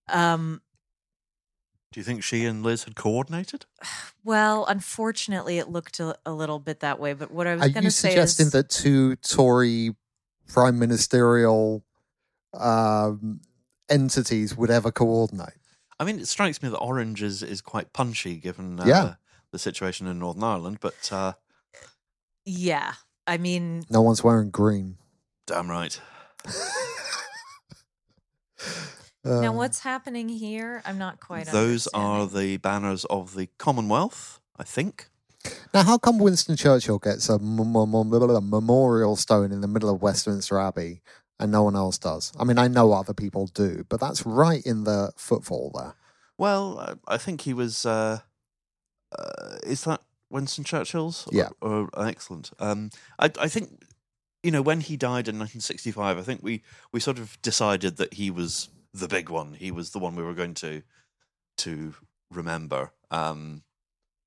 Um, 0.09 0.61
Do 1.91 1.99
you 1.99 2.03
think 2.03 2.23
she 2.23 2.45
and 2.45 2.63
Liz 2.63 2.83
had 2.83 2.95
coordinated? 2.95 3.65
well, 4.23 4.65
unfortunately, 4.65 5.57
it 5.57 5.69
looked 5.69 5.99
a, 5.99 6.15
a 6.25 6.33
little 6.33 6.59
bit 6.59 6.81
that 6.81 6.99
way. 6.99 7.13
But 7.13 7.31
what 7.31 7.47
I 7.47 7.55
was 7.55 7.63
Are 7.63 7.69
going 7.69 7.83
you 7.85 7.89
to 7.89 7.95
say 7.95 8.09
suggesting 8.09 8.47
is, 8.47 8.51
that 8.51 8.69
two 8.69 9.15
Tory 9.17 9.95
prime 10.47 10.77
ministerial 10.79 11.83
um, 12.53 13.39
entities 13.89 14.55
would 14.57 14.69
ever 14.69 14.91
coordinate? 14.91 15.53
I 15.99 16.03
mean, 16.03 16.19
it 16.19 16.27
strikes 16.27 16.61
me 16.61 16.69
that 16.69 16.77
orange 16.77 17.23
is, 17.23 17.41
is 17.41 17.61
quite 17.61 17.93
punchy 17.93 18.35
given 18.35 18.79
uh, 18.79 18.85
Yeah. 18.85 19.13
the 19.51 19.57
situation 19.59 20.07
in 20.07 20.19
Northern 20.19 20.43
Ireland, 20.43 20.77
but 20.81 21.09
uh, 21.11 21.33
yeah, 22.45 22.93
I 23.25 23.37
mean, 23.37 23.83
No 23.89 24.01
one's 24.01 24.23
wearing 24.23 24.49
green. 24.51 24.97
damn 25.47 25.69
right. 25.71 25.99
now 29.27 29.49
Uh, 29.49 29.57
what's 29.57 29.79
happening 29.79 30.29
here? 30.29 30.81
I'm 30.85 30.97
not 30.97 31.19
quite. 31.19 31.47
Those 31.47 31.87
are 31.93 32.25
the 32.25 32.57
banners 32.57 33.05
of 33.05 33.33
the 33.35 33.47
Commonwealth, 33.57 34.39
I 34.57 34.63
think. 34.63 35.09
Now, 35.73 35.83
how 35.83 35.97
come 35.97 36.17
Winston 36.19 36.55
Churchill 36.57 36.99
gets 36.99 37.29
a 37.29 37.33
m- 37.35 37.59
m- 37.59 37.75
m- 37.75 38.13
m- 38.13 38.49
memorial 38.49 39.15
stone 39.15 39.51
in 39.51 39.61
the 39.61 39.67
middle 39.67 39.89
of 39.89 40.01
Westminster 40.01 40.59
Abbey 40.59 41.01
and 41.39 41.51
no 41.51 41.63
one 41.63 41.75
else 41.75 41.97
does? 41.97 42.33
I 42.39 42.43
mean, 42.43 42.57
I 42.57 42.67
know 42.67 42.91
other 42.91 43.13
people 43.13 43.47
do, 43.47 43.85
but 43.87 43.99
that's 43.99 44.25
right 44.25 44.61
in 44.65 44.83
the 44.83 45.11
footfall 45.15 45.71
there. 45.73 45.93
Well, 46.37 46.79
uh, 46.79 46.95
I 47.07 47.17
think 47.17 47.41
he 47.41 47.53
was. 47.53 47.85
Uh, 47.85 48.19
uh, 49.17 49.57
is 49.63 49.83
that 49.85 50.01
Winston 50.29 50.63
Churchill's? 50.63 51.27
Yeah. 51.31 51.49
Or, 51.61 51.89
or 51.93 52.05
excellent. 52.07 52.51
Um, 52.59 52.89
I, 53.19 53.31
I 53.39 53.47
think 53.47 53.83
you 54.43 54.51
know 54.51 54.61
when 54.61 54.81
he 54.81 54.97
died 54.97 55.27
in 55.27 55.39
1965. 55.39 56.17
I 56.17 56.21
think 56.21 56.41
we 56.43 56.61
we 56.91 56.99
sort 56.99 57.19
of 57.19 57.41
decided 57.41 57.97
that 57.97 58.15
he 58.15 58.29
was 58.29 58.69
the 58.99 59.07
big 59.07 59.29
one. 59.29 59.53
He 59.53 59.71
was 59.71 59.91
the 59.91 59.99
one 59.99 60.15
we 60.15 60.23
were 60.23 60.33
going 60.33 60.53
to 60.55 60.83
to 61.59 61.93
remember. 62.31 62.91
Um, 63.09 63.63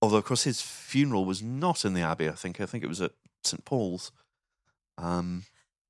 although, 0.02 0.18
of 0.18 0.24
course, 0.24 0.44
his 0.44 0.60
funeral 0.60 1.24
was 1.24 1.42
not 1.42 1.84
in 1.84 1.94
the 1.94 2.02
Abbey. 2.02 2.28
I 2.28 2.32
think. 2.32 2.60
I 2.60 2.66
think 2.66 2.84
it 2.84 2.88
was 2.88 3.00
at 3.00 3.12
St 3.44 3.64
Paul's. 3.64 4.12
Um, 4.98 5.44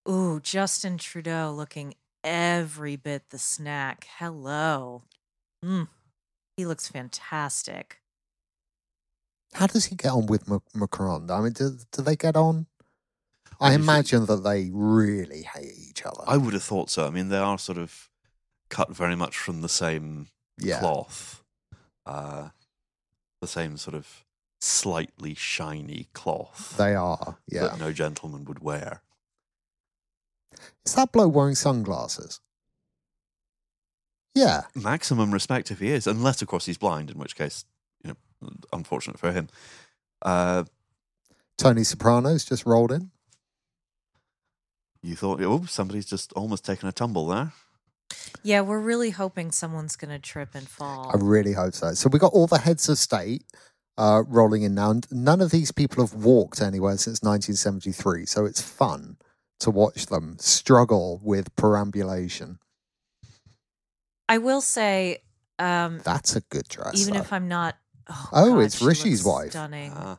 Ooh, 0.08 0.40
Justin 0.40 0.98
Trudeau 0.98 1.52
looking 1.54 1.94
every 2.24 2.96
bit 2.96 3.30
the 3.30 3.38
snack. 3.38 4.06
Hello. 4.18 5.02
Mm, 5.64 5.88
he 6.56 6.66
looks 6.66 6.88
fantastic. 6.88 8.00
How 9.52 9.66
does 9.66 9.86
he 9.86 9.96
get 9.96 10.12
on 10.12 10.26
with 10.26 10.48
Mac- 10.48 10.62
Macron? 10.74 11.30
I 11.30 11.40
mean, 11.40 11.52
do, 11.52 11.76
do 11.90 12.02
they 12.02 12.16
get 12.16 12.36
on? 12.36 12.66
I 13.60 13.68
do 13.68 13.72
you 13.72 13.78
think? 13.78 13.88
imagine 13.88 14.26
that 14.26 14.44
they 14.44 14.70
really 14.72 15.42
hate 15.42 15.74
each 15.88 16.04
other. 16.06 16.22
I 16.26 16.36
would 16.36 16.54
have 16.54 16.62
thought 16.62 16.88
so. 16.88 17.06
I 17.06 17.10
mean, 17.10 17.28
they 17.28 17.36
are 17.36 17.58
sort 17.58 17.78
of 17.78 18.09
cut 18.70 18.94
very 18.96 19.16
much 19.16 19.36
from 19.36 19.60
the 19.60 19.68
same 19.68 20.28
yeah. 20.58 20.80
cloth, 20.80 21.42
uh, 22.06 22.48
the 23.40 23.46
same 23.46 23.76
sort 23.76 23.94
of 23.94 24.24
slightly 24.60 25.34
shiny 25.34 26.08
cloth 26.12 26.76
They 26.76 26.94
are. 26.94 27.38
Yeah. 27.48 27.62
that 27.68 27.78
no 27.78 27.92
gentleman 27.92 28.44
would 28.46 28.60
wear. 28.60 29.02
Is 30.84 30.94
that 30.94 31.12
bloke 31.12 31.34
wearing 31.34 31.54
sunglasses? 31.54 32.40
Yeah. 34.34 34.62
Maximum 34.74 35.32
respect 35.32 35.70
if 35.70 35.80
he 35.80 35.90
is, 35.90 36.06
unless 36.06 36.42
of 36.42 36.48
course 36.48 36.66
he's 36.66 36.78
blind, 36.78 37.10
in 37.10 37.18
which 37.18 37.36
case, 37.36 37.64
you 38.04 38.10
know, 38.42 38.50
unfortunate 38.72 39.18
for 39.18 39.32
him. 39.32 39.48
Uh, 40.22 40.64
Tony 41.58 41.82
Soprano's 41.84 42.44
just 42.44 42.64
rolled 42.66 42.92
in. 42.92 43.10
you 45.02 45.16
thought, 45.16 45.40
oh, 45.42 45.64
somebody's 45.64 46.06
just 46.06 46.32
almost 46.34 46.64
taken 46.64 46.88
a 46.88 46.92
tumble 46.92 47.26
there. 47.26 47.52
Yeah, 48.42 48.62
we're 48.62 48.80
really 48.80 49.10
hoping 49.10 49.50
someone's 49.52 49.96
going 49.96 50.10
to 50.10 50.18
trip 50.18 50.50
and 50.54 50.66
fall. 50.68 51.10
I 51.14 51.18
really 51.18 51.52
hope 51.52 51.74
so. 51.74 51.92
So 51.94 52.08
we 52.08 52.18
got 52.18 52.32
all 52.32 52.46
the 52.46 52.58
heads 52.58 52.88
of 52.88 52.98
state 52.98 53.44
uh, 53.98 54.22
rolling 54.26 54.62
in 54.62 54.74
now. 54.74 54.90
and 54.92 55.06
None 55.10 55.40
of 55.40 55.50
these 55.50 55.72
people 55.72 56.02
have 56.04 56.14
walked 56.14 56.60
anywhere 56.62 56.96
since 56.96 57.22
1973, 57.22 58.26
so 58.26 58.44
it's 58.46 58.60
fun 58.62 59.16
to 59.60 59.70
watch 59.70 60.06
them 60.06 60.36
struggle 60.38 61.20
with 61.22 61.54
perambulation. 61.56 62.58
I 64.28 64.38
will 64.38 64.60
say, 64.62 65.18
Um, 65.58 66.00
That's 66.04 66.34
a 66.36 66.40
good 66.40 66.66
dress. 66.68 66.98
even 67.00 67.14
though. 67.14 67.20
if 67.20 67.32
I'm 67.32 67.48
not. 67.48 67.76
Oh, 68.08 68.28
Oh, 68.32 68.50
God, 68.54 68.58
it's 68.60 68.80
Rishi's 68.80 69.22
wife. 69.24 69.50
Stunning. 69.50 69.92
Ah. 69.94 70.18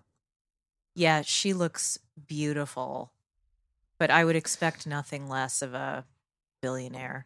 Yeah, 0.96 1.24
she 1.24 1.54
looks 1.54 1.98
beautiful. 2.28 3.12
But 3.98 4.12
I 4.12 4.24
would 4.26 4.36
expect 4.36 4.86
nothing 4.86 5.28
less 5.28 5.62
of 5.62 5.74
a 5.74 6.06
billionaire. 6.62 7.26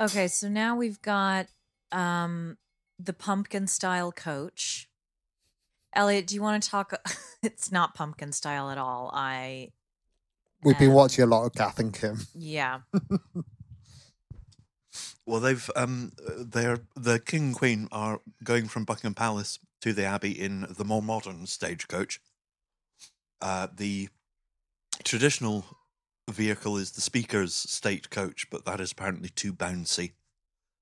Okay, 0.00 0.28
so 0.28 0.48
now 0.48 0.76
we've 0.76 1.00
got 1.02 1.46
um 1.92 2.56
the 2.98 3.12
pumpkin 3.12 3.66
style 3.66 4.12
coach. 4.12 4.88
Eliot, 5.94 6.26
do 6.26 6.34
you 6.34 6.42
want 6.42 6.62
to 6.62 6.70
talk? 6.70 6.94
it's 7.42 7.70
not 7.72 7.94
pumpkin 7.94 8.32
style 8.32 8.70
at 8.70 8.78
all. 8.78 9.10
I, 9.12 9.72
We've 10.62 10.78
been 10.78 10.90
um, 10.90 10.94
watching 10.94 11.24
a 11.24 11.26
lot 11.26 11.46
of 11.46 11.54
Kath 11.54 11.78
and 11.78 11.92
Kim. 11.92 12.20
yeah. 12.34 12.80
Well, 15.26 15.38
they've 15.38 15.70
um, 15.76 16.10
they're 16.38 16.80
the 16.96 17.20
king 17.20 17.42
and 17.44 17.54
queen 17.54 17.88
are 17.92 18.20
going 18.42 18.66
from 18.66 18.84
Buckingham 18.84 19.14
Palace 19.14 19.60
to 19.80 19.92
the 19.92 20.04
Abbey 20.04 20.32
in 20.32 20.66
the 20.76 20.84
more 20.84 21.02
modern 21.02 21.46
stagecoach. 21.46 22.20
Uh, 23.40 23.68
the 23.72 24.08
traditional 25.04 25.64
vehicle 26.30 26.76
is 26.76 26.92
the 26.92 27.00
Speaker's 27.00 27.54
state 27.54 28.10
coach, 28.10 28.48
but 28.50 28.64
that 28.64 28.80
is 28.80 28.92
apparently 28.92 29.28
too 29.28 29.52
bouncy 29.52 30.12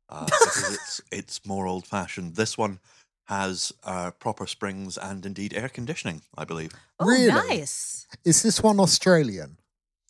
uh, 0.08 0.24
because 0.26 0.74
it's 0.74 1.00
it's 1.10 1.46
more 1.46 1.66
old 1.66 1.86
fashioned. 1.86 2.36
This 2.36 2.56
one 2.58 2.80
has 3.24 3.72
uh, 3.84 4.10
proper 4.12 4.46
springs 4.46 4.96
and 4.96 5.26
indeed 5.26 5.52
air 5.54 5.68
conditioning. 5.68 6.22
I 6.36 6.44
believe. 6.44 6.72
Oh, 6.98 7.06
Really? 7.06 7.26
nice. 7.28 8.06
Is 8.24 8.42
this 8.42 8.62
one 8.62 8.80
Australian? 8.80 9.58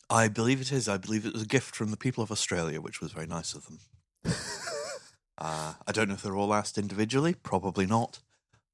I 0.09 0.27
believe 0.27 0.61
it 0.61 0.71
is. 0.71 0.87
I 0.89 0.97
believe 0.97 1.25
it 1.25 1.33
was 1.33 1.43
a 1.43 1.47
gift 1.47 1.75
from 1.75 1.91
the 1.91 1.97
people 1.97 2.23
of 2.23 2.31
Australia, 2.31 2.81
which 2.81 2.99
was 3.01 3.11
very 3.11 3.27
nice 3.27 3.53
of 3.53 3.65
them. 3.65 3.79
uh, 5.37 5.73
I 5.85 5.91
don't 5.91 6.07
know 6.07 6.15
if 6.15 6.23
they're 6.23 6.35
all 6.35 6.53
asked 6.53 6.77
individually. 6.77 7.33
Probably 7.33 7.85
not. 7.85 8.19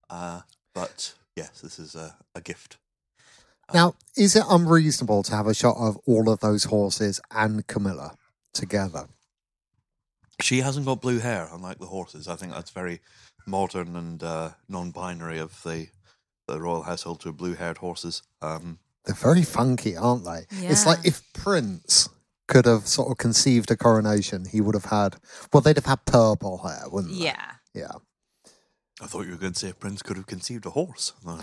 Uh, 0.09 0.41
but 0.74 1.13
yes, 1.36 1.61
this 1.61 1.78
is 1.80 1.95
a, 1.95 2.16
a 2.34 2.41
gift. 2.41 2.78
Now, 3.74 3.95
is 4.16 4.36
it 4.36 4.43
unreasonable 4.49 5.24
to 5.24 5.36
have 5.36 5.47
a 5.47 5.53
shot 5.53 5.76
of 5.78 5.97
all 6.05 6.30
of 6.30 6.39
those 6.39 6.66
horses 6.66 7.20
and 7.32 7.66
Camilla 7.68 8.16
together? 8.53 9.07
She 10.41 10.61
hasn't 10.61 10.86
got 10.86 11.01
blue 11.01 11.20
hair, 11.20 11.49
unlike 11.51 11.80
the 11.80 11.88
horses. 11.88 12.28
I 12.28 12.36
think 12.36 12.51
that's 12.51 12.72
very 12.72 12.99
modern 13.47 13.95
and 13.95 14.22
uh, 14.22 14.51
non-binary 14.68 15.39
of 15.39 15.61
the 15.63 15.88
the 16.47 16.61
royal 16.61 16.84
household 16.84 17.20
to 17.22 17.30
have 17.30 17.38
blue-haired 17.38 17.80
horses. 17.80 18.22
Um, 18.39 18.78
They're 19.05 19.16
very 19.16 19.41
funky, 19.41 19.97
aren't 19.97 20.26
they? 20.26 20.45
It's 20.51 20.86
like 20.86 20.99
if 21.03 21.24
Prince 21.34 22.07
could 22.47 22.66
have 22.66 22.86
sort 22.86 23.09
of 23.09 23.18
conceived 23.18 23.72
a 23.72 23.76
coronation, 23.76 24.45
he 24.45 24.61
would 24.61 24.76
have 24.76 24.86
had, 24.86 25.16
well, 25.51 25.61
they'd 25.61 25.78
have 25.78 25.88
had 25.88 26.05
purple 26.05 26.59
hair, 26.59 26.84
wouldn't 26.88 27.18
they? 27.18 27.26
Yeah. 27.26 27.51
Yeah. 27.74 27.93
I 29.01 29.07
thought 29.07 29.26
you 29.26 29.32
were 29.32 29.38
going 29.38 29.53
to 29.53 29.59
say 29.59 29.70
if 29.70 29.80
Prince 29.80 30.03
could 30.03 30.18
have 30.18 30.28
conceived 30.28 30.68
a 30.68 30.70
horse. 30.70 31.13
And 31.26 31.41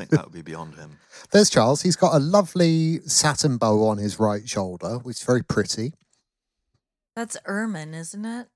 I 0.00 0.04
thought, 0.04 0.04
well, 0.04 0.04
I 0.04 0.04
think 0.06 0.10
that 0.10 0.24
would 0.24 0.32
be 0.34 0.42
beyond 0.42 0.74
him. 0.76 0.98
There's 1.30 1.50
Charles. 1.50 1.82
He's 1.82 1.96
got 1.96 2.14
a 2.14 2.18
lovely 2.18 3.00
satin 3.06 3.56
bow 3.58 3.86
on 3.88 3.98
his 3.98 4.18
right 4.18 4.48
shoulder, 4.48 4.98
which 4.98 5.16
is 5.18 5.22
very 5.22 5.42
pretty. 5.42 5.92
That's 7.14 7.36
ermine, 7.46 7.94
isn't 7.94 8.24
it? 8.24 8.48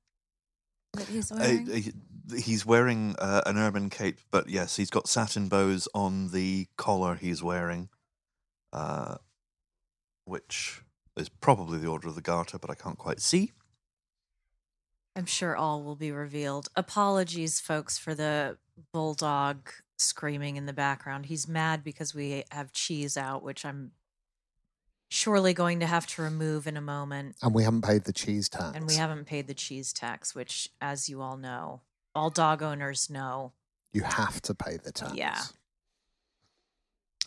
That 0.95 1.07
he's 1.09 1.31
Uh, 1.33 1.37
wearing? 1.39 1.67
he- 1.67 1.93
he's 2.41 2.65
wearing 2.67 3.17
uh, 3.19 3.43
an 3.47 3.57
ermine 3.59 3.91
cape, 3.91 4.19
but 4.31 4.49
yes, 4.49 4.77
he's 4.77 4.91
got 4.91 5.09
satin 5.09 5.49
bows 5.49 5.89
on 5.95 6.29
the 6.29 6.69
collar 6.77 7.15
he's 7.17 7.43
wearing, 7.43 7.89
uh, 8.73 9.17
which 10.25 10.83
is 11.17 11.29
probably 11.29 11.79
the 11.79 11.89
Order 11.89 12.09
of 12.09 12.15
the 12.15 12.21
Garter, 12.21 12.59
but 12.59 12.71
I 12.71 12.75
can't 12.75 12.99
quite 12.99 13.21
see. 13.21 13.53
I'm 15.17 15.27
sure 15.27 15.57
all 15.57 15.83
will 15.83 15.97
be 15.97 16.13
revealed. 16.13 16.69
Apologies, 16.77 17.59
folks, 17.61 17.99
for 17.99 18.15
the 18.15 18.59
bulldog 18.93 19.69
screaming 20.01 20.57
in 20.57 20.67
the 20.67 20.73
background. 20.73 21.27
He's 21.27 21.49
mad 21.49 21.85
because 21.85 22.15
we 22.15 22.45
have 22.51 22.73
cheese 22.73 23.17
out, 23.17 23.43
which 23.43 23.65
I'm 23.65 23.93
surely 25.09 25.53
going 25.53 25.81
to 25.81 25.87
have 25.87 26.07
to 26.07 26.23
remove 26.23 26.67
in 26.67 26.77
a 26.77 26.81
moment. 26.81 27.37
And 27.43 27.55
we 27.55 27.65
haven't 27.65 27.83
paid 27.83 28.05
the 28.05 28.13
cheese 28.13 28.49
tax. 28.49 28.77
And 28.77 28.87
we 28.87 28.95
haven't 28.95 29.27
paid 29.27 29.47
the 29.47 29.55
cheese 29.55 29.93
tax, 29.93 30.35
which, 30.35 30.71
as 30.81 31.09
you 31.09 31.21
all 31.21 31.37
know, 31.37 31.83
all 32.15 32.31
dog 32.31 32.63
owners 32.63 33.11
know. 33.11 33.53
You 33.93 34.03
have 34.03 34.41
to 34.43 34.55
pay 34.55 34.77
the 34.77 34.93
tax. 34.93 35.15
Yeah. 35.15 35.41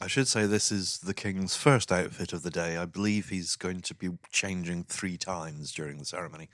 I 0.01 0.07
should 0.07 0.27
say 0.27 0.45
this 0.45 0.71
is 0.71 0.99
the 0.99 1.13
King's 1.13 1.55
first 1.55 1.91
outfit 1.91 2.33
of 2.33 2.43
the 2.43 2.49
day. 2.49 2.77
I 2.77 2.85
believe 2.85 3.29
he's 3.29 3.55
going 3.55 3.81
to 3.81 3.93
be 3.93 4.09
changing 4.31 4.85
three 4.85 5.17
times 5.17 5.71
during 5.71 5.99
the 5.99 6.05
ceremony 6.05 6.49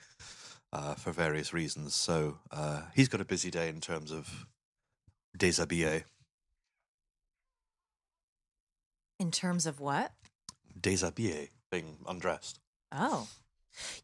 uh, 0.72 0.94
for 0.94 1.12
various 1.12 1.52
reasons. 1.52 1.94
So 1.94 2.38
uh, 2.50 2.82
he's 2.94 3.08
got 3.08 3.20
a 3.20 3.24
busy 3.24 3.50
day 3.50 3.68
in 3.68 3.80
terms 3.80 4.12
of 4.12 4.46
déshabillé. 5.36 6.04
In 9.18 9.30
terms 9.30 9.66
of 9.66 9.80
what? 9.80 10.12
Déshabillé, 10.78 11.48
being 11.70 11.98
undressed. 12.08 12.58
Oh. 12.92 13.28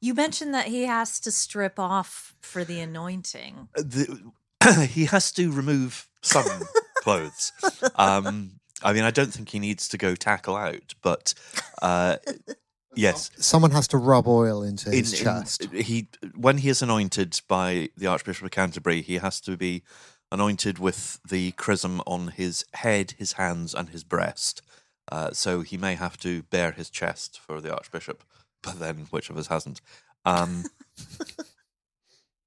You 0.00 0.14
mentioned 0.14 0.54
that 0.54 0.66
he 0.66 0.84
has 0.84 1.18
to 1.20 1.30
strip 1.30 1.78
off 1.78 2.34
for 2.40 2.64
the 2.64 2.80
anointing. 2.80 3.68
Uh, 3.76 3.82
the, 3.82 4.86
he 4.90 5.06
has 5.06 5.32
to 5.32 5.50
remove 5.50 6.08
some 6.22 6.44
clothes. 7.02 7.52
Um, 7.96 8.52
I 8.82 8.92
mean, 8.92 9.04
I 9.04 9.10
don't 9.10 9.32
think 9.32 9.48
he 9.48 9.58
needs 9.58 9.88
to 9.88 9.98
go 9.98 10.14
tackle 10.14 10.56
out, 10.56 10.94
but 11.02 11.34
uh, 11.82 12.16
yes, 12.94 13.30
Someone 13.38 13.70
has 13.72 13.88
to 13.88 13.96
rub 13.96 14.28
oil 14.28 14.62
into 14.62 14.90
his 14.90 15.12
in- 15.18 15.24
chest. 15.24 15.64
he 15.72 16.08
when 16.36 16.58
he 16.58 16.68
is 16.68 16.82
anointed 16.82 17.40
by 17.48 17.88
the 17.96 18.06
Archbishop 18.06 18.44
of 18.44 18.50
Canterbury, 18.50 19.00
he 19.02 19.14
has 19.14 19.40
to 19.42 19.56
be 19.56 19.82
anointed 20.30 20.78
with 20.78 21.20
the 21.28 21.52
chrism 21.52 22.00
on 22.06 22.28
his 22.28 22.64
head, 22.74 23.14
his 23.18 23.34
hands, 23.34 23.74
and 23.74 23.90
his 23.90 24.04
breast. 24.04 24.62
Uh, 25.10 25.30
so 25.32 25.60
he 25.60 25.76
may 25.76 25.94
have 25.94 26.18
to 26.18 26.42
bare 26.44 26.72
his 26.72 26.90
chest 26.90 27.38
for 27.38 27.60
the 27.60 27.72
Archbishop, 27.72 28.24
but 28.62 28.78
then 28.78 29.06
which 29.10 29.30
of 29.30 29.36
us 29.36 29.46
hasn't? 29.46 29.80
Um, 30.24 30.64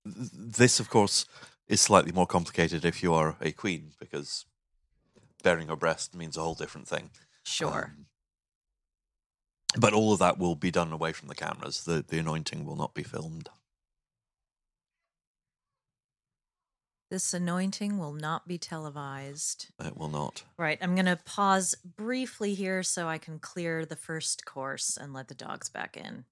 this, 0.06 0.80
of 0.80 0.90
course, 0.90 1.26
is 1.68 1.80
slightly 1.80 2.12
more 2.12 2.28
complicated 2.28 2.84
if 2.84 3.02
you 3.02 3.14
are 3.14 3.38
a 3.42 3.52
queen 3.52 3.92
because 4.00 4.46
bearing 5.44 5.68
your 5.68 5.78
breast 5.78 6.16
means 6.16 6.36
a 6.36 6.42
whole 6.42 6.56
different 6.56 6.88
thing. 6.88 7.12
Sure. 7.44 7.94
Um, 7.96 8.06
but 9.78 9.94
all 9.94 10.12
of 10.12 10.20
that 10.20 10.40
will 10.40 10.56
be 10.56 10.72
done 10.72 10.92
away 10.92 11.14
from 11.14 11.28
the 11.28 11.36
cameras. 11.36 11.84
The 11.84 12.04
the 12.06 12.18
anointing 12.20 12.66
will 12.66 12.76
not 12.76 12.94
be 12.94 13.04
filmed. 13.04 13.50
This 17.10 17.34
anointing 17.34 17.98
will 17.98 18.14
not 18.14 18.48
be 18.48 18.58
televised. 18.58 19.68
It 19.84 19.98
will 19.98 20.10
not. 20.10 20.44
Right. 20.58 20.78
I'm 20.82 20.96
going 20.96 21.06
to 21.06 21.20
pause 21.26 21.76
briefly 21.98 22.54
here 22.54 22.84
so 22.84 23.08
I 23.08 23.18
can 23.18 23.40
clear 23.40 23.86
the 23.86 23.96
first 23.96 24.46
course 24.46 24.96
and 24.96 25.14
let 25.14 25.28
the 25.28 25.34
dogs 25.36 25.70
back 25.70 25.98
in. 25.98 26.26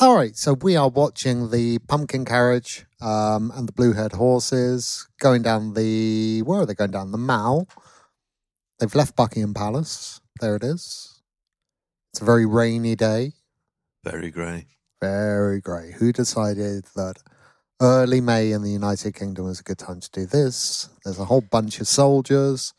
All 0.00 0.16
right, 0.16 0.36
so 0.36 0.54
we 0.54 0.74
are 0.76 0.88
watching 0.88 1.50
the 1.50 1.78
pumpkin 1.78 2.24
carriage 2.24 2.84
um, 3.00 3.52
and 3.54 3.68
the 3.68 3.72
blue 3.72 3.92
haired 3.92 4.12
horses 4.12 5.06
going 5.20 5.42
down 5.42 5.74
the. 5.74 6.42
Where 6.42 6.60
are 6.60 6.66
they 6.66 6.74
going 6.74 6.90
down? 6.90 7.12
The 7.12 7.18
Mall. 7.18 7.68
They've 8.78 8.94
left 8.94 9.14
Buckingham 9.14 9.54
Palace. 9.54 10.20
There 10.40 10.56
it 10.56 10.64
is. 10.64 11.22
It's 12.12 12.20
a 12.20 12.24
very 12.24 12.44
rainy 12.44 12.96
day, 12.96 13.32
Very 14.02 14.30
grey. 14.30 14.66
Very 15.00 15.60
grey. 15.60 15.92
Who 15.92 16.12
decided 16.12 16.84
that 16.96 17.22
early 17.80 18.20
May 18.20 18.52
in 18.52 18.62
the 18.62 18.70
United 18.70 19.14
Kingdom 19.14 19.46
was 19.46 19.60
a 19.60 19.64
good 19.64 19.78
time 19.78 20.00
to 20.00 20.10
do 20.10 20.26
this? 20.26 20.88
There's 21.04 21.18
a 21.18 21.26
whole 21.26 21.40
bunch 21.40 21.80
of 21.80 21.88
soldiers. 21.88 22.72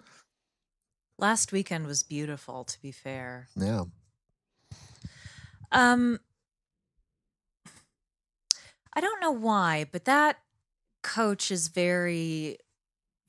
Last 1.17 1.51
weekend 1.51 1.87
was 1.87 2.03
beautiful, 2.03 2.63
to 2.65 2.81
be 2.81 2.91
fair. 2.91 3.47
Yeah. 3.55 3.83
Um, 5.71 6.19
I 8.93 9.01
don't 9.01 9.21
know 9.21 9.31
why, 9.31 9.85
but 9.91 10.05
that 10.05 10.39
coach 11.03 11.51
is 11.51 11.67
very 11.67 12.57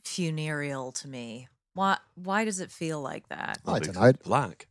funereal 0.05 0.93
to 0.93 1.09
me. 1.09 1.49
Why? 1.75 1.99
Why 2.15 2.45
does 2.45 2.61
it 2.61 2.73
feel 2.73 3.01
like 3.01 3.29
that? 3.29 3.59
I 3.67 3.79
Because 3.79 3.95
don't 3.95 4.03
know. 4.03 4.13
Black. 4.25 4.69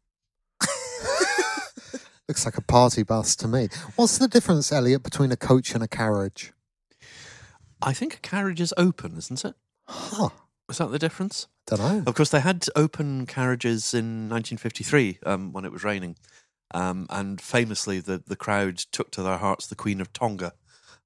Looks 2.27 2.45
like 2.45 2.57
a 2.57 2.61
party 2.61 3.03
bus 3.03 3.35
to 3.37 3.47
me. 3.47 3.67
What's 3.95 4.17
the 4.17 4.27
difference, 4.27 4.71
Eliot, 4.71 5.03
between 5.03 5.31
a 5.31 5.37
coach 5.37 5.75
and 5.75 5.83
a 5.83 5.87
carriage? 5.87 6.53
I 7.81 7.93
think 7.93 8.15
a 8.15 8.19
carriage 8.19 8.61
is 8.61 8.73
open, 8.77 9.15
isn't 9.17 9.45
it? 9.45 9.53
Huh. 9.87 10.29
Is 10.67 10.79
that 10.79 10.91
the 10.91 10.97
difference? 10.97 11.47
Don't 11.67 11.79
know. 11.79 12.03
Of 12.07 12.15
course, 12.15 12.29
they 12.29 12.39
had 12.39 12.65
open 12.75 13.27
carriages 13.27 13.93
in 13.93 14.29
1953 14.29 15.19
um, 15.25 15.53
when 15.53 15.65
it 15.65 15.71
was 15.71 15.83
raining. 15.83 16.15
Um, 16.73 17.05
and 17.11 17.39
famously, 17.39 17.99
the, 17.99 18.23
the 18.25 18.35
crowd 18.35 18.77
took 18.77 19.11
to 19.11 19.21
their 19.21 19.37
hearts 19.37 19.67
the 19.67 19.75
Queen 19.75 20.01
of 20.01 20.11
Tonga, 20.11 20.53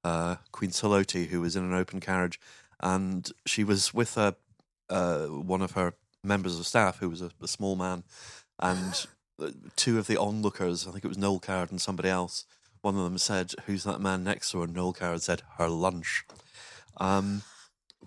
uh, 0.02 0.36
Queen 0.52 0.70
Salote, 0.70 1.26
who 1.28 1.42
was 1.42 1.54
in 1.54 1.64
an 1.64 1.74
open 1.74 2.00
carriage. 2.00 2.40
And 2.82 3.30
she 3.44 3.62
was 3.62 3.92
with 3.92 4.16
a, 4.16 4.36
uh, 4.88 5.26
one 5.26 5.60
of 5.60 5.72
her 5.72 5.92
members 6.24 6.58
of 6.58 6.66
staff, 6.66 6.98
who 6.98 7.10
was 7.10 7.20
a, 7.20 7.30
a 7.42 7.48
small 7.48 7.76
man. 7.76 8.04
And 8.58 9.06
two 9.76 9.98
of 9.98 10.06
the 10.06 10.16
onlookers, 10.16 10.86
I 10.86 10.90
think 10.92 11.04
it 11.04 11.08
was 11.08 11.18
Noel 11.18 11.40
Coward 11.40 11.70
and 11.70 11.80
somebody 11.80 12.08
else, 12.08 12.44
one 12.82 12.96
of 12.96 13.04
them 13.04 13.18
said, 13.18 13.52
Who's 13.66 13.84
that 13.84 14.00
man 14.00 14.24
next 14.24 14.50
to 14.52 14.58
her? 14.58 14.64
And 14.64 14.74
Noel 14.74 14.92
Coward 14.92 15.22
said, 15.22 15.42
Her 15.58 15.68
lunch. 15.68 16.24
Um, 16.98 17.42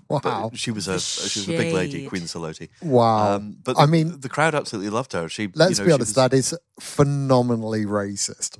Wow. 0.09 0.51
she 0.53 0.69
was 0.69 0.87
a 0.87 0.99
she 0.99 1.39
was 1.39 1.49
a 1.49 1.57
big 1.57 1.73
lady. 1.73 2.05
Queen 2.07 2.23
Salote. 2.23 2.69
Wow. 2.83 3.35
Um, 3.35 3.57
but 3.63 3.79
I 3.79 3.85
mean- 3.87 4.19
the 4.19 4.29
crowd 4.29 4.53
absolutely 4.53 4.89
loved 4.91 5.13
her. 5.13 5.27
She, 5.29 5.49
Let's 5.55 5.79
you 5.79 5.83
know, 5.83 5.85
be 5.85 5.89
she 5.89 5.93
honest, 5.93 6.09
was- 6.09 6.13
that 6.15 6.33
is 6.33 6.55
phenomenally 6.79 7.85
racist. 7.85 8.57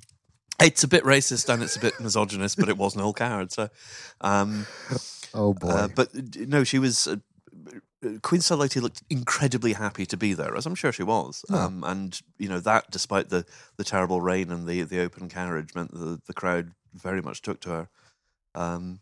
it's 0.61 0.83
a 0.83 0.87
bit 0.87 1.03
racist 1.03 1.53
and 1.53 1.61
it's 1.61 1.75
a 1.75 1.79
bit 1.79 1.99
misogynist, 1.99 2.57
but 2.57 2.69
it 2.69 2.77
was 2.77 2.95
Noel 2.95 3.13
Coward. 3.13 3.51
So, 3.51 3.69
um, 4.21 4.65
Oh 5.35 5.53
boy. 5.53 5.67
uh, 5.69 5.87
but 5.89 6.09
uh, 6.15 6.21
no, 6.47 6.63
she 6.63 6.79
was. 6.79 7.07
Queen 8.21 8.41
Salote 8.41 8.81
looked 8.81 9.03
incredibly 9.09 9.73
happy 9.73 10.05
to 10.05 10.17
be 10.17 10.33
there, 10.33 10.55
as 10.55 10.65
I'm 10.65 10.75
sure 10.75 10.91
she 10.91 11.03
was. 11.03 11.45
Yeah. 11.49 11.65
Um, 11.65 11.83
and 11.83 12.19
you 12.37 12.49
know 12.49 12.59
that, 12.59 12.91
despite 12.91 13.29
the, 13.29 13.45
the 13.77 13.83
terrible 13.83 14.21
rain 14.21 14.51
and 14.51 14.67
the, 14.67 14.81
the 14.83 14.99
open 15.01 15.29
carriage, 15.29 15.73
meant 15.75 15.91
the 15.91 16.19
the 16.25 16.33
crowd 16.33 16.71
very 16.93 17.21
much 17.21 17.41
took 17.41 17.59
to 17.61 17.69
her. 17.69 17.89
Um, 18.55 18.99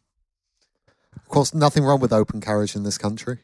of 1.16 1.28
course, 1.28 1.54
nothing 1.54 1.84
wrong 1.84 2.00
with 2.00 2.14
open 2.14 2.42
carriage 2.42 2.76
in 2.76 2.84
this 2.84 2.98
country. 2.98 3.40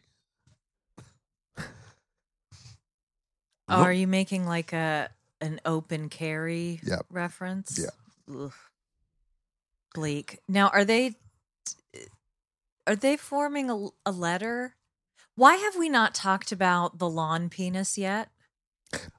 Oh, 3.70 3.82
are 3.84 3.92
you 3.94 4.08
making 4.08 4.46
like 4.46 4.72
a 4.72 5.10
an 5.42 5.60
open 5.66 6.10
carry 6.10 6.80
Yep. 6.84 7.06
reference? 7.10 7.78
Yeah. 7.78 8.34
Ugh. 8.34 8.54
Bleak. 9.94 10.40
Now, 10.48 10.70
are 10.70 10.86
they 10.86 11.16
are 12.86 12.96
they 12.96 13.18
forming 13.18 13.70
a, 13.70 13.88
a 14.06 14.12
letter? 14.12 14.76
Why 15.38 15.56
have 15.56 15.76
we 15.76 15.88
not 15.88 16.16
talked 16.16 16.52
about 16.52 16.98
the 16.98 17.08
lawn 17.08 17.50
penis 17.50 17.96
yet? 17.96 18.30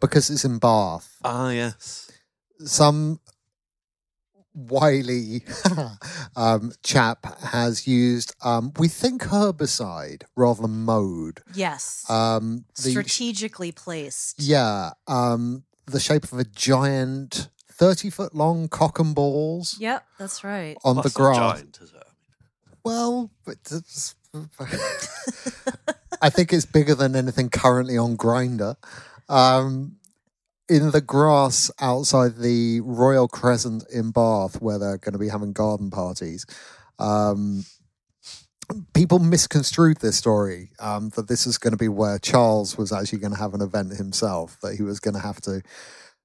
Because 0.00 0.28
it's 0.30 0.44
in 0.44 0.58
Bath. 0.58 1.16
ah, 1.24 1.50
yes. 1.50 2.10
Some 2.64 3.20
wily 4.52 5.42
um, 6.36 6.72
chap 6.82 7.24
has 7.40 7.86
used, 7.86 8.34
um, 8.42 8.72
we 8.80 8.88
think, 8.88 9.22
herbicide 9.22 10.24
rather 10.34 10.62
than 10.62 10.84
mowed. 10.84 11.40
Yes. 11.54 12.04
Um, 12.10 12.64
the, 12.82 12.90
Strategically 12.90 13.70
placed. 13.70 14.40
yeah, 14.42 14.90
um, 15.06 15.62
the 15.86 16.00
shape 16.00 16.24
of 16.24 16.32
a 16.36 16.44
giant 16.44 17.48
30 17.70 18.10
foot 18.10 18.34
long 18.34 18.66
cock 18.66 18.98
and 18.98 19.14
balls 19.14 19.76
Yep, 19.78 20.04
that's 20.18 20.42
right. 20.42 20.76
on 20.84 20.96
That's 20.96 21.14
the 21.14 21.22
not 21.22 21.34
grass. 21.36 21.36
giant, 21.60 21.78
is 21.80 21.92
it? 21.92 22.02
Well, 22.84 23.30
but 23.44 23.58
it's- 23.70 24.16
I 26.20 26.30
think 26.30 26.52
it's 26.52 26.66
bigger 26.66 26.94
than 26.94 27.16
anything 27.16 27.50
currently 27.50 27.96
on 27.96 28.16
Grindr. 28.16 28.76
Um, 29.28 29.96
in 30.68 30.90
the 30.90 31.00
grass 31.00 31.70
outside 31.80 32.36
the 32.36 32.80
Royal 32.82 33.26
Crescent 33.28 33.84
in 33.92 34.10
Bath, 34.10 34.60
where 34.60 34.78
they're 34.78 34.98
going 34.98 35.14
to 35.14 35.18
be 35.18 35.28
having 35.28 35.52
garden 35.52 35.90
parties, 35.90 36.44
um, 36.98 37.64
people 38.92 39.18
misconstrued 39.18 39.98
this 39.98 40.16
story 40.16 40.70
um, 40.78 41.10
that 41.10 41.28
this 41.28 41.46
is 41.46 41.58
going 41.58 41.72
to 41.72 41.78
be 41.78 41.88
where 41.88 42.18
Charles 42.18 42.76
was 42.76 42.92
actually 42.92 43.20
going 43.20 43.32
to 43.32 43.38
have 43.38 43.54
an 43.54 43.62
event 43.62 43.94
himself, 43.94 44.58
that 44.60 44.76
he 44.76 44.82
was 44.82 45.00
going 45.00 45.14
to 45.14 45.20
have 45.20 45.40
to 45.42 45.62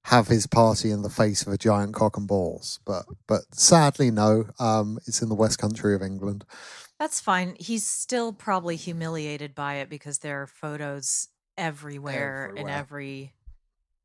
have 0.05 0.27
his 0.27 0.47
party 0.47 0.91
in 0.91 1.01
the 1.01 1.09
face 1.09 1.43
of 1.43 1.53
a 1.53 1.57
giant 1.57 1.93
cock 1.93 2.17
and 2.17 2.27
balls. 2.27 2.79
But 2.85 3.05
but 3.27 3.41
sadly, 3.53 4.11
no. 4.11 4.45
Um, 4.59 4.99
it's 5.07 5.21
in 5.21 5.29
the 5.29 5.35
West 5.35 5.59
Country 5.59 5.95
of 5.95 6.01
England. 6.01 6.45
That's 7.03 7.19
fine. 7.19 7.57
He's 7.59 7.85
still 7.85 8.31
probably 8.31 8.77
humiliated 8.77 9.53
by 9.53 9.73
it 9.79 9.89
because 9.89 10.19
there 10.19 10.41
are 10.41 10.47
photos 10.47 11.27
everywhere, 11.57 12.53
in 12.55 12.69
every 12.69 13.33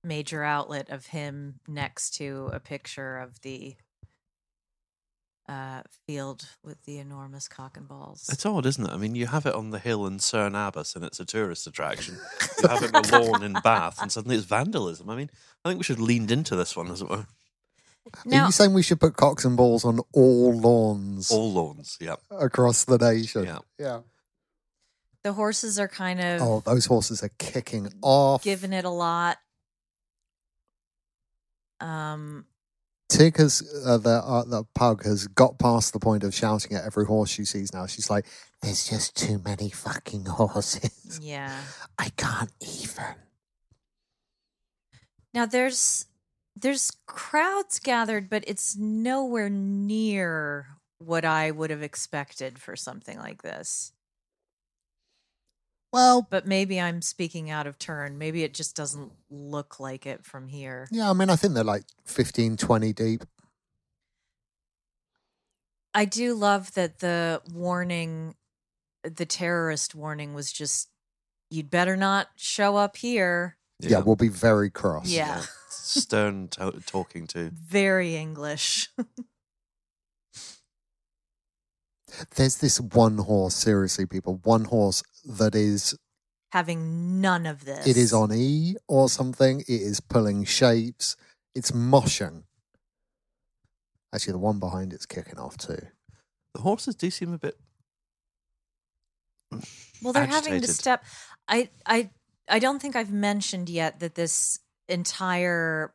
major 0.02 0.42
outlet 0.42 0.90
of 0.90 1.06
him 1.06 1.60
next 1.68 2.16
to 2.16 2.50
a 2.52 2.58
picture 2.58 3.18
of 3.18 3.40
the 3.42 3.76
uh, 5.48 5.82
field 6.08 6.48
with 6.64 6.82
the 6.86 6.98
enormous 6.98 7.46
cock 7.46 7.76
and 7.76 7.86
balls. 7.86 8.28
It's 8.32 8.44
odd, 8.44 8.66
isn't 8.66 8.84
it? 8.84 8.90
I 8.90 8.96
mean, 8.96 9.14
you 9.14 9.28
have 9.28 9.46
it 9.46 9.54
on 9.54 9.70
the 9.70 9.78
hill 9.78 10.04
in 10.04 10.18
Cerne 10.18 10.56
Abbas 10.56 10.96
and 10.96 11.04
it's 11.04 11.20
a 11.20 11.24
tourist 11.24 11.68
attraction. 11.68 12.18
You 12.60 12.68
have 12.68 12.82
it 12.82 12.92
on 12.96 13.02
the 13.02 13.30
lawn 13.30 13.44
in 13.44 13.52
Bath 13.62 14.02
and 14.02 14.10
suddenly 14.10 14.34
it's 14.34 14.44
vandalism. 14.44 15.08
I 15.08 15.14
mean, 15.14 15.30
I 15.64 15.68
think 15.68 15.78
we 15.78 15.84
should 15.84 15.98
have 15.98 16.04
leaned 16.04 16.32
into 16.32 16.56
this 16.56 16.76
one, 16.76 16.90
as 16.90 17.00
it 17.00 17.08
were. 17.08 17.28
Are 18.30 18.46
you 18.46 18.52
saying 18.52 18.74
we 18.74 18.82
should 18.82 19.00
put 19.00 19.16
cocks 19.16 19.44
and 19.44 19.56
balls 19.56 19.84
on 19.84 20.00
all 20.12 20.52
lawns 20.58 21.30
All 21.30 21.52
lawns, 21.52 21.96
yeah. 22.00 22.16
across 22.30 22.84
the 22.84 22.98
nation? 22.98 23.44
Yeah. 23.44 23.58
Yeah. 23.78 24.00
the 25.24 25.32
horses 25.32 25.78
are 25.78 25.88
kind 25.88 26.20
of 26.20 26.40
Oh, 26.42 26.60
those 26.64 26.86
horses 26.86 27.22
are 27.22 27.30
kicking 27.38 27.88
off. 28.02 28.42
giving 28.42 28.72
it 28.72 28.84
a 28.84 28.90
lot. 28.90 29.38
Um, 31.80 32.46
Tig 33.08 33.36
has 33.38 33.62
uh, 33.86 33.98
the 33.98 34.10
uh, 34.22 34.44
the 34.44 34.64
pug 34.74 35.04
has 35.04 35.26
got 35.28 35.58
past 35.58 35.92
the 35.92 35.98
point 36.00 36.24
of 36.24 36.34
shouting 36.34 36.76
at 36.76 36.84
every 36.84 37.04
horse 37.06 37.30
she 37.30 37.44
sees 37.44 37.72
now. 37.72 37.86
She's 37.86 38.10
like, 38.10 38.26
"There's 38.62 38.88
just 38.88 39.16
too 39.16 39.40
many 39.44 39.70
fucking 39.70 40.26
horses. 40.26 41.18
yeah. 41.22 41.56
I 41.98 42.10
can't 42.16 42.52
even." 42.60 43.14
Now 45.32 45.46
there's 45.46 46.06
there's 46.60 46.90
crowds 47.06 47.78
gathered, 47.78 48.28
but 48.28 48.44
it's 48.46 48.76
nowhere 48.76 49.48
near 49.48 50.66
what 50.98 51.24
I 51.24 51.50
would 51.50 51.70
have 51.70 51.82
expected 51.82 52.58
for 52.58 52.74
something 52.76 53.18
like 53.18 53.42
this. 53.42 53.92
Well, 55.92 56.26
But 56.28 56.46
maybe 56.46 56.80
I'm 56.80 57.00
speaking 57.00 57.50
out 57.50 57.66
of 57.66 57.78
turn. 57.78 58.18
Maybe 58.18 58.42
it 58.44 58.52
just 58.52 58.76
doesn't 58.76 59.12
look 59.30 59.80
like 59.80 60.04
it 60.06 60.24
from 60.24 60.48
here. 60.48 60.86
yeah, 60.90 61.08
I 61.08 61.12
mean, 61.14 61.30
I 61.30 61.36
think 61.36 61.54
they're 61.54 61.64
like 61.64 61.84
15, 62.04 62.56
20 62.56 62.92
deep. 62.92 63.24
I 65.94 66.04
do 66.04 66.34
love 66.34 66.74
that 66.74 66.98
the 66.98 67.42
warning, 67.52 68.34
the 69.02 69.26
terrorist 69.26 69.94
warning 69.94 70.34
was 70.34 70.52
just, 70.52 70.90
you'd 71.50 71.70
better 71.70 71.96
not 71.96 72.28
show 72.36 72.76
up 72.76 72.96
here. 72.96 73.57
Yeah, 73.80 73.98
we'll 74.00 74.16
be 74.16 74.28
very 74.28 74.70
cross. 74.70 75.08
Yeah. 75.08 75.42
Stern 75.68 76.48
to- 76.48 76.80
talking 76.86 77.26
to. 77.28 77.50
Very 77.68 78.16
English. 78.16 78.88
There's 82.34 82.56
this 82.56 82.80
one 82.80 83.18
horse, 83.18 83.54
seriously, 83.54 84.06
people, 84.06 84.40
one 84.42 84.64
horse 84.64 85.02
that 85.24 85.54
is 85.54 85.96
Having 86.52 87.20
none 87.20 87.44
of 87.44 87.64
this. 87.66 87.86
It 87.86 87.98
is 87.98 88.12
on 88.14 88.32
E 88.32 88.74
or 88.88 89.10
something. 89.10 89.60
It 89.60 89.68
is 89.68 90.00
pulling 90.00 90.44
shapes. 90.44 91.14
It's 91.54 91.72
moshing. 91.72 92.44
Actually, 94.14 94.32
the 94.32 94.38
one 94.38 94.58
behind 94.58 94.94
it's 94.94 95.04
kicking 95.04 95.38
off 95.38 95.58
too. 95.58 95.88
The 96.54 96.62
horses 96.62 96.94
do 96.94 97.10
seem 97.10 97.34
a 97.34 97.38
bit. 97.38 97.58
Well, 100.02 100.14
they're 100.14 100.24
having 100.24 100.62
to 100.62 100.68
step. 100.68 101.04
I 101.46 101.68
I 101.84 102.10
I 102.48 102.58
don't 102.58 102.80
think 102.80 102.96
I've 102.96 103.12
mentioned 103.12 103.68
yet 103.68 104.00
that 104.00 104.14
this 104.14 104.58
entire 104.88 105.92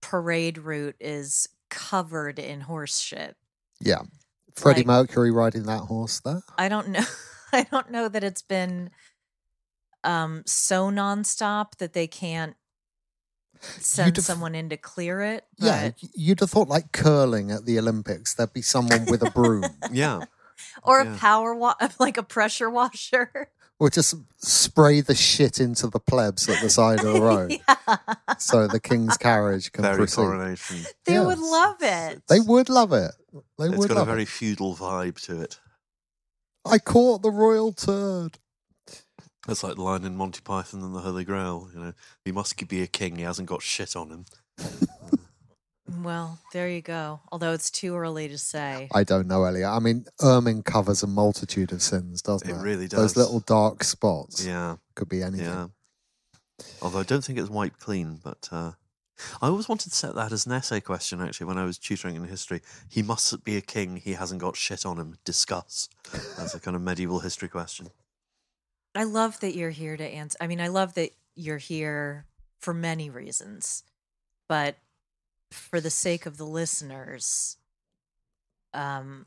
parade 0.00 0.58
route 0.58 0.96
is 1.00 1.48
covered 1.70 2.38
in 2.38 2.62
horse 2.62 2.98
shit. 2.98 3.36
Yeah. 3.80 4.02
Freddie 4.54 4.80
Like- 4.80 4.86
Mercury 5.08 5.30
riding 5.30 5.64
that 5.64 5.80
horse 5.80 6.20
there. 6.20 6.42
I 6.56 6.68
don't 6.68 6.88
know. 6.88 7.04
I 7.52 7.64
don't 7.64 7.90
know 7.90 8.08
that 8.08 8.24
it's 8.24 8.42
been 8.42 8.90
um 10.02 10.42
so 10.46 10.90
nonstop 10.90 11.76
that 11.78 11.92
they 11.92 12.06
can't 12.06 12.56
send 13.60 14.14
def- 14.14 14.24
someone 14.24 14.54
in 14.54 14.68
to 14.70 14.76
clear 14.76 15.20
it. 15.22 15.44
Yeah, 15.58 15.88
but- 15.88 15.94
y- 16.02 16.08
you'd 16.14 16.40
have 16.40 16.50
thought 16.50 16.68
like 16.68 16.92
curling 16.92 17.50
at 17.50 17.64
the 17.64 17.78
Olympics, 17.78 18.34
there'd 18.34 18.52
be 18.52 18.62
someone 18.62 19.06
with 19.06 19.22
a 19.22 19.30
broom 19.30 19.64
Yeah. 19.92 20.20
or 20.82 21.00
a 21.00 21.16
power 21.16 21.54
wa- 21.54 21.74
like 21.98 22.16
a 22.16 22.22
pressure 22.22 22.70
washer. 22.70 23.50
Or 23.80 23.90
just 23.90 24.14
spray 24.38 25.00
the 25.00 25.14
shit 25.14 25.58
into 25.60 25.86
the 25.88 25.98
plebs 26.00 26.48
at 26.48 26.60
the 26.62 26.70
side 26.70 27.00
of 27.04 27.12
the 27.14 27.20
road 27.22 27.52
yeah. 27.68 28.34
so 28.38 28.66
the 28.66 28.80
king's 28.80 29.16
carriage 29.16 29.72
can 29.72 29.82
Very 29.82 29.96
proceed. 29.98 30.16
coronation. 30.16 30.76
They 31.04 31.18
would 31.18 31.38
love 31.38 31.76
it. 31.80 32.22
They 32.28 32.40
would 32.40 32.68
love 32.68 32.92
it. 32.92 33.12
They 33.58 33.66
It's 33.66 33.76
would 33.76 33.88
got 33.88 34.02
a 34.02 34.04
very 34.04 34.22
it. 34.22 34.28
feudal 34.28 34.74
vibe 34.76 35.20
to 35.26 35.40
it. 35.42 35.58
I 36.64 36.78
caught 36.78 37.22
the 37.22 37.30
royal 37.30 37.72
turd. 37.72 38.38
It's 39.46 39.62
like 39.62 39.74
the 39.74 39.82
line 39.82 40.04
in 40.04 40.16
Monty 40.16 40.40
Python 40.40 40.82
and 40.82 40.94
the 40.94 41.00
Holy 41.00 41.24
Grail. 41.24 41.68
You 41.74 41.80
know, 41.80 41.92
he 42.24 42.32
must 42.32 42.66
be 42.66 42.80
a 42.80 42.86
king. 42.86 43.16
He 43.16 43.22
hasn't 43.24 43.48
got 43.48 43.60
shit 43.60 43.94
on 43.94 44.10
him. 44.10 44.24
Well, 46.02 46.38
there 46.52 46.68
you 46.68 46.80
go. 46.80 47.20
Although 47.30 47.52
it's 47.52 47.70
too 47.70 47.94
early 47.96 48.28
to 48.28 48.38
say. 48.38 48.88
I 48.94 49.04
don't 49.04 49.26
know, 49.26 49.44
Eliot. 49.44 49.68
I 49.68 49.78
mean, 49.80 50.06
ermine 50.22 50.62
covers 50.62 51.02
a 51.02 51.06
multitude 51.06 51.72
of 51.72 51.82
sins, 51.82 52.22
doesn't 52.22 52.48
it? 52.48 52.54
It 52.54 52.62
really 52.62 52.88
does. 52.88 53.00
Those 53.00 53.16
little 53.16 53.40
dark 53.40 53.84
spots 53.84 54.44
Yeah, 54.44 54.76
could 54.94 55.08
be 55.10 55.22
anything. 55.22 55.46
yeah. 55.46 55.66
Although 56.80 57.00
I 57.00 57.02
don't 57.02 57.22
think 57.22 57.38
it's 57.38 57.50
wiped 57.50 57.80
clean, 57.80 58.20
but 58.24 58.48
uh, 58.50 58.72
I 59.42 59.48
always 59.48 59.68
wanted 59.68 59.90
to 59.90 59.94
set 59.94 60.14
that 60.14 60.32
as 60.32 60.46
an 60.46 60.52
essay 60.52 60.80
question. 60.80 61.20
Actually, 61.20 61.46
when 61.48 61.58
I 61.58 61.64
was 61.64 61.76
tutoring 61.78 62.16
in 62.16 62.24
history, 62.24 62.62
he 62.88 63.02
must 63.02 63.44
be 63.44 63.56
a 63.56 63.60
king. 63.60 63.96
He 63.96 64.12
hasn't 64.14 64.40
got 64.40 64.56
shit 64.56 64.86
on 64.86 64.98
him. 64.98 65.16
Discuss. 65.24 65.88
That's 66.38 66.54
a 66.54 66.60
kind 66.60 66.76
of 66.76 66.82
medieval 66.82 67.20
history 67.20 67.48
question. 67.48 67.88
I 68.94 69.04
love 69.04 69.40
that 69.40 69.54
you're 69.56 69.70
here 69.70 69.96
to 69.96 70.04
answer. 70.04 70.38
I 70.40 70.46
mean, 70.46 70.60
I 70.60 70.68
love 70.68 70.94
that 70.94 71.10
you're 71.34 71.58
here 71.58 72.24
for 72.60 72.72
many 72.72 73.10
reasons, 73.10 73.82
but 74.48 74.76
for 75.50 75.80
the 75.80 75.90
sake 75.90 76.26
of 76.26 76.36
the 76.36 76.44
listeners, 76.46 77.56
um, 78.72 79.26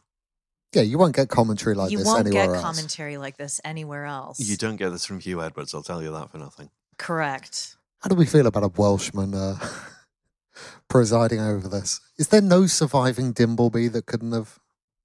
Yeah, 0.73 0.81
you 0.81 0.97
won't 0.97 1.15
get 1.15 1.29
commentary 1.29 1.75
like 1.75 1.91
you 1.91 1.99
this 1.99 2.07
won't 2.07 2.27
anywhere 2.27 2.47
get 2.47 2.55
else. 2.55 2.61
commentary 2.63 3.17
like 3.17 3.37
this 3.37 3.61
anywhere 3.63 4.05
else. 4.05 4.39
You 4.39 4.57
don't 4.57 4.75
get 4.75 4.89
this 4.89 5.05
from 5.05 5.19
Huw 5.21 5.43
Edwards. 5.45 5.73
I'll 5.73 5.83
tell 5.83 6.01
you 6.03 6.11
that 6.11 6.31
for 6.31 6.37
nothing. 6.37 6.69
Correct. 6.97 7.75
How 8.01 8.09
do 8.09 8.15
we 8.15 8.25
feel 8.25 8.45
about 8.47 8.63
a 8.63 8.67
Welshman 8.67 9.33
uh, 9.33 9.57
presiding 10.89 11.39
over 11.39 11.67
this? 11.67 11.99
Is 12.17 12.27
there 12.29 12.41
no 12.41 12.67
surviving 12.67 13.33
Dimbleby 13.33 13.91
that 13.93 14.05
couldn't 14.05 14.31
have 14.33 14.59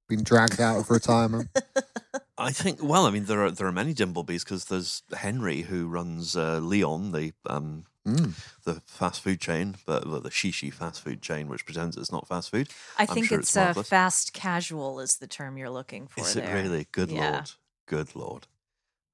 been 0.09 0.23
dragged 0.23 0.61
out 0.61 0.79
of 0.79 0.91
retirement? 0.91 1.49
I 2.39 2.51
think. 2.51 2.83
Well, 2.83 3.07
I 3.07 3.11
mean, 3.11 3.27
there 3.27 3.45
are 3.45 3.51
there 3.51 3.67
are 3.67 3.73
many 3.73 3.95
Dimblebys 3.95 4.45
because 4.45 4.65
there's 4.67 5.03
Henry 5.17 5.63
who 5.63 5.87
runs 5.87 6.37
uh, 6.37 6.59
Leon, 6.59 7.13
the 7.13 7.33
um, 7.47 7.85
Mm. 8.07 8.35
the 8.65 8.81
fast 8.87 9.21
food 9.23 9.41
chain, 9.41 9.77
but 9.87 10.07
well, 10.09 10.21
the 10.21 10.29
shishi 10.31 10.73
fast 10.73 11.03
food 11.03 11.23
chain, 11.23 11.49
which 11.49 11.65
pretends 11.65 11.97
it's 11.97 12.11
not 12.11 12.27
fast 12.27 12.51
food. 12.51 12.69
I 12.99 13.07
I'm 13.07 13.15
think 13.15 13.27
sure 13.27 13.39
it's, 13.39 13.57
it's 13.57 13.79
uh, 13.79 13.83
fast 13.85 14.33
casual 14.33 14.99
is 14.99 15.19
the 15.19 15.29
term 15.29 15.57
you're 15.57 15.71
looking 15.71 16.09
for 16.09 16.23
Is 16.23 16.35
there. 16.35 16.51
it 16.51 16.53
really? 16.53 16.89
Good 16.91 17.13
Yeah. 17.13 17.31
lord, 17.31 17.51
good 17.87 18.17
lord. 18.17 18.49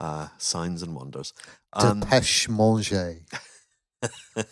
Uh, 0.01 0.29
signs 0.39 0.83
and 0.83 0.95
wonders. 0.95 1.35
Um, 1.75 2.01
Depeche 2.01 2.49
Manger. 2.49 3.17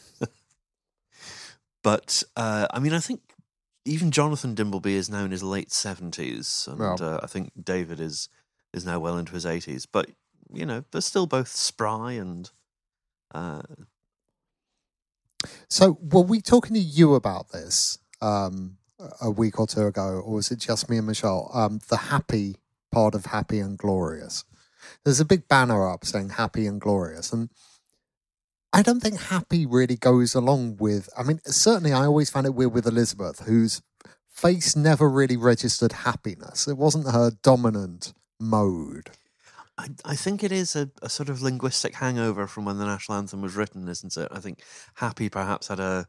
but 1.83 2.23
uh, 2.37 2.67
I 2.71 2.79
mean, 2.79 2.93
I 2.93 2.99
think 2.99 3.21
even 3.87 4.11
Jonathan 4.11 4.55
Dimbleby 4.55 4.93
is 4.93 5.09
now 5.09 5.25
in 5.25 5.31
his 5.31 5.43
late 5.43 5.73
seventies, 5.73 6.69
and 6.71 6.79
Well. 6.81 7.03
uh, 7.03 7.21
I 7.23 7.27
think 7.27 7.53
David 7.63 8.01
is 8.01 8.29
is 8.75 8.85
now 8.85 8.99
well 9.01 9.17
into 9.17 9.33
his 9.33 9.47
eighties. 9.47 9.87
But 9.87 10.11
you 10.53 10.67
know, 10.67 10.85
they're 10.91 11.01
still 11.01 11.27
both 11.27 11.49
spry 11.49 12.13
and. 12.13 12.51
Uh, 13.35 13.63
So, 15.69 15.99
were 16.01 16.23
we 16.23 16.41
talking 16.41 16.75
to 16.75 16.81
you 16.81 17.15
about 17.15 17.51
this 17.53 17.99
um, 18.21 18.79
a 19.21 19.31
week 19.31 19.59
or 19.59 19.67
two 19.67 19.87
ago, 19.87 20.23
or 20.25 20.35
was 20.35 20.51
it 20.51 20.59
just 20.59 20.89
me 20.89 20.99
and 20.99 21.07
Michelle? 21.07 21.51
Um, 21.53 21.81
the 21.89 21.97
happy 21.97 22.57
part 22.91 23.15
of 23.15 23.27
Happy 23.27 23.61
and 23.61 23.77
Glorious. 23.77 24.45
There's 25.05 25.21
a 25.21 25.25
big 25.25 25.49
banner 25.49 25.89
up 25.89 26.05
saying 26.05 26.31
Happy 26.31 26.67
and 26.67 26.81
Glorious, 26.81 27.33
and 27.33 27.51
I 28.73 28.83
don't 28.83 29.01
think 29.01 29.21
Happy 29.21 29.67
really 29.67 29.97
goes 29.97 30.35
along 30.35 30.77
with. 30.79 31.09
I 31.17 31.23
mean, 31.23 31.41
certainly, 31.45 31.93
I 31.93 32.07
always 32.07 32.31
found 32.31 32.47
it 32.47 32.55
weird 32.55 32.73
with 32.73 32.87
Elizabeth, 32.87 33.41
whose 33.41 33.83
face 34.29 34.77
never 34.77 35.09
really 35.09 35.37
registered 35.37 35.93
happiness. 35.93 36.69
It 36.69 36.77
wasn't 36.77 37.11
her 37.11 37.33
dominant 37.43 38.13
mode. 38.39 39.11
I, 39.79 39.89
I 40.05 40.17
think 40.17 40.43
it 40.43 40.53
is 40.53 40.75
a, 40.75 40.91
a 41.03 41.09
sort 41.09 41.29
of 41.29 41.43
linguistic 41.43 41.95
hangover 41.97 42.47
from 42.47 42.65
when 42.65 42.79
the 42.79 42.87
national 42.87 43.19
anthem 43.19 43.43
was 43.43 43.55
written, 43.57 43.89
isn't 43.89 44.17
it? 44.17 44.29
I 44.31 44.41
think 44.41 44.63
happy 44.95 45.29
perhaps 45.29 45.69
had 45.69 45.81
a 45.81 46.07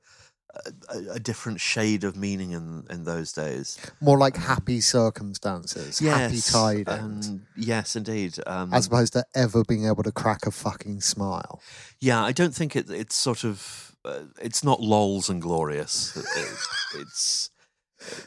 a, 0.90 0.98
a 1.16 1.20
different 1.20 1.60
shade 1.60 2.04
of 2.04 2.16
meaning 2.16 2.52
in, 2.52 2.86
in 2.90 3.04
those 3.04 3.32
days. 3.34 3.78
More 4.02 4.18
like 4.18 4.38
happy 4.38 4.80
circumstances, 4.82 6.00
happy 6.00 6.36
Yes, 6.36 6.52
tidings, 6.52 7.28
and 7.28 7.46
yes, 7.56 7.96
indeed. 7.96 8.38
Um, 8.48 8.74
as 8.74 8.88
opposed 8.88 9.14
to 9.14 9.26
ever 9.36 9.64
being 9.64 9.86
able 9.86 10.04
to 10.04 10.12
crack 10.12 10.46
a 10.48 10.52
fucking 10.52 11.02
smile. 11.02 11.62
yeah, 12.00 12.24
I 12.24 12.32
don't 12.32 12.56
think 12.56 12.76
it, 12.76 12.90
it's 12.90 13.16
sort 13.16 13.44
of 13.44 13.96
uh, 14.06 14.22
it's 14.42 14.64
not 14.64 14.80
lols 14.82 15.30
and 15.30 15.42
glorious. 15.42 16.16
It- 16.16 16.26
it- 16.38 17.02
it's 17.02 17.50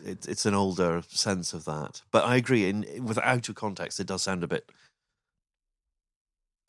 it, 0.05 0.29
it's 0.29 0.45
an 0.47 0.55
older 0.55 1.03
sense 1.09 1.53
of 1.55 1.65
that. 1.65 2.03
But 2.13 2.25
I 2.25 2.37
agree. 2.37 2.69
In 2.69 3.05
without 3.05 3.49
a 3.49 3.55
context, 3.55 3.99
it 3.99 4.07
does 4.07 4.23
sound 4.23 4.45
a 4.45 4.49
bit 4.49 4.71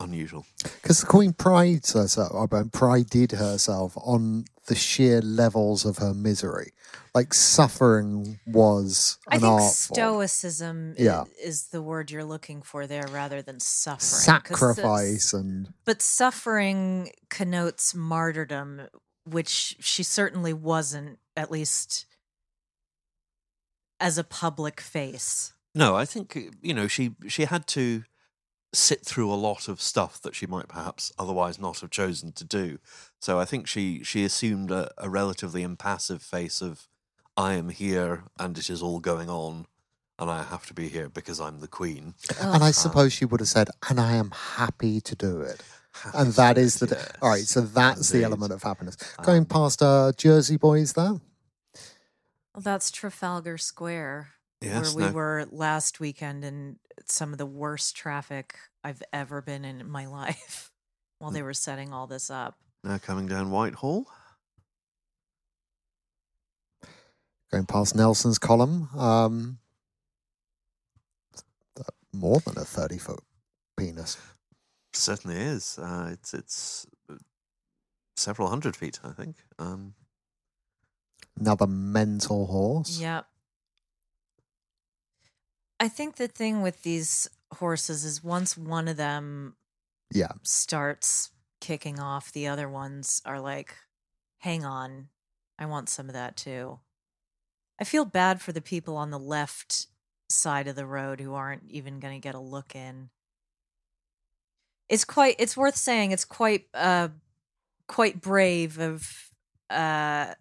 unusual. 0.02 0.44
Because 0.62 1.00
the 1.00 1.06
Queen 1.06 1.32
prides 1.32 1.92
herself, 1.94 2.52
I 2.52 2.62
prided 2.72 3.32
herself 3.32 3.94
on 3.96 4.44
the 4.66 4.74
sheer 4.74 5.20
levels 5.20 5.84
of 5.84 5.98
her 5.98 6.12
misery. 6.14 6.72
Like 7.14 7.34
suffering 7.34 8.38
was 8.46 9.18
I 9.28 9.38
think 9.38 9.52
art 9.52 9.72
stoicism 9.72 10.94
Yeah. 10.98 11.24
is 11.42 11.68
the 11.68 11.82
word 11.82 12.10
you're 12.10 12.24
looking 12.24 12.62
for 12.62 12.86
there 12.86 13.06
rather 13.10 13.42
than 13.42 13.60
suffering. 13.60 14.22
sacrifice 14.22 15.32
and 15.32 15.72
but 15.84 16.00
suffering 16.02 17.10
connotes 17.28 17.94
martyrdom, 17.94 18.88
which 19.24 19.76
she 19.80 20.02
certainly 20.02 20.52
wasn't, 20.52 21.18
at 21.36 21.50
least 21.50 22.06
as 24.00 24.18
a 24.18 24.24
public 24.24 24.80
face. 24.80 25.52
No, 25.74 25.94
I 25.96 26.04
think 26.04 26.38
you 26.62 26.74
know 26.74 26.86
she 26.88 27.14
she 27.28 27.44
had 27.44 27.66
to 27.68 28.04
sit 28.72 29.04
through 29.04 29.32
a 29.32 29.34
lot 29.36 29.68
of 29.68 29.80
stuff 29.80 30.20
that 30.22 30.34
she 30.34 30.46
might 30.46 30.68
perhaps 30.68 31.12
otherwise 31.18 31.58
not 31.58 31.80
have 31.80 31.90
chosen 31.90 32.32
to 32.32 32.44
do. 32.44 32.78
So 33.20 33.38
I 33.38 33.44
think 33.44 33.66
she 33.66 34.02
she 34.02 34.24
assumed 34.24 34.70
a, 34.70 34.90
a 34.98 35.08
relatively 35.10 35.62
impassive 35.62 36.22
face 36.22 36.60
of 36.62 36.88
I 37.36 37.54
am 37.54 37.68
here 37.70 38.24
and 38.38 38.56
it 38.58 38.70
is 38.70 38.82
all 38.82 38.98
going 39.00 39.28
on 39.28 39.66
and 40.18 40.30
I 40.30 40.42
have 40.42 40.66
to 40.66 40.74
be 40.74 40.88
here 40.88 41.08
because 41.08 41.40
I'm 41.40 41.60
the 41.60 41.68
queen. 41.68 42.14
and 42.40 42.62
I 42.62 42.70
suppose 42.70 43.12
she 43.12 43.24
would 43.24 43.40
have 43.40 43.48
said, 43.48 43.68
"And 43.88 43.98
I 44.00 44.12
am 44.12 44.30
happy 44.30 45.00
to 45.00 45.14
do 45.16 45.40
it." 45.40 45.62
And 46.14 46.32
that 46.34 46.56
is 46.58 46.76
the 46.76 46.86
Yes, 46.86 47.12
all 47.20 47.28
right. 47.28 47.44
So 47.44 47.60
that's 47.60 48.08
the 48.10 48.24
element 48.24 48.52
of 48.52 48.62
happiness. 48.62 48.96
Going 49.22 49.40
Um, 49.40 49.46
past 49.46 49.82
uh, 49.82 50.12
Jersey 50.16 50.56
boys 50.56 50.94
there. 50.94 51.20
Well, 52.54 52.62
that's 52.62 52.90
Trafalgar 52.90 53.58
Square, 53.58 54.28
Yes, 54.62 54.94
where 54.94 55.04
we 55.06 55.10
no. 55.10 55.14
were 55.16 55.46
last 55.50 56.00
weekend 56.00 56.44
in 56.44 56.76
some 57.06 57.32
of 57.32 57.38
the 57.38 57.46
worst 57.46 57.96
traffic 57.96 58.56
I've 58.84 59.02
ever 59.12 59.42
been 59.42 59.64
in 59.64 59.80
in 59.80 59.90
my 59.90 60.06
life 60.20 60.70
while 61.18 61.30
Hmm. 61.30 61.34
they 61.34 61.42
were 61.42 61.54
setting 61.54 61.92
all 61.92 62.06
this 62.06 62.30
up. 62.30 62.58
Now 62.84 62.98
coming 62.98 63.26
down 63.26 63.50
Whitehall. 63.50 64.06
Going 67.50 67.66
past 67.66 67.94
Nelson's 67.94 68.38
column. 68.38 68.88
Um, 68.96 69.58
more 72.12 72.40
than 72.40 72.56
a 72.58 72.64
thirty 72.64 72.98
foot 72.98 73.20
penis. 73.76 74.16
Certainly 74.94 75.36
is. 75.36 75.78
Uh, 75.78 76.08
it's 76.12 76.34
it's 76.34 76.86
uh, 77.10 77.16
several 78.16 78.48
hundred 78.48 78.74
feet, 78.76 79.00
I 79.04 79.10
think. 79.12 79.36
Um, 79.58 79.94
Another 81.38 81.66
mental 81.66 82.46
horse. 82.46 82.98
Yep. 83.00 83.26
I 85.82 85.88
think 85.88 86.14
the 86.14 86.28
thing 86.28 86.62
with 86.62 86.84
these 86.84 87.28
horses 87.54 88.04
is 88.04 88.22
once 88.22 88.56
one 88.56 88.86
of 88.86 88.96
them 88.96 89.56
Yeah. 90.12 90.30
starts 90.44 91.30
kicking 91.60 91.98
off, 91.98 92.30
the 92.30 92.46
other 92.46 92.68
ones 92.68 93.20
are 93.24 93.40
like, 93.40 93.74
hang 94.38 94.64
on, 94.64 95.08
I 95.58 95.66
want 95.66 95.88
some 95.88 96.08
of 96.08 96.12
that 96.12 96.36
too. 96.36 96.78
I 97.80 97.84
feel 97.84 98.04
bad 98.04 98.40
for 98.40 98.52
the 98.52 98.60
people 98.60 98.96
on 98.96 99.10
the 99.10 99.18
left 99.18 99.88
side 100.28 100.68
of 100.68 100.76
the 100.76 100.86
road 100.86 101.18
who 101.20 101.34
aren't 101.34 101.68
even 101.68 101.98
going 101.98 102.14
to 102.14 102.20
get 102.22 102.36
a 102.36 102.40
look 102.40 102.76
in. 102.76 103.10
It's 104.88 105.04
quite 105.04 105.34
it's 105.40 105.56
worth 105.56 105.74
saying 105.74 106.12
it's 106.12 106.24
quite 106.24 106.66
uh 106.74 107.08
quite 107.88 108.20
brave 108.20 108.78
of 108.78 109.32
uh 109.68 110.34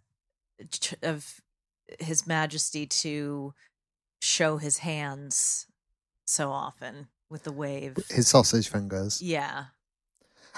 of 1.02 1.42
His 2.00 2.28
Majesty 2.28 2.86
to 2.86 3.56
show 4.22 4.58
his 4.58 4.80
hands 4.80 5.68
so 6.26 6.52
often 6.52 7.08
with 7.30 7.44
the 7.44 7.52
wave. 7.52 7.98
His 8.10 8.28
sausage 8.28 8.70
fingers. 8.70 9.22
Yeah. 9.22 9.66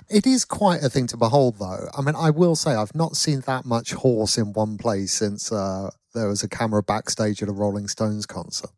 It 0.09 0.26
is 0.26 0.43
quite 0.43 0.84
a 0.84 0.89
thing 0.89 1.07
to 1.07 1.18
behold, 1.18 1.59
though. 1.59 1.88
I 1.95 2.01
mean, 2.01 2.16
I 2.16 2.30
will 2.30 2.55
say 2.55 2.74
I've 2.74 2.95
not 2.95 3.16
seen 3.16 3.41
that 3.41 3.66
much 3.66 3.93
horse 3.93 4.38
in 4.38 4.53
one 4.53 4.78
place 4.78 5.14
since 5.14 5.51
uh, 5.51 5.91
there 6.14 6.28
was 6.28 6.43
a 6.43 6.49
camera 6.49 6.84
backstage 6.84 7.41
at 7.41 7.49
a 7.49 7.53
Rolling 7.53 7.88
Stones 7.88 8.26
concert. 8.26 8.72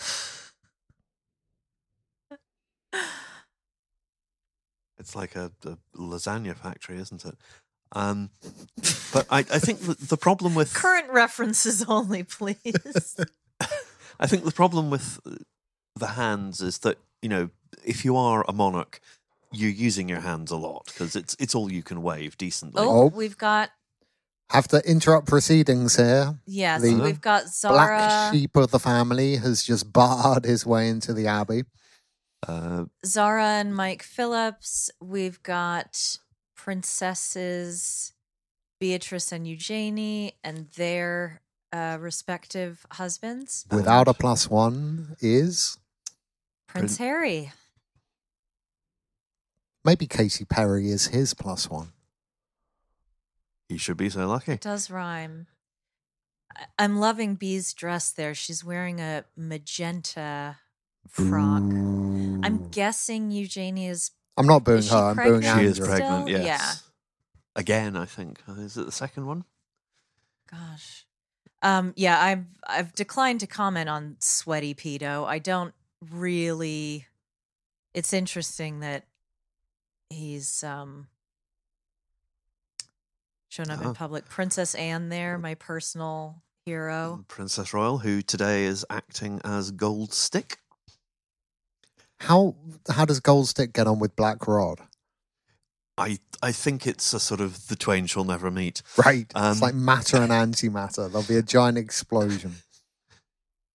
It's 4.96 5.14
like 5.14 5.36
a, 5.36 5.52
a 5.66 5.76
lasagna 5.94 6.56
factory, 6.56 6.96
isn't 6.96 7.26
it? 7.26 7.36
Um, 7.94 8.30
but 9.12 9.26
I, 9.30 9.38
I 9.38 9.58
think 9.60 9.80
the, 9.80 9.94
the 9.94 10.16
problem 10.16 10.54
with 10.54 10.74
Current 10.74 11.10
references 11.10 11.84
only, 11.86 12.22
please. 12.24 13.16
I 14.20 14.26
think 14.26 14.44
the 14.44 14.52
problem 14.52 14.90
with 14.90 15.20
the 15.96 16.08
hands 16.08 16.60
is 16.60 16.78
that 16.80 16.98
you 17.22 17.28
know 17.28 17.50
if 17.84 18.04
you 18.04 18.16
are 18.16 18.44
a 18.48 18.52
monarch, 18.52 19.00
you're 19.52 19.70
using 19.70 20.08
your 20.08 20.20
hands 20.20 20.50
a 20.50 20.56
lot 20.56 20.86
because 20.86 21.14
it's 21.14 21.36
it's 21.38 21.54
all 21.54 21.70
you 21.70 21.82
can 21.82 22.02
wave 22.02 22.36
decently. 22.36 22.82
oh, 22.82 23.02
Oh. 23.02 23.06
we've 23.06 23.38
got 23.38 23.70
Have 24.50 24.66
to 24.68 24.80
interrupt 24.88 25.26
proceedings 25.28 25.96
here. 25.96 26.38
yes, 26.46 26.82
The 26.82 26.94
we've 26.96 27.20
got 27.20 27.46
Zara. 27.48 27.74
Black 27.74 28.34
sheep 28.34 28.56
of 28.56 28.70
the 28.72 28.80
family 28.80 29.36
has 29.36 29.62
just 29.62 29.92
barred 29.92 30.44
his 30.44 30.66
way 30.66 30.88
into 30.88 31.12
the 31.14 31.26
abbey. 31.28 31.62
Uh, 32.46 32.84
Zara 33.06 33.46
and 33.46 33.74
Mike 33.74 34.02
Phillips. 34.02 34.90
We've 35.00 35.42
got 35.42 36.18
princesses 36.64 38.14
Beatrice 38.80 39.32
and 39.32 39.46
Eugenie 39.46 40.32
and 40.42 40.66
their 40.76 41.42
uh, 41.70 41.98
respective 42.00 42.86
husbands. 42.92 43.66
Without 43.70 44.08
a 44.08 44.14
plus 44.14 44.48
one 44.48 45.14
is 45.20 45.76
Prince 46.66 46.96
Harry. 46.96 47.52
maybe 49.84 50.06
Katy 50.06 50.46
Perry 50.46 50.88
is 50.88 51.08
his 51.08 51.34
plus 51.34 51.68
one. 51.68 51.92
he 53.68 53.76
should 53.76 53.98
be 53.98 54.08
so 54.08 54.26
lucky. 54.26 54.52
It 54.52 54.62
does 54.62 54.90
rhyme. 54.90 55.46
I- 56.56 56.64
I'm 56.78 56.96
loving 56.98 57.34
Bea's 57.34 57.74
dress 57.74 58.10
there. 58.10 58.34
She's 58.34 58.64
wearing 58.64 59.00
a 59.00 59.24
magenta 59.36 60.56
frock. 61.08 61.62
I'm 61.62 62.68
guessing 62.70 63.30
Eugenie 63.30 63.88
is 63.88 64.12
I'm 64.36 64.46
not 64.46 64.64
booing 64.64 64.78
Is 64.78 64.86
she 64.86 64.90
her. 64.92 64.96
I'm 64.96 65.16
booing 65.16 65.40
pregnant? 65.42 65.60
She 65.60 65.66
is 65.66 65.78
Andrew. 65.80 65.94
Still? 65.96 66.08
pregnant. 66.08 66.28
Yes. 66.28 66.44
Yeah. 66.46 66.72
Again, 67.56 67.96
I 67.96 68.04
think 68.04 68.40
is 68.58 68.76
it 68.76 68.86
the 68.86 68.92
second 68.92 69.26
one? 69.26 69.44
Gosh. 70.50 71.06
Um, 71.62 71.92
yeah, 71.96 72.20
I've 72.20 72.44
I've 72.66 72.92
declined 72.94 73.40
to 73.40 73.46
comment 73.46 73.88
on 73.88 74.16
sweaty 74.20 74.74
pedo. 74.74 75.24
I 75.24 75.38
don't 75.38 75.72
really 76.10 77.06
it's 77.94 78.12
interesting 78.12 78.80
that 78.80 79.04
he's 80.10 80.62
um 80.64 81.06
shown 83.48 83.70
up 83.70 83.80
Oh. 83.84 83.88
in 83.90 83.94
public. 83.94 84.28
Princess 84.28 84.74
Anne 84.74 85.08
there, 85.10 85.38
my 85.38 85.54
personal 85.54 86.42
hero. 86.66 87.24
Princess 87.28 87.72
Royal, 87.72 87.98
who 87.98 88.20
today 88.20 88.64
is 88.64 88.84
acting 88.90 89.40
as 89.44 89.70
Gold 89.70 90.12
Stick. 90.12 90.58
How 92.20 92.54
how 92.90 93.04
does 93.04 93.20
Goldstick 93.20 93.72
get 93.72 93.86
on 93.86 93.98
with 93.98 94.16
Black 94.16 94.46
Rod? 94.46 94.80
I 95.98 96.18
I 96.42 96.52
think 96.52 96.86
it's 96.86 97.12
a 97.12 97.20
sort 97.20 97.40
of 97.40 97.68
the 97.68 97.76
twain 97.76 98.06
shall 98.06 98.24
never 98.24 98.50
meet. 98.50 98.82
Right. 99.04 99.30
Um, 99.34 99.52
it's 99.52 99.62
like 99.62 99.74
matter 99.74 100.16
and 100.18 100.30
antimatter. 100.32 101.10
There'll 101.10 101.26
be 101.26 101.36
a 101.36 101.42
giant 101.42 101.78
explosion. 101.78 102.56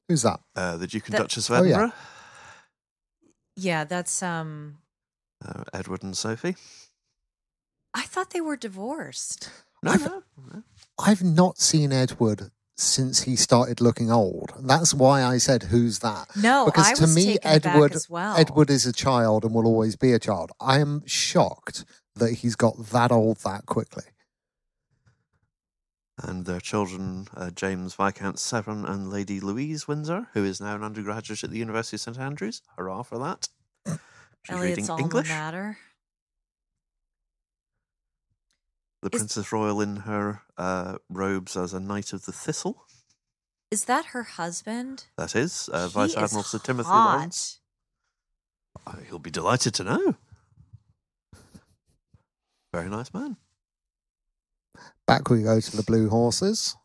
Who's 0.08 0.24
that? 0.24 0.40
Uh, 0.56 0.78
the 0.78 0.88
Duke 0.88 1.06
and 1.08 1.14
That- 1.14 1.20
Duchess 1.24 1.50
of 1.50 1.60
Oh, 1.60 1.64
yeah. 1.64 1.70
Edinburgh, 1.76 1.94
Yeah, 3.56 3.84
that's 3.84 4.24
um 4.24 4.78
uh, 5.46 5.64
Edward 5.74 6.04
and 6.04 6.18
Sophie. 6.18 6.56
I 7.94 8.04
thought 8.04 8.32
they 8.32 8.42
were 8.42 8.58
divorced. 8.58 9.50
No, 9.84 9.92
I've- 9.92 10.04
no, 10.06 10.24
no. 10.54 10.64
I've 10.98 11.24
not 11.24 11.60
seen 11.60 11.94
Edward 11.94 12.52
since 12.80 13.24
he 13.24 13.36
started 13.36 13.82
looking 13.82 14.10
old. 14.12 14.54
That's 14.60 14.94
why 14.94 15.24
I 15.24 15.38
said, 15.38 15.64
"Who's 15.64 16.00
that?" 16.00 16.28
No, 16.36 16.66
because 16.66 16.88
I 16.88 16.94
to 16.96 17.02
was 17.02 17.16
me, 17.16 17.38
Edward 17.44 17.94
as 17.94 18.10
well. 18.10 18.36
Edward 18.38 18.70
is 18.70 18.86
a 18.86 18.94
child 18.94 19.44
and 19.44 19.54
will 19.54 19.66
always 19.68 19.96
be 19.96 20.14
a 20.14 20.20
child. 20.20 20.52
I 20.60 20.80
am 20.80 21.04
shocked 21.06 21.86
that 22.16 22.36
he's 22.36 22.56
got 22.56 22.78
that 22.88 23.12
old 23.12 23.38
that 23.38 23.66
quickly. 23.66 24.04
and 26.22 26.46
their 26.46 26.60
children, 26.60 27.28
uh, 27.36 27.50
James 27.50 27.94
Viscount 27.96 28.40
Severn 28.40 28.84
and 28.86 29.10
Lady 29.10 29.40
Louise 29.40 29.88
Windsor, 29.88 30.28
who 30.34 30.44
is 30.44 30.60
now 30.60 30.76
an 30.76 30.84
undergraduate 30.84 31.46
at 31.46 31.50
the 31.50 31.58
University 31.58 31.96
of 31.96 32.02
St 32.02 32.20
Andrews. 32.20 32.62
Hurrah 32.76 33.04
for 33.04 33.18
that! 33.20 33.48
She's 33.86 33.98
Eliot's 34.50 34.78
reading 34.78 34.90
alma 34.90 35.04
English. 35.04 35.30
mater. 35.30 35.78
The 39.02 39.10
Is- 39.14 39.20
Princess 39.20 39.52
Royal 39.52 39.82
in 39.82 39.98
her 39.98 40.42
uh, 40.58 40.98
robes 41.10 41.56
as 41.56 41.74
a 41.74 41.80
Knight 41.80 42.12
of 42.14 42.26
the 42.26 42.32
Thistle. 42.32 42.86
Is 43.72 43.86
that 43.86 44.08
her 44.08 44.24
husband? 44.24 45.06
That 45.16 45.36
is 45.36 45.70
uh, 45.72 45.88
Vice 45.88 46.12
is 46.12 46.16
Admiral 46.16 46.44
Sir 46.44 46.58
Timothy 46.58 46.90
hot. 46.90 47.16
Lawrence. 47.16 47.60
Uh, 48.86 48.96
he'll 49.08 49.20
be 49.20 49.30
delighted 49.30 49.74
to 49.76 49.84
know. 49.84 50.16
Very 52.74 52.90
nice 52.90 53.14
man. 53.14 53.38
Back 55.06 55.30
we 55.30 55.44
go 55.44 55.60
to 55.60 55.78
the 55.78 55.84
blue 55.84 56.10
horses. 56.10 56.76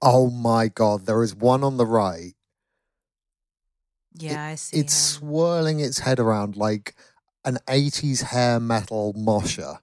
Oh 0.00 0.30
my 0.30 0.68
god, 0.68 1.06
there 1.06 1.22
is 1.22 1.34
one 1.34 1.64
on 1.64 1.76
the 1.76 1.86
right. 1.86 2.34
Yeah, 4.14 4.42
I 4.42 4.54
see. 4.54 4.78
It's 4.78 5.16
him. 5.16 5.20
swirling 5.20 5.80
its 5.80 6.00
head 6.00 6.18
around 6.20 6.56
like 6.56 6.94
an 7.44 7.58
80s 7.66 8.22
hair 8.24 8.60
metal 8.60 9.12
mosher. 9.16 9.78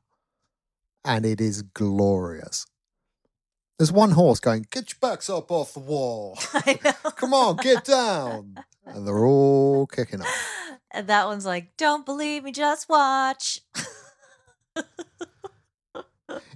And 1.06 1.26
it 1.26 1.39
is 1.39 1.62
glorious. 1.62 2.66
There's 3.78 3.91
one 3.91 4.12
horse 4.12 4.39
going, 4.39 4.66
Get 4.72 4.89
your 4.91 4.97
backs 4.99 5.30
up 5.30 5.51
off 5.51 5.74
the 5.74 5.80
wall. 5.80 6.38
I 6.53 6.80
know. 6.84 7.12
Come 7.12 7.34
on, 7.34 7.58
get 7.58 7.86
down. 7.86 8.56
And 8.86 9.08
they're 9.08 9.26
all 9.26 9.86
kicking 9.88 10.22
up. 10.22 10.28
And 10.91 11.08
that 11.08 11.26
one's 11.26 11.45
like, 11.45 11.76
"Don't 11.76 12.06
believe 12.06 12.43
me, 12.43 12.51
just 12.53 12.88
watch." 12.88 13.60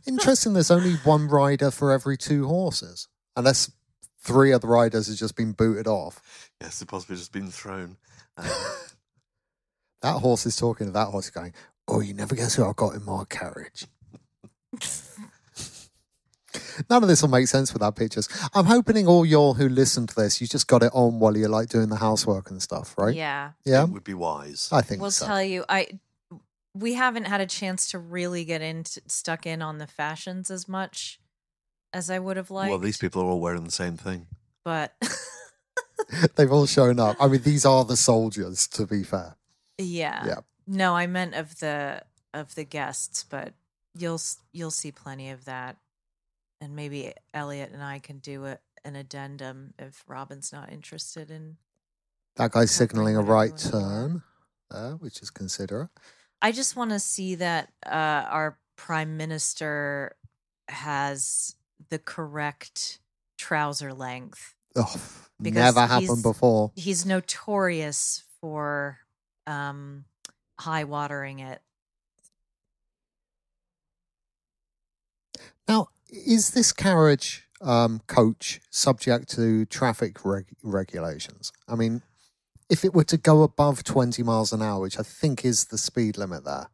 Interesting, 0.08 0.54
there's 0.54 0.72
only 0.72 0.93
one 1.04 1.28
rider 1.28 1.72
for 1.72 1.91
every 1.91 2.18
two 2.18 2.47
horses. 2.47 3.08
Unless 3.36 3.72
three 4.22 4.54
other 4.54 4.68
riders 4.68 5.08
has 5.08 5.20
just 5.20 5.36
been 5.36 5.52
booted 5.52 5.88
off. 5.88 6.50
Yes, 6.62 6.80
they've 6.80 6.88
possibly 6.88 7.18
just 7.18 7.34
been 7.34 7.52
thrown. 7.52 7.97
Um, 8.38 8.45
That 10.02 10.20
horse 10.20 10.45
is 10.45 10.56
talking 10.56 10.88
to 10.88 10.93
that 10.93 11.08
horse 11.08 11.30
going, 11.30 11.54
Oh, 11.89 12.00
you 12.00 12.14
never 12.14 12.34
guess 12.36 12.56
who 12.56 12.64
I 12.64 12.72
got 12.74 12.95
in 12.95 13.04
my 13.04 13.26
carriage. 13.30 13.86
None 16.89 17.03
of 17.03 17.09
this 17.09 17.22
will 17.22 17.30
make 17.30 17.47
sense 17.47 17.74
without 17.74 17.95
pictures. 17.95 18.28
I'm 18.55 18.65
hoping 18.65 19.05
all 19.07 19.26
y'all 19.26 19.53
who 19.53 19.70
listen 19.70 20.07
to 20.07 20.15
this, 20.15 20.39
you 20.41 20.47
just 20.47 20.67
got 20.67 20.82
it 20.82 20.91
on 20.93 21.20
while 21.20 21.38
you're 21.38 21.49
like 21.49 21.70
doing 21.70 21.89
the 21.89 21.97
housework 21.97 22.49
and 22.49 22.61
stuff, 22.61 22.95
right? 22.97 23.13
Yeah, 23.15 23.51
Yeah, 23.65 23.84
it 23.84 23.89
would 23.89 24.03
be 24.03 24.13
wise. 24.15 24.70
I 24.72 24.82
think 24.82 25.01
we'll 25.01 25.11
so. 25.11 25.26
tell 25.28 25.43
you. 25.43 25.65
I 25.70 25.99
we 26.74 26.93
haven't 26.93 27.26
had 27.26 27.41
a 27.41 27.45
chance 27.45 27.91
to 27.91 27.99
really 27.99 28.45
get 28.45 28.61
into 28.61 29.01
stuck 29.07 29.45
in 29.45 29.61
on 29.61 29.78
the 29.80 29.88
fashions 29.88 30.49
as 30.49 30.67
much 30.67 31.20
as 31.93 32.09
I 32.09 32.17
would 32.20 32.38
have 32.38 32.49
liked. 32.49 32.70
well, 32.70 32.80
these 32.80 32.97
people 32.97 33.22
are 33.22 33.26
all 33.26 33.39
wearing 33.41 33.63
the 33.65 33.72
same 33.72 33.97
thing. 33.97 34.28
but 34.63 34.93
They've 36.36 36.51
all 36.51 36.65
shown 36.65 36.99
up. 36.99 37.17
I 37.20 37.28
mean, 37.28 37.41
these 37.43 37.65
are 37.65 37.84
the 37.86 37.97
soldiers, 37.97 38.67
to 38.70 38.88
be 38.88 39.03
fair. 39.03 39.36
yeah, 39.78 40.26
Yeah. 40.26 40.39
no, 40.65 40.95
I 40.95 41.05
meant 41.07 41.36
of 41.36 41.59
the 41.59 42.03
of 42.34 42.55
the 42.55 42.63
guests, 42.63 43.24
but 43.30 43.53
you'll 43.96 44.22
you'll 44.52 44.72
see 44.72 44.92
plenty 44.92 45.30
of 45.30 45.46
that, 45.46 45.78
and 46.62 46.76
maybe 46.76 47.14
Eliot 47.34 47.72
and 47.74 47.84
I 47.84 48.00
can 48.00 48.20
do 48.20 48.46
a, 48.46 48.60
an 48.84 48.96
addendum 48.96 49.74
if 49.80 50.04
Robin's 50.08 50.52
not 50.54 50.72
interested 50.72 51.32
in 51.32 51.58
That 52.36 52.52
guy's 52.52 52.72
signaling 52.72 53.16
a 53.18 53.22
right 53.22 53.56
turn 53.58 54.24
there, 54.70 54.92
which 54.94 55.22
is 55.22 55.30
considerate. 55.30 55.90
I 56.42 56.52
just 56.52 56.76
want 56.76 56.92
to 56.92 57.00
see 57.00 57.36
that 57.36 57.72
uh, 57.86 57.90
our 58.30 58.58
prime 58.78 59.18
minister 59.18 60.16
has 60.70 61.56
the 61.90 62.00
correct 62.00 63.00
trouser 63.38 63.94
length. 63.94 64.56
Oh, 64.76 64.96
Because 65.42 65.76
never 65.76 65.86
happened 65.86 66.24
before. 66.24 66.72
He's 66.76 67.06
notorious 67.06 68.24
for 68.40 69.00
um, 69.48 70.06
high 70.60 70.84
watering 70.86 71.40
it. 71.40 71.62
Now, 75.70 75.89
is 76.09 76.49
this 76.49 76.74
carriage 76.74 77.47
um, 77.61 78.01
coach 78.07 78.59
subject 78.72 79.30
to 79.36 79.65
traffic 79.67 80.26
reg- 80.26 80.55
regulations? 80.63 81.53
I 81.67 81.76
mean, 81.76 82.01
if 82.72 82.84
it 82.84 82.95
were 82.95 83.03
to 83.03 83.17
go 83.17 83.43
above 83.43 83.84
20 83.84 84.24
miles 84.24 84.51
an 84.51 84.63
hour, 84.63 84.82
which 84.82 84.97
I 84.99 85.03
think 85.03 85.45
is 85.45 85.65
the 85.65 85.78
speed 85.78 86.17
limit 86.17 86.43
there, 86.43 86.70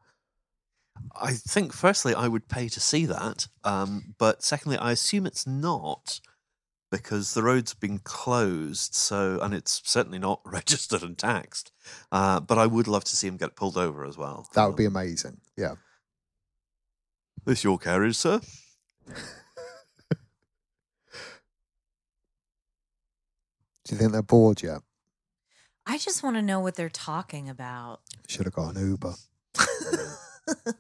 I 1.14 1.34
think, 1.34 1.74
firstly, 1.74 2.16
I 2.16 2.30
would 2.30 2.48
pay 2.48 2.70
to 2.70 2.80
see 2.80 3.06
that. 3.06 3.48
Um, 3.66 4.16
but 4.18 4.42
secondly, 4.44 4.78
I 4.78 4.94
assume 4.94 5.26
it's 5.26 5.46
not 5.46 6.22
because 6.90 7.34
the 7.34 7.44
road's 7.44 7.74
been 7.74 8.00
closed. 8.00 8.96
So, 8.96 9.40
and 9.42 9.54
it's 9.54 9.82
certainly 9.84 10.20
not 10.20 10.40
registered 10.46 11.04
and 11.04 11.18
taxed. 11.18 11.74
Uh, 12.14 12.40
but 12.40 12.58
I 12.58 12.66
would 12.66 12.88
love 12.88 13.04
to 13.06 13.16
see 13.18 13.28
him 13.28 13.36
get 13.36 13.58
pulled 13.58 13.76
over 13.76 14.06
as 14.06 14.18
well. 14.18 14.48
That 14.54 14.68
would 14.68 14.78
be 14.78 14.86
amazing. 14.86 15.42
Yeah. 15.58 15.76
This 17.44 17.66
your 17.66 17.78
carriage, 17.78 18.16
sir? 18.16 18.40
Do 19.08 19.16
you 23.90 23.98
think 23.98 24.12
they're 24.12 24.22
bored 24.24 24.64
yet? 24.64 24.82
I 25.86 25.98
just 26.00 26.24
want 26.24 26.36
to 26.38 26.42
know 26.42 26.60
what 26.60 26.76
they're 26.76 26.90
talking 26.90 27.48
about. 27.48 28.02
Should 28.28 28.46
have 28.46 28.54
got 28.54 28.76
an 28.76 28.90
Uber. 28.90 29.14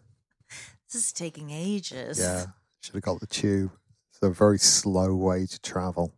This 0.96 1.08
is 1.08 1.12
taking 1.12 1.50
ages. 1.52 2.18
Yeah. 2.20 2.46
Should 2.80 2.94
have 2.94 3.04
got 3.04 3.20
the 3.20 3.28
tube. 3.28 3.72
It's 4.12 4.22
a 4.22 4.30
very 4.30 4.58
slow 4.58 5.14
way 5.14 5.46
to 5.46 5.60
travel. 5.60 6.14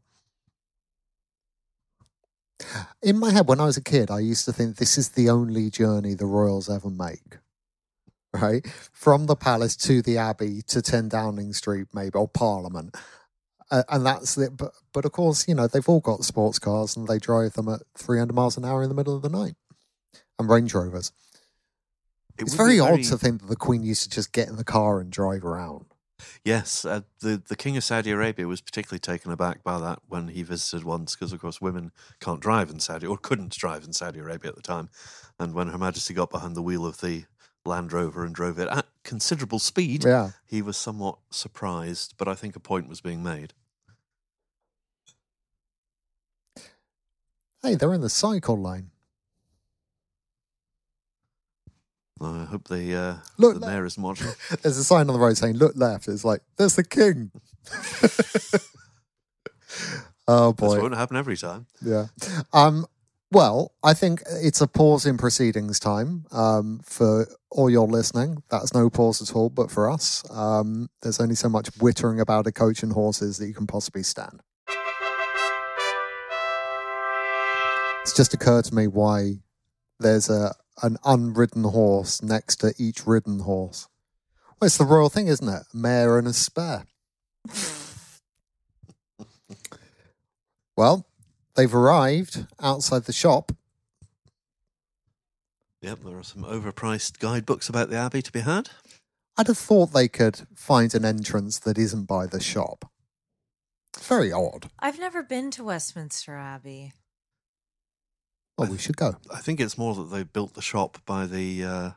In 3.01 3.17
my 3.17 3.31
head, 3.31 3.47
when 3.47 3.59
I 3.59 3.65
was 3.65 3.77
a 3.77 3.83
kid, 3.83 4.11
I 4.11 4.19
used 4.19 4.45
to 4.45 4.53
think 4.53 4.75
this 4.75 4.95
is 4.95 5.09
the 5.09 5.31
only 5.31 5.71
journey 5.71 6.13
the 6.13 6.27
royals 6.27 6.69
ever 6.69 6.91
make. 6.91 7.39
Right? 8.34 8.67
From 8.91 9.25
the 9.25 9.36
palace 9.36 9.75
to 9.78 10.01
the 10.01 10.17
abbey 10.17 10.61
to 10.67 10.82
10 10.82 11.09
Downing 11.09 11.53
Street, 11.53 11.88
maybe, 11.93 12.13
or 12.13 12.28
Parliament. 12.28 12.95
Uh, 13.71 13.84
and 13.89 14.05
that's 14.05 14.38
it. 14.38 14.55
But, 14.55 14.73
but 14.93 15.05
of 15.05 15.11
course, 15.11 15.47
you 15.47 15.55
know, 15.55 15.67
they've 15.67 15.88
all 15.88 15.99
got 15.99 16.23
sports 16.23 16.59
cars 16.59 16.95
and 16.95 17.07
they 17.07 17.19
drive 17.19 17.53
them 17.53 17.69
at 17.69 17.82
300 17.97 18.34
miles 18.34 18.57
an 18.57 18.65
hour 18.65 18.84
in 18.84 18.89
the 18.89 18.95
middle 18.95 19.15
of 19.15 19.21
the 19.21 19.30
night. 19.30 19.55
And 20.39 20.49
Range 20.49 20.73
Rovers. 20.73 21.11
It 22.38 22.43
It's 22.43 22.53
be 22.53 22.57
very 22.57 22.80
odd 22.80 23.03
to 23.03 23.17
think 23.17 23.41
that 23.41 23.47
the 23.47 23.55
Queen 23.55 23.84
used 23.84 24.03
to 24.03 24.09
just 24.09 24.32
get 24.32 24.47
in 24.47 24.57
the 24.57 24.63
car 24.63 24.99
and 24.99 25.11
drive 25.11 25.43
around. 25.43 25.86
Yes, 26.43 26.86
uh, 26.86 27.01
the 27.19 27.41
the 27.47 27.55
King 27.55 27.78
of 27.78 27.84
Saudi 27.84 28.11
Arabia 28.11 28.47
was 28.47 28.61
particularly 28.61 28.99
taken 28.99 29.32
aback 29.32 29.63
by 29.63 29.80
that 29.80 29.99
when 30.07 30.30
he 30.30 30.43
visited 30.43 30.84
once, 30.84 31.15
because 31.15 31.32
of 31.32 31.39
course 31.39 31.61
women 31.61 31.91
can't 32.19 32.39
drive 32.39 32.69
in 32.69 32.80
Saudi 32.80 33.05
or 33.05 33.17
couldn't 33.17 33.51
drive 33.51 33.84
in 33.84 33.93
Saudi 33.93 34.19
Arabia 34.19 34.49
at 34.49 34.55
the 34.55 34.61
time, 34.61 34.89
and 35.39 35.53
when 35.53 35.67
Her 35.67 35.78
Majesty 35.78 36.13
got 36.13 36.32
behind 36.32 36.55
the 36.55 36.61
wheel 36.61 36.86
of 36.86 37.01
the 37.01 37.25
Land 37.68 37.93
Rover 37.93 38.26
and 38.26 38.34
drove 38.34 38.57
it 38.59 38.68
at 38.70 38.88
considerable 39.03 39.59
speed, 39.59 40.03
Yeah. 40.05 40.32
he 40.45 40.61
was 40.61 40.78
somewhat 40.78 41.18
surprised. 41.30 42.15
But 42.18 42.28
I 42.28 42.34
think 42.36 42.55
a 42.55 42.59
point 42.59 42.88
was 42.89 43.01
being 43.01 43.22
made. 43.24 43.53
Hey, 47.63 47.76
they're 47.76 47.93
in 47.93 48.01
the 48.01 48.09
cycle 48.09 48.61
lane. 48.61 48.91
I 52.20 52.45
hope 52.45 52.68
the 52.68 52.95
uh, 52.95 53.15
Look, 53.38 53.55
the 53.55 53.59
look. 53.59 53.70
mayor 53.70 53.86
isn't 53.86 54.01
watching. 54.01 54.28
There's 54.63 54.78
a 54.78 54.84
sign 54.84 55.01
on 55.07 55.13
the 55.13 55.20
road 55.20 55.38
saying 55.38 55.57
"Look 55.57 55.74
left." 55.76 56.07
It's 56.07 56.26
like 56.26 56.41
there's 56.57 56.76
the 56.76 56.84
king. 56.84 57.30
oh 60.28 60.51
This 60.53 60.74
boy, 60.74 60.82
won't 60.82 60.95
happen 60.95 61.15
every 61.18 61.38
time. 61.38 61.68
yeah. 61.82 62.07
Um. 62.53 62.88
Well, 63.30 63.73
I 63.84 63.93
think 63.93 64.23
it's 64.30 64.61
a 64.61 64.67
pause 64.67 65.05
in 65.05 65.17
proceedings 65.17 65.80
time. 65.82 66.25
Um, 66.32 66.80
for 66.84 67.28
all 67.51 67.69
your 67.69 67.86
listening, 67.86 68.41
that's 68.49 68.73
no 68.73 68.89
pause 68.89 69.21
at 69.21 69.36
all. 69.36 69.49
But 69.49 69.69
for 69.69 69.89
us, 69.89 70.23
um, 70.32 70.89
there's 71.01 71.19
only 71.19 71.36
so 71.36 71.49
much 71.49 71.67
whittering 71.78 72.21
about 72.21 72.47
a 72.47 72.53
coach 72.53 72.84
and 72.84 72.93
horses 72.93 73.38
that 73.38 73.47
you 73.47 73.53
can 73.53 73.67
possibly 73.67 74.03
stand. 74.03 74.41
It's 78.01 78.15
just 78.15 78.34
occurred 78.34 78.63
to 78.65 78.75
me 78.75 78.88
why 78.88 79.39
there's 79.99 80.30
a 80.30 80.55
an 80.84 80.95
unridden 81.03 81.63
horse 81.63 82.21
next 82.21 82.57
to 82.57 82.73
each 82.78 83.05
ridden 83.05 83.39
horse. 83.39 83.89
Well, 84.59 84.67
it's 84.67 84.78
the 84.78 84.86
royal 84.86 85.09
thing, 85.09 85.28
isn't 85.28 85.49
it? 85.49 85.63
A 85.73 85.78
mare 85.78 86.17
and 86.17 86.28
a 86.28 86.34
spare. 86.34 86.86
well, 90.78 91.05
they've 91.57 91.75
arrived 91.75 92.45
outside 92.61 93.03
the 93.03 93.13
shop. 93.13 93.51
Yep, 95.81 95.99
there 96.05 96.17
are 96.17 96.23
some 96.23 96.43
overpriced 96.43 97.19
guidebooks 97.19 97.67
about 97.67 97.89
the 97.89 97.97
Abbey 97.97 98.21
to 98.21 98.31
be 98.31 98.39
had. 98.39 98.69
I'd 99.37 99.47
have 99.47 99.57
thought 99.57 99.93
they 99.93 100.07
could 100.07 100.47
find 100.55 100.93
an 100.95 101.05
entrance 101.05 101.59
that 101.59 101.77
isn't 101.77 102.05
by 102.05 102.25
the 102.25 102.39
shop. 102.39 102.89
Very 103.99 104.31
odd. 104.31 104.69
I've 104.79 104.99
never 104.99 105.21
been 105.21 105.51
to 105.51 105.63
Westminster 105.63 106.35
Abbey. 106.35 106.93
Well, 108.57 108.71
we 108.71 108.77
should 108.77 108.97
go. 108.97 109.17
I 109.31 109.39
think 109.39 109.59
it's 109.59 109.77
more 109.77 109.93
that 109.95 110.11
they 110.11 110.23
built 110.23 110.55
the 110.55 110.61
shop 110.61 110.97
by 111.05 111.27
the 111.27 111.63
uh, 111.63 111.91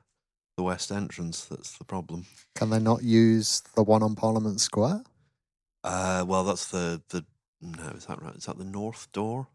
the 0.59 0.63
west 0.63 0.93
entrance 0.93 1.47
that's 1.47 1.79
the 1.79 1.85
problem. 1.85 2.27
Can 2.55 2.69
they 2.69 2.79
not 2.79 3.03
use 3.03 3.63
the 3.75 3.83
one 3.83 4.03
on 4.03 4.15
Parliament 4.15 4.61
Square? 4.61 5.05
Uh, 5.83 6.25
well, 6.27 6.45
that's 6.45 6.67
the 6.67 7.01
the 7.09 7.25
no, 7.61 7.89
is 7.97 8.07
that 8.07 8.23
right? 8.23 8.35
Is 8.35 8.47
that 8.47 8.59
the 8.59 8.65
north 8.65 9.11
door? 9.13 9.49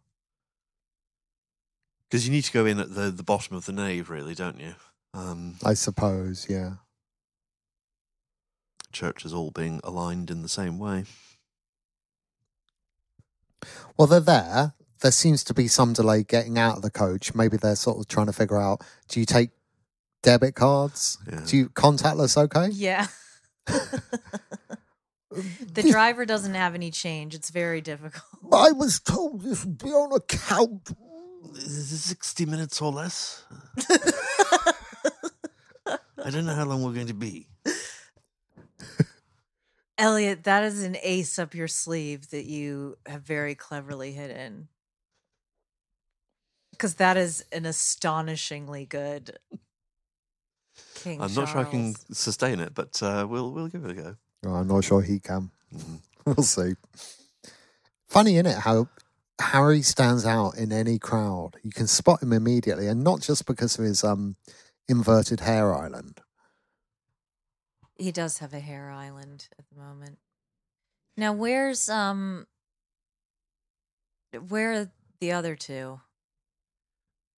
Because 2.09 2.27
you 2.27 2.31
need 2.31 2.43
to 2.43 2.51
go 2.51 2.65
in 2.65 2.79
at 2.79 2.93
the 2.93 3.11
the 3.11 3.23
bottom 3.23 3.55
of 3.55 3.65
the 3.65 3.71
nave, 3.73 4.09
really, 4.09 4.35
don't 4.35 4.59
you? 4.59 4.75
Um, 5.13 5.55
I 5.63 5.73
suppose, 5.73 6.47
yeah. 6.49 6.73
churches 8.91 9.33
all 9.33 9.51
being 9.51 9.81
aligned 9.83 10.31
in 10.31 10.41
the 10.41 10.49
same 10.49 10.79
way. 10.79 11.03
Well, 13.97 14.07
they're 14.07 14.19
there. 14.19 14.73
There 15.01 15.11
seems 15.11 15.43
to 15.45 15.53
be 15.53 15.67
some 15.67 15.93
delay 15.93 16.23
getting 16.23 16.57
out 16.57 16.77
of 16.77 16.81
the 16.81 16.89
coach. 16.89 17.35
Maybe 17.35 17.57
they're 17.57 17.75
sort 17.75 17.99
of 17.99 18.07
trying 18.07 18.27
to 18.27 18.33
figure 18.33 18.59
out 18.59 18.81
do 19.09 19.19
you 19.19 19.25
take 19.25 19.51
debit 20.23 20.55
cards? 20.55 21.17
Yeah. 21.29 21.41
Do 21.45 21.57
you 21.57 21.69
contactless 21.69 22.37
okay? 22.37 22.69
Yeah. 22.69 23.07
the 25.73 25.83
driver 25.83 26.25
doesn't 26.25 26.53
have 26.53 26.75
any 26.75 26.91
change. 26.91 27.33
It's 27.35 27.49
very 27.49 27.81
difficult. 27.81 28.23
I 28.53 28.71
was 28.71 28.99
told 28.99 29.41
this 29.41 29.65
would 29.65 29.77
be 29.77 29.89
on 29.89 30.13
account. 30.13 30.91
Is 31.55 31.91
it 31.91 31.97
Sixty 31.97 32.45
minutes 32.45 32.81
or 32.81 32.91
less. 32.91 33.43
I 36.17 36.31
don't 36.31 36.45
know 36.45 36.55
how 36.55 36.65
long 36.65 36.83
we're 36.83 36.93
going 36.93 37.07
to 37.07 37.13
be. 37.13 37.47
Eliot, 39.97 40.43
that 40.43 40.63
is 40.63 40.83
an 40.83 40.97
ace 41.03 41.39
up 41.39 41.53
your 41.53 41.67
sleeve 41.67 42.29
that 42.31 42.45
you 42.45 42.97
have 43.05 43.21
very 43.21 43.55
cleverly 43.55 44.11
hidden. 44.11 44.67
Because 46.71 46.95
that 46.95 47.15
is 47.15 47.45
an 47.53 47.65
astonishingly 47.65 48.85
good 48.85 49.37
King 50.95 51.21
I'm 51.21 51.33
not 51.33 51.49
sure 51.49 51.59
I 51.59 51.63
can 51.65 51.95
sustain 52.11 52.59
it, 52.59 52.73
but 52.73 53.01
uh, 53.01 53.25
we'll 53.29 53.51
we'll 53.51 53.67
give 53.67 53.85
it 53.85 53.91
a 53.91 53.93
go. 53.93 54.15
Oh, 54.45 54.53
I'm 54.53 54.67
not 54.67 54.83
sure 54.83 55.01
he 55.01 55.19
can. 55.19 55.51
We'll 56.25 56.37
see. 56.37 56.73
Funny, 58.07 58.37
is 58.37 58.47
it, 58.47 58.57
how 58.57 58.89
Harry 59.39 59.83
stands 59.83 60.25
out 60.25 60.57
in 60.57 60.71
any 60.71 60.97
crowd. 60.97 61.51
You 61.61 61.69
can 61.69 61.85
spot 61.85 62.23
him 62.23 62.33
immediately, 62.33 62.87
and 62.87 63.03
not 63.03 63.21
just 63.21 63.45
because 63.45 63.77
of 63.77 63.85
his 63.85 64.03
um 64.03 64.35
inverted 64.87 65.41
hair 65.41 65.75
island. 65.75 66.21
He 67.95 68.11
does 68.11 68.39
have 68.39 68.53
a 68.53 68.59
hair 68.59 68.89
island 68.89 69.49
at 69.59 69.65
the 69.69 69.79
moment. 69.79 70.17
Now, 71.15 71.31
where's 71.31 71.89
um, 71.89 72.47
where 74.47 74.73
are 74.73 74.91
the 75.19 75.31
other 75.31 75.55
two? 75.55 76.01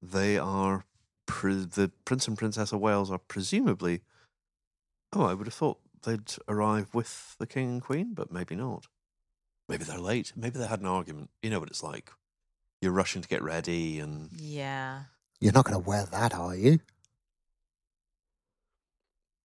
They 0.01 0.39
are 0.39 0.85
pre- 1.27 1.65
the 1.65 1.91
Prince 2.05 2.29
and 2.29 2.39
Princess 2.39 2.73
of 2.73 2.81
Wales 2.81 3.11
are 3.11 3.19
presumably. 3.19 4.03
Oh, 5.13 5.25
I 5.25 5.35
would 5.35 5.47
have 5.47 5.55
thought 5.55 5.79
they'd 6.07 6.33
arrive 6.49 6.95
with 6.95 7.37
the 7.39 7.47
King 7.47 7.69
and 7.71 7.83
Queen, 7.83 8.15
but 8.15 8.33
maybe 8.33 8.57
not. 8.57 8.87
Maybe 9.69 9.85
they're 9.85 9.99
late. 9.99 10.33
Maybe 10.35 10.59
they 10.59 10.67
had 10.67 10.81
an 10.81 10.87
argument. 10.87 11.29
You 11.43 11.51
know 11.51 11.61
what 11.61 11.69
it's 11.69 11.83
like. 11.83 12.11
You're 12.81 12.93
rushing 12.93 13.21
to 13.23 13.29
get 13.29 13.43
ready, 13.43 13.99
and 14.01 14.31
Yeah, 14.33 15.03
You're 15.41 15.53
not 15.53 15.65
going 15.67 15.81
to 15.83 15.87
wear 15.87 16.05
that, 16.07 16.35
are 16.35 16.55
you? 16.55 16.79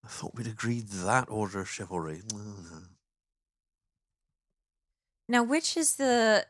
I 0.05 0.07
thought 0.07 0.35
we'd 0.35 0.47
agreed 0.47 0.87
that 0.89 1.29
order 1.29 1.59
of 1.59 1.69
chivalry. 1.69 2.21
No, 2.33 2.39
no. 2.39 2.77
Now, 5.27 5.43
which 5.43 5.77
is 5.77 5.95
the 5.95 6.45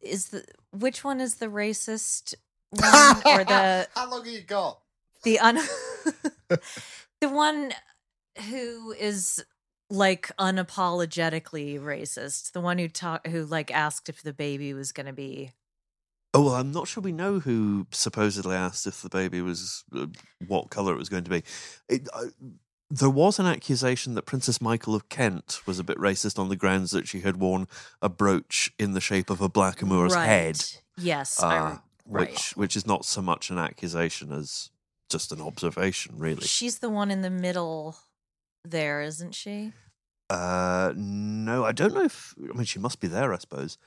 is 0.00 0.28
the 0.28 0.44
which 0.72 1.02
one 1.04 1.20
is 1.20 1.36
the 1.36 1.46
racist 1.46 2.34
one 2.70 3.16
or 3.26 3.44
the 3.44 3.88
How 3.94 4.10
long 4.10 4.24
have 4.24 4.32
you 4.32 4.42
got? 4.42 4.80
the 5.24 5.38
un 5.40 5.56
the 7.20 7.28
one 7.28 7.72
who 8.48 8.92
is 8.92 9.44
like 9.88 10.30
unapologetically 10.38 11.80
racist, 11.80 12.52
the 12.52 12.60
one 12.60 12.78
who 12.78 12.88
talk 12.88 13.26
who 13.26 13.44
like 13.44 13.70
asked 13.70 14.08
if 14.08 14.22
the 14.22 14.32
baby 14.32 14.72
was 14.72 14.92
going 14.92 15.06
to 15.06 15.12
be 15.12 15.52
Oh 16.32 16.44
well, 16.44 16.54
I'm 16.54 16.70
not 16.70 16.86
sure 16.86 17.02
we 17.02 17.12
know 17.12 17.40
who 17.40 17.88
supposedly 17.90 18.54
asked 18.54 18.86
if 18.86 19.02
the 19.02 19.08
baby 19.08 19.40
was 19.40 19.84
uh, 19.94 20.06
what 20.46 20.70
color 20.70 20.92
it 20.92 20.98
was 20.98 21.08
going 21.08 21.24
to 21.24 21.30
be. 21.30 21.42
It, 21.88 22.08
uh, 22.12 22.26
there 22.88 23.10
was 23.10 23.38
an 23.40 23.46
accusation 23.46 24.14
that 24.14 24.26
Princess 24.26 24.60
Michael 24.60 24.94
of 24.94 25.08
Kent 25.08 25.60
was 25.66 25.78
a 25.80 25.84
bit 25.84 25.98
racist 25.98 26.38
on 26.38 26.48
the 26.48 26.56
grounds 26.56 26.92
that 26.92 27.08
she 27.08 27.20
had 27.20 27.38
worn 27.38 27.66
a 28.00 28.08
brooch 28.08 28.72
in 28.78 28.92
the 28.92 29.00
shape 29.00 29.28
of 29.30 29.40
a 29.40 29.48
blackamoor's 29.48 30.14
head, 30.14 30.62
Yes, 30.96 31.42
uh, 31.42 31.78
right. 32.06 32.30
which 32.30 32.56
which 32.56 32.76
is 32.76 32.86
not 32.86 33.04
so 33.04 33.20
much 33.20 33.50
an 33.50 33.58
accusation 33.58 34.30
as 34.30 34.70
just 35.08 35.32
an 35.32 35.40
observation, 35.40 36.14
really. 36.16 36.42
She's 36.46 36.78
the 36.78 36.90
one 36.90 37.10
in 37.10 37.22
the 37.22 37.30
middle 37.30 37.96
there, 38.64 39.02
isn't 39.02 39.34
she? 39.34 39.72
Uh, 40.28 40.92
no, 40.96 41.64
I 41.64 41.72
don't 41.72 41.94
know 41.94 42.04
if. 42.04 42.34
I 42.38 42.56
mean, 42.56 42.64
she 42.64 42.78
must 42.78 43.00
be 43.00 43.08
there, 43.08 43.32
I 43.34 43.38
suppose. 43.38 43.78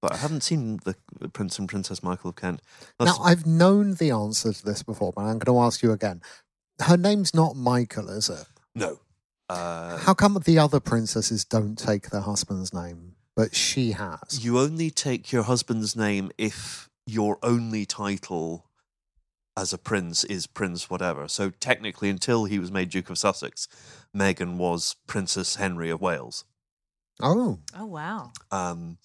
But 0.00 0.12
I 0.12 0.16
haven't 0.16 0.42
seen 0.42 0.80
the 0.84 0.94
Prince 1.30 1.58
and 1.58 1.68
Princess 1.68 2.02
Michael 2.02 2.30
of 2.30 2.36
Kent. 2.36 2.60
That's- 2.98 3.18
Now, 3.18 3.24
I've 3.24 3.46
known 3.46 3.94
the 3.94 4.10
answer 4.10 4.52
to 4.52 4.64
this 4.64 4.82
before, 4.82 5.12
but 5.12 5.22
I'm 5.22 5.38
going 5.38 5.56
to 5.56 5.62
ask 5.62 5.82
you 5.82 5.92
again. 5.92 6.20
Her 6.80 6.96
name's 6.96 7.34
not 7.34 7.56
Michael, 7.56 8.08
is 8.10 8.28
it? 8.28 8.46
no. 8.74 8.98
Uh, 9.50 9.98
How 9.98 10.14
come 10.14 10.38
the 10.46 10.58
other 10.58 10.80
princesses 10.80 11.44
don't 11.44 11.76
take 11.76 12.08
their 12.08 12.22
husband's 12.22 12.72
name, 12.72 13.14
but 13.36 13.54
she 13.54 13.92
has? 13.92 14.42
you 14.42 14.58
only 14.58 14.90
take 14.90 15.32
your 15.32 15.42
husband's 15.42 15.94
name 15.94 16.30
if 16.38 16.88
your 17.06 17.38
only 17.42 17.84
title 17.84 18.64
as 19.56 19.72
a 19.72 19.78
prince 19.78 20.24
is 20.24 20.46
Prince 20.46 20.90
whatever. 20.90 21.28
So 21.28 21.50
technically, 21.50 22.10
until 22.10 22.44
he 22.44 22.58
was 22.58 22.72
made 22.72 22.90
Duke 22.90 23.10
of 23.10 23.18
Sussex, 23.18 23.68
Meghan 24.16 24.56
was 24.56 24.96
Princess 25.06 25.56
Henry 25.56 25.90
of 25.90 26.00
Wales. 26.00 26.44
Oh, 27.22 27.60
Oh 27.76 27.86
wow. 27.86 28.32
Um, 28.50 28.98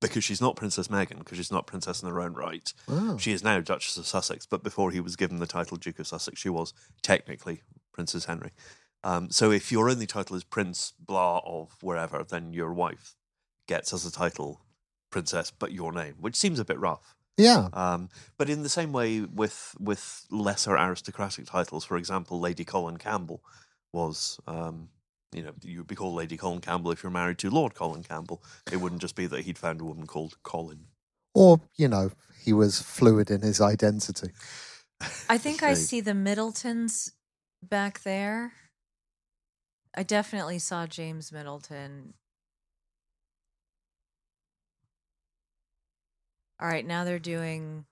because 0.00 0.22
she's 0.22 0.40
not 0.40 0.56
Princess 0.56 0.88
Meghan, 0.88 1.18
because 1.18 1.38
she's 1.38 1.50
not 1.50 1.66
princess 1.66 2.02
in 2.02 2.08
her 2.08 2.20
own 2.20 2.34
right. 2.34 2.72
oh. 2.88 3.16
She 3.18 3.32
is 3.32 3.42
now 3.42 3.60
Duchess 3.60 3.96
of 3.96 4.06
Sussex, 4.06 4.46
but 4.46 4.62
before 4.62 4.90
he 4.90 5.00
was 5.00 5.16
given 5.16 5.38
the 5.38 5.46
title 5.46 5.76
Duke 5.76 5.98
of 5.98 6.06
Sussex, 6.06 6.38
she 6.40 6.48
was 6.50 6.72
technically 7.02 7.62
Princess 7.92 8.26
Henry. 8.26 8.52
Um, 9.02 9.30
so 9.30 9.50
if 9.50 9.72
your 9.72 9.88
only 9.90 10.06
title 10.06 10.36
is 10.36 10.44
Prince 10.44 10.92
blah 11.00 11.40
of 11.44 11.76
wherever, 11.80 12.22
then 12.22 12.52
your 12.52 12.72
wife 12.72 13.16
gets 13.66 13.92
as 13.92 14.04
a 14.04 14.12
title 14.12 14.60
Princess, 15.10 15.50
but 15.50 15.72
your 15.72 15.92
name, 15.92 16.14
which 16.20 16.36
seems 16.36 16.58
a 16.58 16.64
bit 16.64 16.78
rough. 16.78 17.15
Yeah. 17.36 17.68
Um, 17.72 18.08
but 18.38 18.48
in 18.48 18.62
the 18.62 18.68
same 18.68 18.92
way 18.92 19.20
with 19.20 19.74
with 19.78 20.26
lesser 20.30 20.76
aristocratic 20.76 21.46
titles, 21.46 21.84
for 21.84 21.96
example, 21.96 22.40
Lady 22.40 22.64
Colin 22.64 22.96
Campbell 22.96 23.42
was, 23.92 24.38
um, 24.46 24.88
you 25.32 25.42
know, 25.42 25.52
you 25.62 25.78
would 25.78 25.86
be 25.86 25.94
called 25.94 26.14
Lady 26.14 26.36
Colin 26.36 26.60
Campbell 26.60 26.92
if 26.92 27.02
you're 27.02 27.10
married 27.10 27.38
to 27.38 27.50
Lord 27.50 27.74
Colin 27.74 28.02
Campbell. 28.02 28.42
It 28.72 28.78
wouldn't 28.78 29.00
just 29.00 29.16
be 29.16 29.26
that 29.26 29.42
he'd 29.42 29.58
found 29.58 29.80
a 29.80 29.84
woman 29.84 30.06
called 30.06 30.36
Colin. 30.42 30.86
Or, 31.34 31.60
you 31.76 31.88
know, 31.88 32.12
he 32.42 32.52
was 32.52 32.80
fluid 32.80 33.30
in 33.30 33.42
his 33.42 33.60
identity. 33.60 34.30
I 35.28 35.36
think 35.36 35.62
I 35.62 35.74
see 35.74 36.00
the 36.00 36.14
Middletons 36.14 37.12
back 37.62 38.02
there. 38.02 38.52
I 39.94 40.02
definitely 40.02 40.58
saw 40.58 40.86
James 40.86 41.32
Middleton. 41.32 42.14
All 46.58 46.68
right, 46.68 46.86
now 46.86 47.04
they're 47.04 47.18
doing 47.18 47.84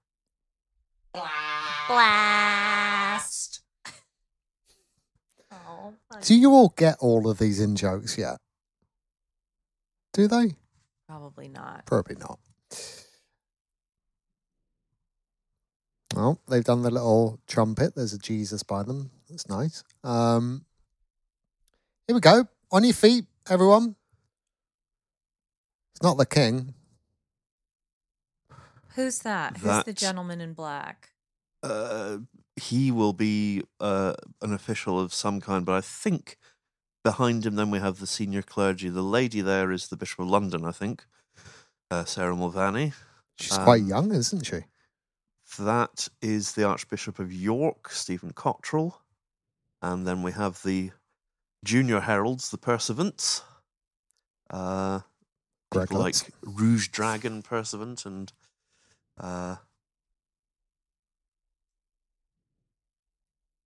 blast. 1.89 3.61
oh, 5.53 5.93
Do 6.23 6.35
you 6.35 6.51
all 6.53 6.73
get 6.77 6.97
all 7.01 7.29
of 7.29 7.39
these 7.39 7.61
in 7.61 7.77
jokes 7.77 8.17
yet? 8.17 8.39
Do 10.13 10.29
they? 10.29 10.55
probably 11.07 11.49
not. 11.49 11.87
Probably 11.87 12.17
not. 12.17 12.39
Well, 16.15 16.41
they've 16.49 16.65
done 16.65 16.83
the 16.83 16.91
little 16.91 17.41
trumpet. 17.47 17.95
There's 17.95 18.13
a 18.13 18.19
Jesus 18.19 18.63
by 18.63 18.85
them. 18.85 19.11
That's 19.29 19.49
nice. 19.49 19.83
Um, 20.05 20.65
here 22.07 22.15
we 22.15 22.21
go. 22.21 22.47
On 22.71 22.85
your 22.85 22.95
feet, 22.95 23.25
everyone. 23.49 23.97
It's 25.93 26.03
not 26.03 26.17
the 26.17 26.27
king. 26.27 26.75
Who's 28.95 29.21
that? 29.21 29.59
Who's 29.59 29.85
the 29.85 29.93
gentleman 29.93 30.41
in 30.41 30.53
black? 30.55 31.11
Uh, 31.63 32.19
he 32.57 32.91
will 32.91 33.13
be 33.13 33.63
uh, 33.81 34.15
an 34.43 34.53
official 34.53 35.01
of 35.01 35.13
some 35.13 35.41
kind, 35.41 35.65
but 35.67 35.75
I 35.75 35.81
think 35.81 36.37
behind 37.03 37.45
him 37.45 37.57
then 37.57 37.71
we 37.71 37.79
have 37.81 37.99
the 37.99 38.07
senior 38.07 38.43
clergy. 38.43 38.89
The 38.89 39.03
lady 39.03 39.41
there 39.41 39.73
is 39.73 39.89
the 39.89 39.97
Bishop 39.97 40.21
of 40.21 40.29
London, 40.29 40.65
I 40.65 40.73
think, 40.73 41.05
uh, 41.91 42.05
Sarah 42.05 42.37
Mullally. 42.37 42.93
She's 43.39 43.59
quite 43.59 43.83
Um, 43.83 43.89
young, 43.89 44.13
isn't 44.15 44.47
she? 44.47 44.65
That 45.59 46.09
is 46.23 46.53
the 46.53 46.65
Archbishop 46.65 47.19
of 47.19 47.33
York, 47.33 47.91
Stephen 47.91 48.33
Cottrell. 48.33 49.03
And 49.83 50.07
then 50.07 50.23
we 50.23 50.33
have 50.33 50.63
the 50.63 50.93
junior 51.65 52.01
heralds, 52.01 52.51
the 52.51 52.59
Pursuivants. 52.59 53.43
Uh, 54.51 55.01
people 55.73 55.99
like 55.99 56.15
Rouge 56.43 56.89
Dragon 56.89 57.43
Pursuivant 57.43 58.07
and 58.07 58.33
uh, 59.19 59.57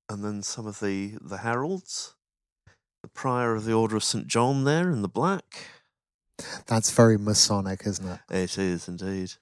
and 0.08 0.24
then 0.24 0.42
some 0.42 0.66
of 0.66 0.80
the 0.80 1.18
the 1.20 1.38
heralds. 1.38 2.14
The 3.02 3.08
prior 3.08 3.54
of 3.54 3.64
the 3.64 3.72
Order 3.72 3.96
of 3.96 4.02
St. 4.02 4.26
John 4.26 4.64
there 4.64 4.90
in 4.90 5.02
the 5.02 5.08
black. 5.08 5.66
That's 6.66 6.90
very 6.90 7.16
Masonic, 7.16 7.82
isn't 7.86 8.08
it? 8.08 8.20
It 8.28 8.58
is 8.58 8.88
indeed. 8.88 9.34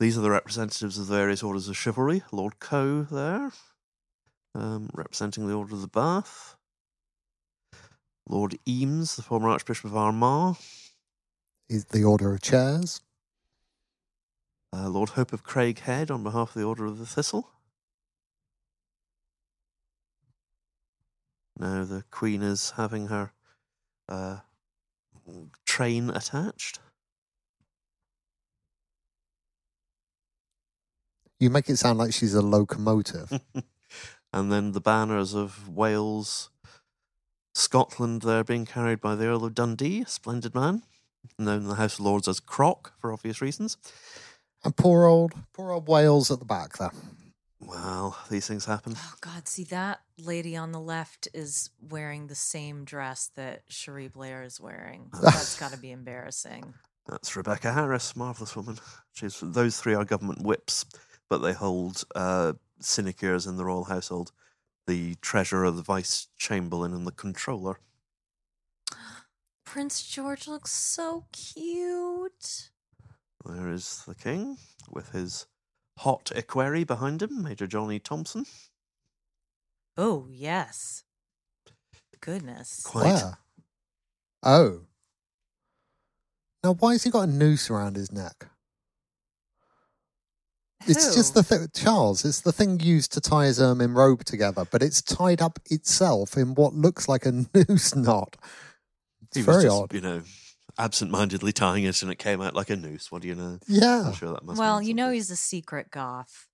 These 0.00 0.18
are 0.18 0.20
the 0.20 0.30
representatives 0.30 0.98
of 0.98 1.06
the 1.06 1.14
various 1.14 1.42
orders 1.44 1.68
of 1.68 1.76
chivalry. 1.76 2.22
Lord 2.32 2.58
Coe 2.58 3.02
there, 3.02 3.52
um, 4.54 4.90
representing 4.92 5.46
the 5.46 5.54
Order 5.54 5.74
of 5.74 5.80
the 5.80 5.88
Bath. 5.88 6.56
Lord 8.28 8.58
Eames, 8.66 9.16
the 9.16 9.22
former 9.22 9.48
Archbishop 9.48 9.86
of 9.86 9.96
Armagh. 9.96 10.56
He's 11.68 11.84
the 11.86 12.04
Order 12.04 12.34
of 12.34 12.42
Chairs. 12.42 13.00
Uh, 14.72 14.88
Lord 14.88 15.10
Hope 15.10 15.32
of 15.32 15.44
Craighead 15.44 16.10
on 16.10 16.22
behalf 16.22 16.50
of 16.50 16.54
the 16.54 16.62
Order 16.62 16.86
of 16.86 16.98
the 16.98 17.06
Thistle. 17.06 17.50
Now 21.58 21.84
the 21.84 22.04
Queen 22.10 22.40
is 22.40 22.74
having 22.76 23.08
her 23.08 23.32
uh, 24.08 24.38
train 25.66 26.10
attached. 26.10 26.78
You 31.40 31.50
make 31.50 31.68
it 31.68 31.76
sound 31.78 31.98
like 31.98 32.12
she's 32.12 32.34
a 32.34 32.42
locomotive. 32.42 33.40
and 34.32 34.52
then 34.52 34.72
the 34.72 34.80
banners 34.80 35.34
of 35.34 35.68
Wales, 35.68 36.50
Scotland, 37.54 38.22
they're 38.22 38.44
being 38.44 38.66
carried 38.66 39.00
by 39.00 39.16
the 39.16 39.26
Earl 39.26 39.46
of 39.46 39.54
Dundee, 39.54 40.02
a 40.02 40.06
splendid 40.06 40.54
man, 40.54 40.82
known 41.38 41.62
in 41.62 41.68
the 41.68 41.74
House 41.74 41.94
of 41.94 42.04
Lords 42.04 42.28
as 42.28 42.40
Croc 42.40 42.92
for 42.98 43.12
obvious 43.12 43.42
reasons. 43.42 43.76
And 44.64 44.76
poor 44.76 45.06
old, 45.06 45.32
poor 45.52 45.72
old 45.72 45.88
Wales 45.88 46.30
at 46.30 46.38
the 46.38 46.44
back 46.44 46.78
there. 46.78 46.92
Well, 47.60 48.18
these 48.30 48.46
things 48.46 48.64
happen. 48.64 48.94
Oh 48.96 49.14
God, 49.20 49.46
see 49.46 49.64
that 49.64 50.00
lady 50.18 50.56
on 50.56 50.72
the 50.72 50.80
left 50.80 51.28
is 51.34 51.70
wearing 51.80 52.26
the 52.26 52.34
same 52.34 52.84
dress 52.84 53.30
that 53.36 53.62
Cherie 53.68 54.08
Blair 54.08 54.42
is 54.42 54.60
wearing. 54.60 55.10
That's 55.22 55.58
got 55.58 55.72
to 55.72 55.78
be 55.78 55.90
embarrassing. 55.90 56.74
That's 57.06 57.36
Rebecca 57.36 57.72
Harris, 57.72 58.16
marvelous 58.16 58.56
woman. 58.56 58.78
She's 59.12 59.38
those 59.42 59.78
three 59.78 59.94
are 59.94 60.04
government 60.04 60.42
whips, 60.42 60.86
but 61.28 61.38
they 61.38 61.52
hold 61.52 62.04
uh, 62.14 62.54
sinecures 62.80 63.46
in 63.46 63.56
the 63.56 63.64
royal 63.64 63.84
household. 63.84 64.32
The 64.86 65.16
treasurer, 65.16 65.70
the 65.70 65.82
vice 65.82 66.28
chamberlain, 66.38 66.94
and 66.94 67.06
the 67.06 67.12
controller. 67.12 67.78
Prince 69.64 70.02
George 70.02 70.48
looks 70.48 70.72
so 70.72 71.26
cute. 71.32 72.69
There 73.44 73.70
is 73.72 74.04
the 74.06 74.14
king 74.14 74.58
with 74.90 75.10
his 75.12 75.46
hot 75.98 76.30
equerry 76.34 76.84
behind 76.84 77.22
him, 77.22 77.42
Major 77.42 77.66
Johnny 77.66 77.98
Thompson. 77.98 78.46
Oh 79.96 80.26
yes. 80.30 81.04
Goodness. 82.20 82.82
Quite. 82.84 83.04
Where? 83.14 83.38
Oh. 84.42 84.80
Now, 86.62 86.74
why 86.74 86.92
has 86.92 87.04
he 87.04 87.10
got 87.10 87.28
a 87.28 87.32
noose 87.32 87.70
around 87.70 87.96
his 87.96 88.12
neck? 88.12 88.46
It's 90.86 91.14
just 91.14 91.34
the 91.34 91.42
thing, 91.42 91.68
Charles. 91.74 92.24
It's 92.24 92.40
the 92.40 92.52
thing 92.52 92.80
used 92.80 93.12
to 93.12 93.20
tie 93.20 93.46
his 93.46 93.60
um, 93.60 93.80
ermine 93.80 93.92
robe 93.94 94.24
together, 94.24 94.66
but 94.70 94.82
it's 94.82 95.02
tied 95.02 95.40
up 95.42 95.58
itself 95.70 96.36
in 96.36 96.54
what 96.54 96.74
looks 96.74 97.08
like 97.08 97.26
a 97.26 97.32
noose 97.54 97.94
knot. 97.94 98.36
It's 99.22 99.36
He 99.36 99.42
was 99.42 99.56
very 99.56 99.64
just, 99.64 99.76
odd. 99.82 99.94
you 99.94 100.00
know, 100.00 100.22
absent-mindedly 100.78 101.52
tying 101.52 101.84
it, 101.84 102.02
and 102.02 102.10
it 102.10 102.18
came 102.18 102.40
out 102.40 102.54
like 102.54 102.70
a 102.70 102.76
noose. 102.76 103.10
What 103.12 103.22
do 103.22 103.28
you 103.28 103.34
know? 103.34 103.58
Yeah. 103.66 104.04
I'm 104.06 104.12
sure 104.14 104.32
that 104.32 104.44
must. 104.44 104.58
Well, 104.58 104.80
you 104.82 104.94
know 104.94 105.10
he's 105.10 105.30
a 105.30 105.36
secret 105.36 105.90
goth. 105.90 106.48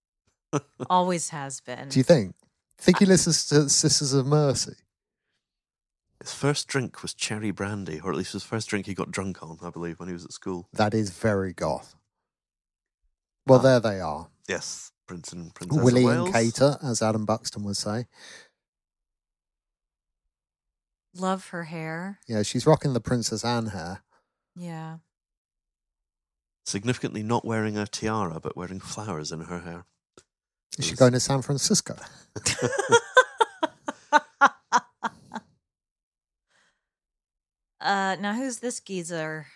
Always 0.90 1.30
has 1.30 1.60
been. 1.60 1.88
Do 1.88 1.98
you 1.98 2.04
think? 2.04 2.34
Think 2.78 2.98
he 2.98 3.06
listens 3.06 3.46
to 3.48 3.68
Sisters 3.68 4.12
of 4.12 4.26
Mercy? 4.26 4.74
his 6.22 6.32
first 6.32 6.66
drink 6.66 7.02
was 7.02 7.12
cherry 7.14 7.50
brandy, 7.50 8.00
or 8.02 8.10
at 8.10 8.16
least 8.16 8.32
his 8.32 8.42
first 8.42 8.68
drink 8.68 8.86
he 8.86 8.94
got 8.94 9.10
drunk 9.10 9.42
on, 9.42 9.58
I 9.62 9.68
believe, 9.70 9.98
when 10.00 10.08
he 10.08 10.14
was 10.14 10.24
at 10.24 10.32
school. 10.32 10.66
That 10.72 10.94
is 10.94 11.10
very 11.10 11.52
goth. 11.52 11.94
Well, 13.46 13.58
Ah. 13.60 13.62
there 13.62 13.80
they 13.80 14.00
are. 14.00 14.28
Yes, 14.48 14.92
Prince 15.06 15.32
and 15.32 15.54
Princess 15.54 15.78
Willie 15.82 16.04
of 16.06 16.26
and 16.26 16.32
Cater, 16.34 16.78
as 16.82 17.02
Adam 17.02 17.26
Buxton 17.26 17.64
would 17.64 17.76
say. 17.76 18.06
Love 21.14 21.48
her 21.48 21.64
hair. 21.64 22.18
Yeah, 22.26 22.42
she's 22.42 22.66
rocking 22.66 22.92
the 22.92 23.00
Princess 23.00 23.44
Anne 23.44 23.66
hair. 23.66 24.02
Yeah. 24.56 24.98
significantly 26.66 27.22
not 27.22 27.44
wearing 27.44 27.78
a 27.78 27.86
tiara, 27.86 28.40
but 28.40 28.56
wearing 28.56 28.80
flowers 28.80 29.32
in 29.32 29.40
her 29.42 29.60
hair. 29.60 29.86
Is 30.78 30.86
she 30.86 30.90
Yes. 30.90 30.98
going 30.98 31.12
to 31.12 31.20
San 31.20 31.42
Francisco? 31.42 31.96
Uh, 37.80 38.16
now 38.20 38.34
who's 38.34 38.58
this 38.60 38.80
geezer? 38.80 39.46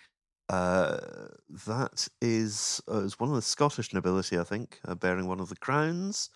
Uh, 0.48 0.98
that 1.66 2.08
is 2.20 2.80
uh, 2.88 3.02
is 3.02 3.18
one 3.20 3.30
of 3.30 3.36
the 3.36 3.42
Scottish 3.42 3.94
nobility, 3.94 4.38
I 4.38 4.44
think, 4.44 4.80
uh, 4.84 4.94
bearing 4.94 5.26
one 5.26 5.40
of 5.40 5.48
the 5.48 5.56
crowns. 5.56 6.28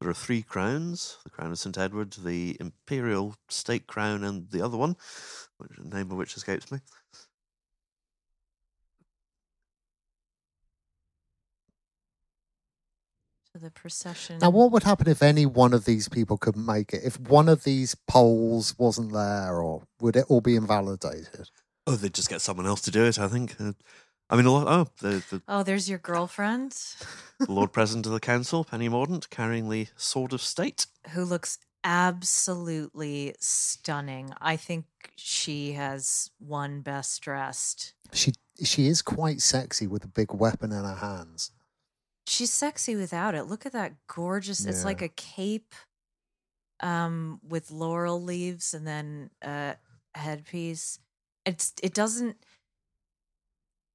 There 0.00 0.10
are 0.10 0.14
three 0.14 0.42
crowns: 0.42 1.18
the 1.24 1.30
crown 1.30 1.52
of 1.52 1.58
St 1.58 1.78
Edward, 1.78 2.12
the 2.14 2.56
imperial 2.60 3.36
state 3.48 3.86
crown, 3.86 4.24
and 4.24 4.50
the 4.50 4.60
other 4.62 4.76
one, 4.76 4.96
which, 5.58 5.70
the 5.78 5.84
name 5.96 6.10
of 6.10 6.18
which 6.18 6.36
escapes 6.36 6.72
me. 6.72 6.80
To 13.54 13.60
the 13.60 13.70
procession. 13.70 14.38
Now, 14.40 14.50
what 14.50 14.72
would 14.72 14.82
happen 14.82 15.06
if 15.08 15.22
any 15.22 15.46
one 15.46 15.72
of 15.72 15.84
these 15.84 16.08
people 16.08 16.36
couldn't 16.36 16.66
make 16.66 16.92
it? 16.92 17.02
If 17.04 17.20
one 17.20 17.48
of 17.48 17.62
these 17.62 17.94
polls 18.08 18.74
wasn't 18.78 19.12
there, 19.12 19.58
or 19.62 19.84
would 20.00 20.16
it 20.16 20.24
all 20.28 20.40
be 20.40 20.56
invalidated? 20.56 21.50
Oh, 21.86 21.94
they'd 21.94 22.12
just 22.12 22.28
get 22.28 22.40
someone 22.40 22.66
else 22.66 22.80
to 22.80 22.90
do 22.90 23.04
it. 23.04 23.16
I 23.16 23.28
think. 23.28 23.54
Uh, 23.60 23.74
I 24.28 24.34
mean, 24.36 24.46
a 24.46 24.50
lot, 24.50 24.66
oh, 24.66 24.90
the, 25.00 25.22
the 25.30 25.42
Oh, 25.46 25.62
there's 25.62 25.88
your 25.88 26.00
girlfriend 26.00 26.76
Lord 27.48 27.72
President 27.72 28.06
of 28.06 28.12
the 28.12 28.18
Council, 28.18 28.64
Penny 28.64 28.88
Mordaunt, 28.88 29.30
carrying 29.30 29.68
the 29.68 29.86
sword 29.94 30.32
of 30.32 30.40
state. 30.40 30.86
who 31.10 31.24
looks 31.24 31.58
absolutely 31.84 33.34
stunning. 33.38 34.32
I 34.40 34.56
think 34.56 34.86
she 35.14 35.74
has 35.74 36.30
won 36.40 36.80
best 36.80 37.22
dressed. 37.22 37.94
She 38.12 38.32
she 38.64 38.88
is 38.88 39.00
quite 39.00 39.40
sexy 39.40 39.86
with 39.86 40.02
a 40.04 40.08
big 40.08 40.32
weapon 40.32 40.72
in 40.72 40.82
her 40.82 40.96
hands. 40.96 41.52
She's 42.26 42.52
sexy 42.52 42.96
without 42.96 43.34
it. 43.34 43.44
Look 43.44 43.66
at 43.66 43.72
that 43.72 43.94
gorgeous. 44.06 44.64
It's 44.64 44.84
like 44.84 45.02
a 45.02 45.08
cape 45.08 45.74
um 46.80 47.40
with 47.46 47.70
laurel 47.70 48.20
leaves 48.20 48.74
and 48.74 48.86
then 48.86 49.30
a 49.42 49.76
headpiece. 50.14 50.98
It's 51.46 51.72
it 51.82 51.94
doesn't 51.94 52.36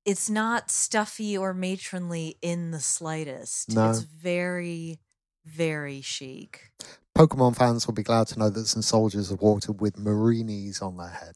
it's 0.05 0.29
not 0.29 0.71
stuffy 0.71 1.37
or 1.37 1.53
matronly 1.53 2.37
in 2.41 2.71
the 2.71 2.79
slightest. 2.79 3.75
No. 3.75 3.89
It's 3.89 3.99
very 4.01 4.99
very 5.45 6.01
chic. 6.01 6.71
Pokemon 7.17 7.57
fans 7.57 7.85
will 7.85 7.93
be 7.93 8.03
glad 8.03 8.27
to 8.27 8.39
know 8.39 8.49
that 8.49 8.67
some 8.67 8.81
soldiers 8.81 9.29
have 9.29 9.41
walked 9.41 9.67
in 9.67 9.77
with 9.77 9.97
marinis 9.97 10.81
on 10.81 10.97
their 10.97 11.09
head. 11.09 11.35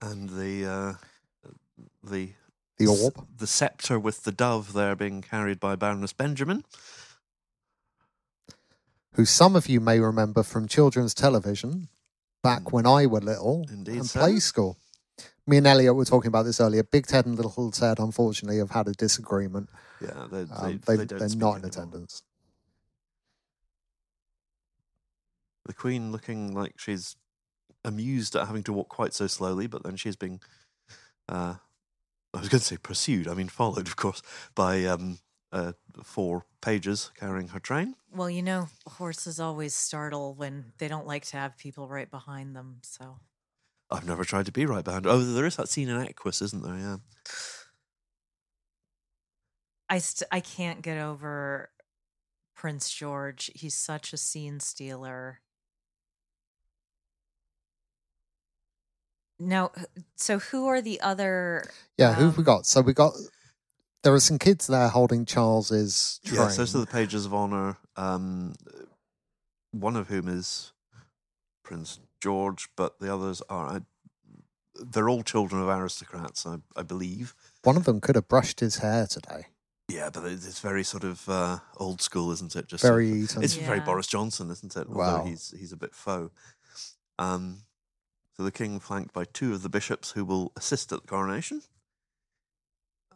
And 0.00 0.28
the 0.30 0.66
uh, 0.66 0.92
the 2.02 2.32
The 2.76 2.86
orb. 2.86 3.26
the 3.38 3.46
scepter 3.46 3.98
with 4.00 4.24
the 4.24 4.32
dove 4.32 4.72
there 4.72 4.96
being 4.96 5.22
carried 5.22 5.60
by 5.60 5.76
Baroness 5.76 6.12
Benjamin. 6.12 6.64
who 9.12 9.24
some 9.24 9.54
of 9.54 9.68
you 9.68 9.80
may 9.80 10.00
remember 10.00 10.42
from 10.42 10.66
children's 10.66 11.14
television 11.14 11.88
back 12.42 12.72
when 12.72 12.84
I 12.86 13.06
were 13.06 13.20
little 13.20 13.64
Indeed 13.70 13.94
and 13.94 14.06
so. 14.06 14.18
play 14.20 14.40
school. 14.40 14.76
Me 15.46 15.58
and 15.58 15.66
Eliot 15.66 15.94
were 15.94 16.04
talking 16.04 16.28
about 16.28 16.44
this 16.44 16.60
earlier. 16.60 16.82
Big 16.82 17.06
Ted 17.06 17.26
and 17.26 17.36
Little 17.36 17.70
Ted, 17.70 17.98
unfortunately, 18.00 18.58
have 18.58 18.70
had 18.70 18.88
a 18.88 18.92
disagreement. 18.92 19.68
Yeah, 20.00 20.26
they, 20.30 20.40
Um, 20.50 20.80
they, 20.86 20.96
they, 20.96 21.04
they 21.04 21.24
are 21.26 21.28
not 21.36 21.58
in 21.58 21.64
attendance. 21.66 22.22
The 25.66 25.74
Queen 25.74 26.12
looking 26.12 26.54
like 26.54 26.74
she's 26.78 27.16
amused 27.84 28.34
at 28.36 28.46
having 28.46 28.62
to 28.64 28.72
walk 28.72 28.88
quite 28.88 29.14
so 29.14 29.26
slowly, 29.26 29.66
but 29.66 29.82
then 29.82 29.96
she's 29.96 30.16
being, 30.16 30.40
uh, 31.28 31.54
I 32.34 32.40
was 32.40 32.48
going 32.48 32.60
to 32.60 32.64
say 32.66 32.76
pursued, 32.76 33.28
I 33.28 33.34
mean 33.34 33.48
followed, 33.48 33.86
of 33.86 33.96
course, 33.96 34.20
by 34.54 34.84
um, 34.84 35.18
uh, 35.52 35.72
four 36.02 36.44
pages 36.60 37.12
carrying 37.14 37.48
her 37.48 37.60
train. 37.60 37.94
Well, 38.12 38.28
you 38.28 38.42
know, 38.42 38.68
horses 38.86 39.38
always 39.38 39.74
startle 39.74 40.34
when 40.34 40.72
they 40.78 40.88
don't 40.88 41.06
like 41.06 41.24
to 41.26 41.36
have 41.36 41.56
people 41.56 41.88
right 41.88 42.10
behind 42.10 42.56
them. 42.56 42.80
So 42.82 43.18
I've 43.90 44.06
never 44.06 44.24
tried 44.24 44.46
to 44.46 44.52
be 44.52 44.66
right 44.66 44.84
behind. 44.84 45.06
Oh, 45.06 45.18
there 45.18 45.46
is 45.46 45.56
that 45.56 45.68
scene 45.68 45.88
in 45.88 46.00
Equus, 46.00 46.42
isn't 46.42 46.62
there? 46.62 46.76
Yeah. 46.76 46.96
I 49.88 49.98
st- 49.98 50.28
I 50.32 50.40
can't 50.40 50.82
get 50.82 50.98
over 50.98 51.70
Prince 52.56 52.90
George. 52.92 53.50
He's 53.54 53.74
such 53.74 54.12
a 54.12 54.16
scene 54.16 54.58
stealer. 54.58 55.40
Now, 59.38 59.72
so 60.16 60.38
who 60.38 60.66
are 60.66 60.80
the 60.80 61.00
other? 61.00 61.64
Yeah, 61.98 62.14
who 62.14 62.24
have 62.26 62.36
we 62.36 62.42
Um, 62.42 62.44
got? 62.44 62.66
So 62.66 62.80
we 62.80 62.92
got. 62.92 63.14
There 64.02 64.12
are 64.14 64.20
some 64.20 64.38
kids 64.38 64.66
there 64.66 64.88
holding 64.88 65.24
Charles's 65.24 66.20
train. 66.24 66.40
Yes, 66.40 66.56
those 66.56 66.74
are 66.76 66.80
the 66.80 66.86
pages 66.86 67.24
of 67.26 67.34
honor. 67.34 67.78
Um, 67.96 68.54
one 69.72 69.96
of 69.96 70.08
whom 70.08 70.28
is 70.28 70.72
Prince 71.62 71.98
George, 72.20 72.68
but 72.76 73.00
the 73.00 73.12
others 73.12 73.42
are. 73.48 73.76
I, 73.76 73.80
they're 74.76 75.08
all 75.08 75.22
children 75.22 75.62
of 75.62 75.68
aristocrats, 75.68 76.46
I, 76.46 76.56
I 76.76 76.82
believe. 76.82 77.34
One 77.62 77.76
of 77.76 77.84
them 77.84 78.00
could 78.00 78.14
have 78.16 78.28
brushed 78.28 78.60
his 78.60 78.78
hair 78.78 79.06
today. 79.06 79.46
Yeah, 79.88 80.10
but 80.10 80.24
it's 80.24 80.60
very 80.60 80.82
sort 80.82 81.04
of 81.04 81.28
uh, 81.28 81.58
old 81.76 82.00
school, 82.00 82.30
isn't 82.32 82.56
it? 82.56 82.66
Just 82.68 82.82
Very 82.82 83.06
sort 83.06 83.20
of- 83.20 83.24
Eton. 83.24 83.42
It's 83.44 83.54
very 83.54 83.80
Boris 83.80 84.06
Johnson, 84.06 84.50
isn't 84.50 84.76
it? 84.76 84.86
Although 84.88 84.98
Wow. 85.18 85.24
he's 85.24 85.54
he's 85.58 85.72
a 85.72 85.76
bit 85.76 85.94
faux. 85.94 86.32
Um, 87.18 87.58
so 88.36 88.42
the 88.42 88.52
king 88.52 88.80
flanked 88.80 89.12
by 89.12 89.24
two 89.24 89.52
of 89.52 89.62
the 89.62 89.68
bishops 89.68 90.12
who 90.12 90.24
will 90.24 90.52
assist 90.56 90.92
at 90.92 91.02
the 91.02 91.06
coronation, 91.08 91.62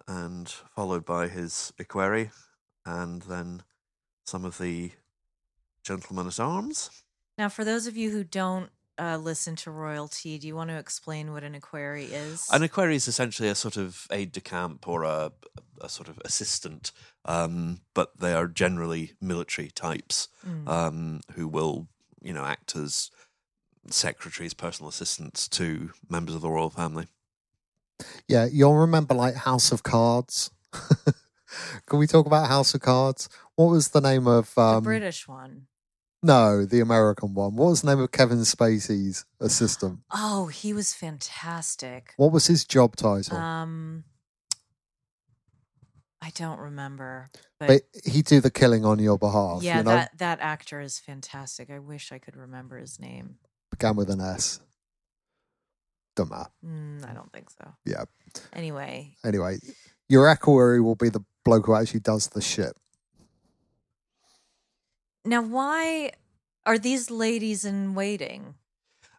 and 0.06 0.48
followed 0.48 1.04
by 1.04 1.28
his 1.28 1.72
equerry, 1.78 2.30
and 2.86 3.22
then 3.22 3.62
some 4.24 4.44
of 4.44 4.58
the 4.58 4.92
gentlemen 5.82 6.26
at 6.26 6.40
arms. 6.40 6.90
Now, 7.36 7.48
for 7.48 7.64
those 7.64 7.86
of 7.86 7.96
you 7.96 8.10
who 8.10 8.24
don't 8.24 8.70
uh, 8.98 9.16
listen 9.16 9.54
to 9.56 9.70
royalty, 9.70 10.38
do 10.38 10.46
you 10.46 10.56
want 10.56 10.70
to 10.70 10.76
explain 10.78 11.32
what 11.32 11.44
an 11.44 11.54
equerry 11.54 12.06
is? 12.06 12.48
An 12.52 12.62
equerry 12.62 12.96
is 12.96 13.06
essentially 13.06 13.48
a 13.48 13.54
sort 13.54 13.76
of 13.76 14.06
aide 14.10 14.32
de 14.32 14.40
camp 14.40 14.88
or 14.88 15.04
a, 15.04 15.30
a 15.80 15.88
sort 15.88 16.08
of 16.08 16.18
assistant, 16.24 16.90
um, 17.24 17.80
but 17.94 18.18
they 18.18 18.32
are 18.32 18.48
generally 18.48 19.12
military 19.20 19.70
types 19.70 20.28
Mm. 20.46 20.68
um, 20.68 21.20
who 21.34 21.46
will, 21.48 21.86
you 22.22 22.32
know, 22.32 22.44
act 22.44 22.74
as 22.74 23.10
secretaries, 23.88 24.54
personal 24.54 24.88
assistants 24.88 25.48
to 25.48 25.90
members 26.08 26.34
of 26.34 26.40
the 26.40 26.50
royal 26.50 26.70
family. 26.70 27.06
Yeah, 28.28 28.46
you'll 28.50 28.76
remember 28.76 29.14
like 29.14 29.34
House 29.34 29.72
of 29.72 29.82
Cards. 29.82 30.50
Can 31.86 31.98
we 31.98 32.06
talk 32.06 32.26
about 32.26 32.48
House 32.48 32.74
of 32.74 32.80
Cards? 32.80 33.28
What 33.56 33.66
was 33.66 33.88
the 33.88 34.00
name 34.00 34.26
of 34.26 34.54
the 34.54 34.60
um, 34.60 34.84
British 34.84 35.26
one. 35.26 35.66
No, 36.22 36.64
the 36.64 36.80
American 36.80 37.34
one. 37.34 37.56
What 37.56 37.70
was 37.70 37.82
the 37.82 37.88
name 37.88 38.00
of 38.00 38.10
Kevin 38.10 38.38
Spacey's 38.38 39.24
assistant? 39.40 40.00
Oh, 40.12 40.46
he 40.46 40.72
was 40.72 40.92
fantastic. 40.92 42.12
What 42.16 42.32
was 42.32 42.48
his 42.48 42.64
job 42.64 42.96
title? 42.96 43.36
Um, 43.36 44.04
I 46.20 46.30
don't 46.30 46.58
remember, 46.58 47.30
but, 47.60 47.68
but 47.68 47.82
he'd 48.12 48.26
do 48.26 48.40
the 48.40 48.50
killing 48.50 48.84
on 48.84 48.98
your 48.98 49.16
behalf. 49.16 49.62
yeah, 49.62 49.78
you 49.78 49.84
know, 49.84 49.90
that 49.92 50.18
that 50.18 50.40
actor 50.40 50.80
is 50.80 50.98
fantastic. 50.98 51.70
I 51.70 51.78
wish 51.78 52.10
I 52.10 52.18
could 52.18 52.36
remember 52.36 52.78
his 52.78 52.98
name. 52.98 53.36
Began 53.78 53.96
with 53.96 54.10
an 54.10 54.20
S. 54.20 54.60
Don't 56.16 56.30
matter. 56.30 56.50
Mm, 56.66 57.08
I 57.08 57.14
don't 57.14 57.32
think 57.32 57.48
so. 57.50 57.72
Yeah. 57.86 58.04
Anyway, 58.52 59.14
Anyway, 59.24 59.58
your 60.08 60.28
equerry 60.28 60.80
will 60.80 60.96
be 60.96 61.08
the 61.08 61.20
bloke 61.44 61.66
who 61.66 61.74
actually 61.74 62.00
does 62.00 62.28
the 62.28 62.40
shit. 62.40 62.72
now 65.24 65.42
why 65.42 66.10
are 66.66 66.78
these 66.78 67.10
ladies 67.10 67.64
in 67.64 67.94
waiting? 67.94 68.54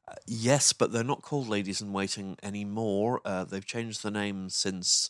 Uh, 0.08 0.16
yes, 0.28 0.74
but 0.74 0.92
they're 0.92 1.04
not 1.04 1.22
called 1.22 1.48
ladies 1.48 1.82
in 1.82 1.94
waiting 1.94 2.36
anymore. 2.44 3.22
Uh, 3.24 3.44
they've 3.46 3.66
changed 3.66 4.04
the 4.04 4.12
name 4.12 4.50
since 4.50 5.10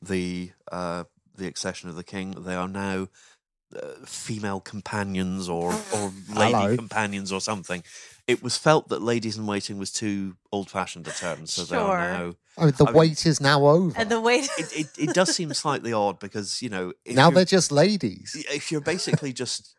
the 0.00 0.52
uh, 0.70 1.04
the 1.34 1.46
accession 1.46 1.88
of 1.88 1.96
the 1.96 2.04
king. 2.04 2.30
They 2.44 2.54
are 2.54 2.68
now 2.68 3.08
uh, 3.82 4.04
female 4.06 4.60
companions 4.60 5.48
or 5.48 5.72
or 5.94 6.12
lady 6.34 6.52
Hello. 6.52 6.76
companions 6.76 7.32
or 7.32 7.40
something. 7.40 7.82
It 8.26 8.42
was 8.42 8.56
felt 8.56 8.88
that 8.88 9.02
ladies 9.02 9.36
in 9.36 9.46
waiting 9.46 9.76
was 9.78 9.92
too 9.92 10.36
old 10.50 10.70
fashioned 10.70 11.06
a 11.08 11.10
term, 11.12 11.46
so 11.46 11.62
they 11.64 11.76
Sure. 11.76 11.84
are 11.84 12.12
now. 12.12 12.34
Oh, 12.56 12.70
the 12.70 12.84
I 12.84 12.86
mean- 12.86 12.94
wait 12.94 13.26
is 13.26 13.40
now 13.40 13.66
over. 13.66 13.98
And 13.98 14.10
the 14.10 14.20
wait. 14.20 14.48
It, 14.58 14.72
it, 14.80 14.86
it 14.98 15.14
does 15.14 15.34
seem 15.34 15.52
slightly 15.52 15.92
odd 15.92 16.18
because 16.20 16.62
you 16.62 16.68
know 16.70 16.92
if 17.04 17.14
now 17.14 17.24
you're- 17.26 17.34
they're 17.34 17.44
just 17.44 17.70
ladies. 17.72 18.34
if 18.50 18.70
you're 18.72 18.80
basically 18.80 19.32
just 19.32 19.74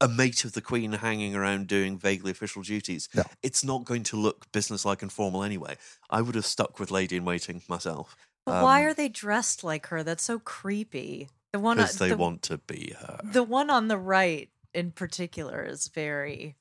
a 0.00 0.08
mate 0.08 0.44
of 0.46 0.52
the 0.52 0.62
queen 0.62 0.92
hanging 0.92 1.34
around 1.34 1.66
doing 1.66 1.98
vaguely 1.98 2.30
official 2.30 2.62
duties, 2.62 3.08
No. 3.14 3.22
it's 3.42 3.62
not 3.64 3.84
going 3.84 4.02
to 4.04 4.16
look 4.16 4.50
businesslike 4.52 5.02
and 5.02 5.12
formal 5.12 5.42
anyway. 5.42 5.76
I 6.08 6.22
would 6.22 6.36
have 6.36 6.46
stuck 6.46 6.78
with 6.80 6.90
lady 6.90 7.16
in 7.16 7.24
waiting 7.26 7.60
myself. 7.68 8.16
But 8.46 8.62
why 8.62 8.80
Um, 8.82 8.86
are 8.88 8.94
they 8.94 9.08
dressed 9.10 9.62
like 9.64 9.86
her? 9.88 10.02
That's 10.02 10.22
so 10.24 10.38
creepy. 10.38 11.28
The 11.54 11.60
one, 11.60 11.78
on- 11.78 11.84
Because 11.84 11.98
they 11.98 12.08
the, 12.08 12.16
want 12.16 12.42
to 12.42 12.58
be 12.58 12.94
her. 12.98 13.20
the 13.22 13.44
one 13.44 13.70
on 13.70 13.86
the 13.86 13.96
right 13.96 14.50
in 14.74 14.90
particular 14.90 15.62
is 15.62 15.86
very. 15.86 16.56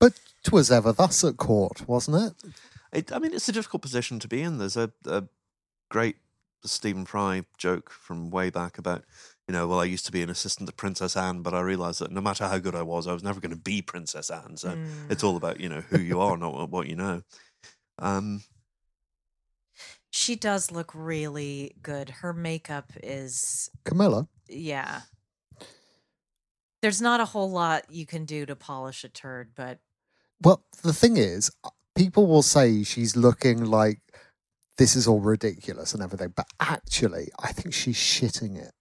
But 0.00 0.14
'twas 0.42 0.70
ever 0.70 0.90
thus 0.90 1.22
at 1.22 1.36
court, 1.36 1.86
wasn't 1.86 2.16
it? 2.44 2.52
It, 2.94 3.12
I 3.12 3.18
mean, 3.18 3.34
it's 3.34 3.50
a 3.50 3.52
difficult 3.52 3.82
position 3.82 4.18
to 4.20 4.26
be 4.26 4.40
in. 4.40 4.56
There's 4.56 4.78
a, 4.78 4.90
a 5.04 5.24
great 5.90 6.16
Stephen 6.64 7.04
Fry 7.04 7.44
joke 7.58 7.90
from 7.90 8.30
way 8.30 8.48
back 8.48 8.78
about, 8.78 9.04
you 9.46 9.52
know, 9.52 9.68
well, 9.68 9.80
I 9.80 9.84
used 9.84 10.06
to 10.06 10.12
be 10.12 10.22
an 10.22 10.30
assistant 10.30 10.66
to 10.70 10.74
Princess 10.74 11.14
Anne, 11.14 11.42
but 11.42 11.52
I 11.52 11.60
realized 11.60 12.00
that 12.00 12.10
no 12.10 12.22
matter 12.22 12.48
how 12.48 12.56
good 12.56 12.74
I 12.74 12.80
was, 12.82 13.06
I 13.06 13.12
was 13.12 13.22
never 13.22 13.38
going 13.38 13.50
to 13.54 13.56
be 13.60 13.82
Princess 13.82 14.30
Anne. 14.30 14.56
So 14.56 14.70
Mm. 14.76 15.10
it's 15.10 15.22
all 15.22 15.36
about, 15.36 15.60
you 15.60 15.68
know, 15.68 15.82
who 15.82 16.00
you 16.00 16.22
are, 16.22 16.38
not 16.38 16.70
what 16.70 16.88
you 16.88 16.96
know. 16.96 17.22
Um, 17.98 18.44
She 20.14 20.36
does 20.36 20.70
look 20.70 20.92
really 20.94 21.74
good. 21.82 22.10
Her 22.10 22.34
makeup 22.34 22.92
is, 23.02 23.70
Camilla. 23.84 24.28
yeah. 24.46 25.00
There's 26.82 27.00
not 27.00 27.20
a 27.20 27.24
whole 27.24 27.50
lot 27.50 27.84
you 27.90 28.04
can 28.06 28.24
do 28.26 28.44
to 28.44 28.54
polish 28.54 29.04
a 29.04 29.08
turd, 29.08 29.52
but 29.56 29.78
Well, 30.42 30.64
the 30.82 30.92
thing 30.92 31.16
is, 31.16 31.50
uh, 31.64 31.70
people 31.94 32.26
will 32.26 32.42
say 32.42 32.82
she's 32.82 33.16
looking 33.16 33.64
like 33.64 34.00
this 34.76 34.96
is 34.96 35.06
all 35.06 35.20
ridiculous 35.20 35.94
and 35.94 36.02
everything, 36.02 36.32
but 36.36 36.46
actually, 36.60 37.28
I 37.38 37.52
think 37.52 37.72
she's 37.72 37.96
shitting 37.96 38.56
it. 38.60 38.72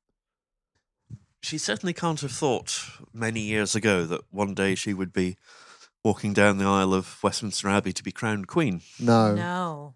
she 1.41 1.57
certainly 1.57 1.93
can't 1.93 2.19
have 2.21 2.31
thought 2.31 2.77
many 3.13 3.39
years 3.41 3.73
ago 3.73 4.05
that 4.05 4.21
one 4.31 4.53
day 4.53 4.75
she 4.75 4.93
would 4.93 5.13
be 5.13 5.37
walking 6.03 6.33
down 6.33 6.57
the 6.57 6.65
aisle 6.65 6.93
of 6.93 7.21
Westminster 7.23 7.69
Abbey 7.69 7.93
to 7.93 8.03
be 8.03 8.11
crowned 8.11 8.47
queen. 8.47 8.81
No. 8.99 9.33
no. 9.35 9.93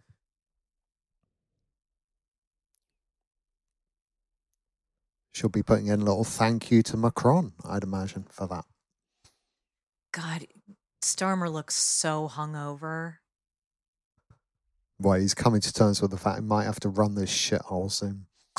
She'll 5.36 5.50
be 5.50 5.64
putting 5.64 5.88
in 5.88 6.00
a 6.00 6.06
little 6.06 6.24
thank 6.24 6.72
you 6.72 6.82
to 6.84 6.96
Macron, 6.96 7.52
I'd 7.66 7.84
imagine, 7.84 8.26
for 8.30 8.48
that. 8.48 8.64
God, 10.14 10.46
Starmer 11.02 11.52
looks 11.52 11.76
so 11.76 12.30
hungover. 12.32 13.16
Well, 14.98 15.20
he's 15.20 15.34
coming 15.34 15.60
to 15.60 15.74
terms 15.74 16.02
with 16.02 16.12
the 16.12 16.18
fact 16.18 16.40
he 16.40 16.46
might 16.46 16.64
have 16.64 16.80
to 16.80 16.88
run 16.88 17.16
this 17.16 17.30
shithole 17.30 17.92
soon. 17.92 18.28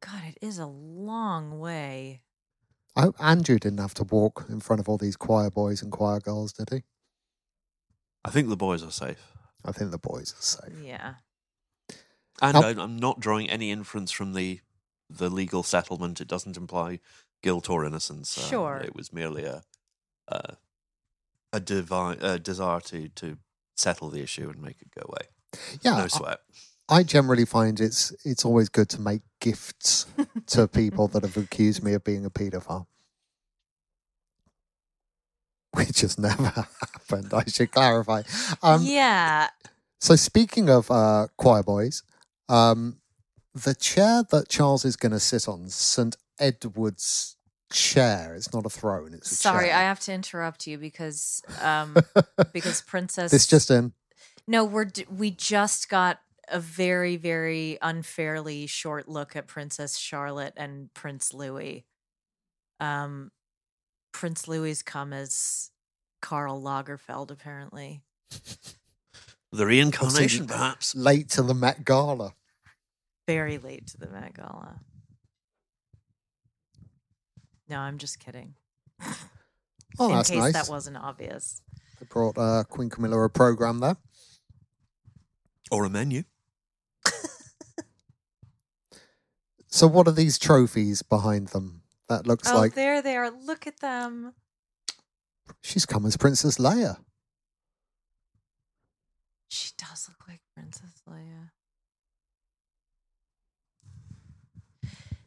God, 0.00 0.22
it 0.28 0.38
is 0.40 0.60
a 0.60 0.66
long 0.66 1.58
way. 1.58 2.20
I 2.94 3.00
hope 3.02 3.16
Andrew 3.18 3.58
didn't 3.58 3.80
have 3.80 3.94
to 3.94 4.04
walk 4.04 4.46
in 4.48 4.60
front 4.60 4.78
of 4.78 4.88
all 4.88 4.96
these 4.96 5.16
choir 5.16 5.50
boys 5.50 5.82
and 5.82 5.90
choir 5.90 6.20
girls, 6.20 6.52
did 6.52 6.70
he? 6.70 6.82
I 8.24 8.30
think 8.30 8.48
the 8.48 8.56
boys 8.56 8.82
are 8.82 8.90
safe. 8.90 9.32
I 9.64 9.72
think 9.72 9.90
the 9.90 9.98
boys 9.98 10.32
are 10.38 10.42
safe. 10.42 10.78
Yeah. 10.82 11.14
And 12.40 12.56
How- 12.56 12.62
I, 12.62 12.70
I'm 12.70 12.96
not 12.96 13.20
drawing 13.20 13.48
any 13.50 13.70
inference 13.70 14.10
from 14.12 14.32
the 14.34 14.60
the 15.10 15.28
legal 15.28 15.62
settlement. 15.62 16.20
It 16.20 16.28
doesn't 16.28 16.56
imply 16.56 17.00
guilt 17.42 17.68
or 17.68 17.84
innocence. 17.84 18.38
Um, 18.38 18.44
Sure. 18.44 18.76
it 18.84 18.94
was 18.94 19.12
merely 19.12 19.44
a 19.44 19.62
a, 20.28 20.56
a, 21.52 21.60
devi- 21.60 22.18
a 22.20 22.38
desire 22.38 22.80
to 22.80 23.08
to 23.08 23.38
settle 23.76 24.08
the 24.10 24.22
issue 24.22 24.48
and 24.48 24.62
make 24.62 24.80
it 24.80 24.90
go 24.94 25.02
away. 25.08 25.28
Yeah, 25.82 25.96
no 25.98 26.04
I- 26.04 26.08
sweat. 26.08 26.38
I 26.88 27.02
generally 27.04 27.44
find 27.46 27.80
it's 27.80 28.12
it's 28.24 28.44
always 28.44 28.68
good 28.68 28.88
to 28.90 29.00
make 29.00 29.22
gifts 29.40 30.06
to 30.48 30.66
people 30.68 31.08
that 31.08 31.22
have 31.22 31.36
accused 31.36 31.82
me 31.82 31.94
of 31.94 32.04
being 32.04 32.24
a 32.26 32.30
paedophile. 32.30 32.86
Which 35.76 36.02
has 36.02 36.18
never 36.18 36.44
happened, 36.80 37.32
I 37.32 37.44
should 37.46 37.70
clarify. 37.72 38.22
Um, 38.62 38.82
yeah. 38.84 39.48
So 40.00 40.16
speaking 40.16 40.68
of 40.68 40.90
uh, 40.90 41.28
choir 41.36 41.62
boys, 41.62 42.02
um, 42.48 42.98
the 43.54 43.74
chair 43.74 44.24
that 44.30 44.48
Charles 44.48 44.84
is 44.84 44.96
going 44.96 45.12
to 45.12 45.20
sit 45.20 45.48
on, 45.48 45.68
St 45.68 46.16
Edward's 46.38 47.36
chair. 47.72 48.34
It's 48.34 48.52
not 48.52 48.66
a 48.66 48.70
throne. 48.70 49.14
It's 49.14 49.32
a 49.32 49.34
Sorry, 49.36 49.66
chair. 49.66 49.76
I 49.76 49.80
have 49.82 50.00
to 50.00 50.12
interrupt 50.12 50.66
you 50.66 50.78
because 50.78 51.42
um 51.60 51.96
because 52.52 52.82
Princess 52.82 53.30
this 53.30 53.46
just 53.46 53.70
in. 53.70 53.92
No, 54.46 54.64
we're 54.64 54.84
d- 54.84 55.06
we 55.10 55.30
just 55.30 55.88
got 55.88 56.20
a 56.48 56.60
very 56.60 57.16
very 57.16 57.78
unfairly 57.80 58.66
short 58.66 59.08
look 59.08 59.34
at 59.36 59.46
Princess 59.46 59.96
Charlotte 59.96 60.52
and 60.56 60.92
Prince 60.94 61.32
Louis. 61.32 61.86
Um 62.78 63.30
Prince 64.12 64.46
Louis 64.46 64.82
come 64.82 65.12
as 65.12 65.70
Karl 66.20 66.60
Lagerfeld 66.60 67.30
apparently. 67.30 68.02
The 69.50 69.66
reincarnation, 69.66 70.46
perhaps. 70.46 70.94
Late 70.94 71.28
to 71.30 71.42
the 71.42 71.54
Met 71.54 71.84
Gala. 71.84 72.34
Very 73.26 73.58
late 73.58 73.86
to 73.88 73.98
the 73.98 74.08
Met 74.08 74.34
Gala. 74.34 74.80
No, 77.68 77.78
I'm 77.78 77.98
just 77.98 78.18
kidding. 78.18 78.54
Oh, 79.98 80.08
In 80.08 80.16
that's 80.16 80.30
case 80.30 80.38
nice. 80.38 80.52
that 80.54 80.68
wasn't 80.68 80.96
obvious. 80.96 81.60
They 82.00 82.06
brought 82.06 82.38
uh, 82.38 82.64
Queen 82.64 82.88
Camilla 82.88 83.22
a 83.22 83.28
program 83.28 83.80
there. 83.80 83.96
Or 85.70 85.84
a 85.84 85.90
menu. 85.90 86.24
So, 89.74 89.86
what 89.86 90.06
are 90.06 90.12
these 90.12 90.38
trophies 90.38 91.00
behind 91.00 91.48
them? 91.48 91.81
That 92.08 92.26
looks 92.26 92.50
oh, 92.50 92.56
like 92.56 92.74
there 92.74 93.00
they 93.02 93.16
are. 93.16 93.30
Look 93.30 93.66
at 93.66 93.80
them. 93.80 94.34
she's 95.62 95.86
come 95.86 96.06
as 96.06 96.16
Princess 96.16 96.58
Leia. 96.58 96.98
She 99.48 99.70
does 99.76 100.08
look 100.08 100.28
like 100.28 100.40
Princess 100.54 101.02
Leia. 101.08 101.50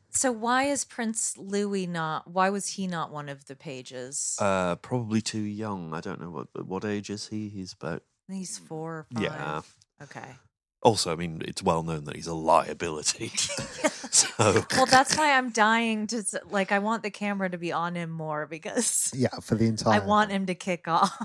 So 0.09 0.31
why 0.31 0.63
is 0.63 0.85
Prince 0.85 1.37
Louis 1.37 1.87
not? 1.87 2.31
Why 2.31 2.49
was 2.49 2.67
he 2.69 2.87
not 2.87 3.11
one 3.11 3.27
of 3.27 3.45
the 3.45 3.55
pages? 3.55 4.37
Uh, 4.39 4.75
probably 4.75 5.21
too 5.21 5.41
young. 5.41 5.93
I 5.93 5.99
don't 5.99 6.21
know 6.21 6.29
what 6.29 6.65
what 6.65 6.85
age 6.85 7.09
is 7.09 7.27
he. 7.27 7.49
He's 7.49 7.73
about 7.73 8.01
He's 8.29 8.57
four 8.57 8.93
or 8.93 9.07
five. 9.13 9.23
yeah. 9.23 9.61
Okay. 10.01 10.35
Also, 10.81 11.11
I 11.11 11.15
mean, 11.15 11.41
it's 11.45 11.63
well 11.63 11.81
known 11.83 12.03
that 12.05 12.15
he's 12.15 12.27
a 12.27 12.33
liability. 12.35 13.29
so 14.11 14.27
Well, 14.75 14.85
that's 14.85 15.15
why 15.17 15.31
I'm 15.37 15.49
dying 15.49 16.05
to 16.07 16.23
like. 16.49 16.71
I 16.71 16.79
want 16.79 17.01
the 17.03 17.09
camera 17.09 17.49
to 17.49 17.57
be 17.57 17.71
on 17.71 17.95
him 17.95 18.11
more 18.11 18.45
because 18.45 19.11
Yeah, 19.15 19.29
for 19.41 19.55
the 19.55 19.65
entire. 19.65 20.01
I 20.01 20.05
want 20.05 20.31
him 20.31 20.45
to 20.45 20.53
kick 20.55 20.87
off. 20.87 21.17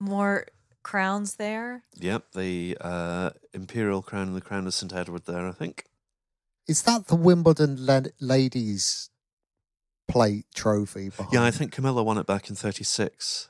more 0.00 0.46
crowns 0.82 1.36
there. 1.36 1.82
Yep, 1.96 2.32
the 2.34 2.76
uh, 2.80 3.30
imperial 3.52 4.02
crown 4.02 4.28
and 4.28 4.36
the 4.36 4.40
crown 4.40 4.66
of 4.66 4.74
St 4.74 4.92
Edward 4.92 5.26
there, 5.26 5.46
I 5.46 5.52
think. 5.52 5.84
Is 6.66 6.82
that 6.82 7.06
the 7.08 7.16
Wimbledon 7.16 7.84
la- 7.84 8.02
ladies 8.20 9.10
plate 10.08 10.46
trophy? 10.54 11.10
Behind? 11.10 11.32
Yeah, 11.32 11.44
I 11.44 11.50
think 11.50 11.72
Camilla 11.72 12.02
won 12.02 12.18
it 12.18 12.26
back 12.26 12.48
in 12.48 12.56
36. 12.56 13.48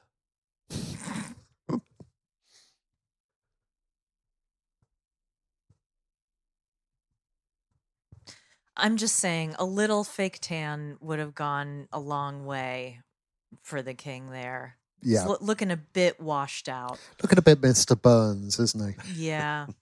I'm 8.80 8.96
just 8.96 9.16
saying, 9.16 9.54
a 9.58 9.64
little 9.64 10.04
fake 10.04 10.38
tan 10.40 10.96
would 11.00 11.18
have 11.18 11.34
gone 11.34 11.88
a 11.92 12.00
long 12.00 12.46
way 12.46 13.00
for 13.62 13.82
the 13.82 13.94
king 13.94 14.30
there. 14.30 14.76
Yeah, 15.02 15.26
loo- 15.26 15.38
looking 15.40 15.70
a 15.70 15.76
bit 15.76 16.20
washed 16.20 16.68
out. 16.68 16.98
looking 17.22 17.38
a 17.38 17.42
bit 17.42 17.60
Mr. 17.60 18.00
Burns, 18.00 18.58
isn't 18.58 18.96
he? 19.04 19.26
Yeah. 19.26 19.66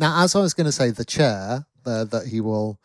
Now, 0.00 0.22
as 0.22 0.36
I 0.36 0.40
was 0.40 0.54
going 0.54 0.66
to 0.66 0.70
say, 0.70 0.90
the 0.90 1.04
chair 1.04 1.66
there 1.84 2.04
that 2.04 2.28
he 2.28 2.40
will 2.40 2.78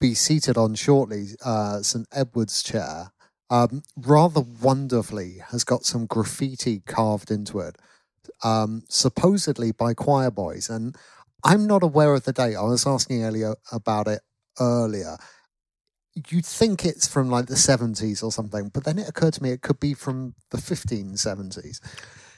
be 0.00 0.14
seated 0.14 0.56
on 0.56 0.74
shortly, 0.74 1.28
uh, 1.44 1.82
St. 1.82 2.08
Edward's 2.12 2.62
chair, 2.62 3.12
um, 3.50 3.82
rather 3.96 4.40
wonderfully 4.40 5.36
has 5.50 5.62
got 5.62 5.84
some 5.84 6.06
graffiti 6.06 6.80
carved 6.86 7.30
into 7.30 7.60
it, 7.60 7.76
um, 8.42 8.82
supposedly 8.88 9.72
by 9.72 9.94
choir 9.94 10.30
boys. 10.30 10.68
And 10.70 10.96
I'm 11.44 11.66
not 11.66 11.82
aware 11.82 12.14
of 12.14 12.24
the 12.24 12.32
date. 12.32 12.56
I 12.56 12.62
was 12.62 12.86
asking 12.86 13.22
Eliot 13.22 13.58
about 13.72 14.08
it 14.08 14.20
earlier. 14.60 15.16
You'd 16.28 16.46
think 16.46 16.84
it's 16.84 17.06
from 17.08 17.30
like 17.30 17.46
the 17.46 17.54
70s 17.54 18.22
or 18.22 18.32
something, 18.32 18.68
but 18.72 18.84
then 18.84 18.98
it 18.98 19.08
occurred 19.08 19.34
to 19.34 19.42
me 19.42 19.50
it 19.50 19.62
could 19.62 19.80
be 19.80 19.94
from 19.94 20.34
the 20.50 20.58
1570s. 20.58 21.80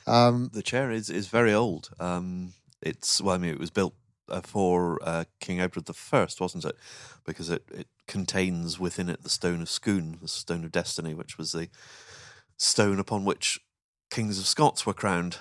Um, 0.06 0.50
The 0.52 0.62
chair 0.62 0.90
is, 0.90 1.08
is 1.10 1.28
very 1.28 1.52
old. 1.54 1.90
Um, 1.98 2.52
it's, 2.82 3.20
well, 3.20 3.34
I 3.34 3.38
mean, 3.38 3.52
it 3.52 3.60
was 3.60 3.70
built 3.70 3.94
uh, 4.28 4.40
for 4.42 4.98
uh, 5.02 5.24
King 5.40 5.60
Edward 5.60 5.86
the 5.86 5.94
First, 5.94 6.40
wasn't 6.40 6.64
it? 6.64 6.76
Because 7.24 7.50
it, 7.50 7.64
it 7.72 7.88
contains 8.06 8.78
within 8.78 9.08
it 9.08 9.22
the 9.22 9.30
Stone 9.30 9.62
of 9.62 9.70
Scone, 9.70 10.18
the 10.20 10.28
Stone 10.28 10.64
of 10.64 10.72
Destiny, 10.72 11.14
which 11.14 11.38
was 11.38 11.52
the 11.52 11.68
stone 12.56 12.98
upon 12.98 13.24
which 13.24 13.58
kings 14.10 14.38
of 14.38 14.46
Scots 14.46 14.84
were 14.86 14.94
crowned. 14.94 15.38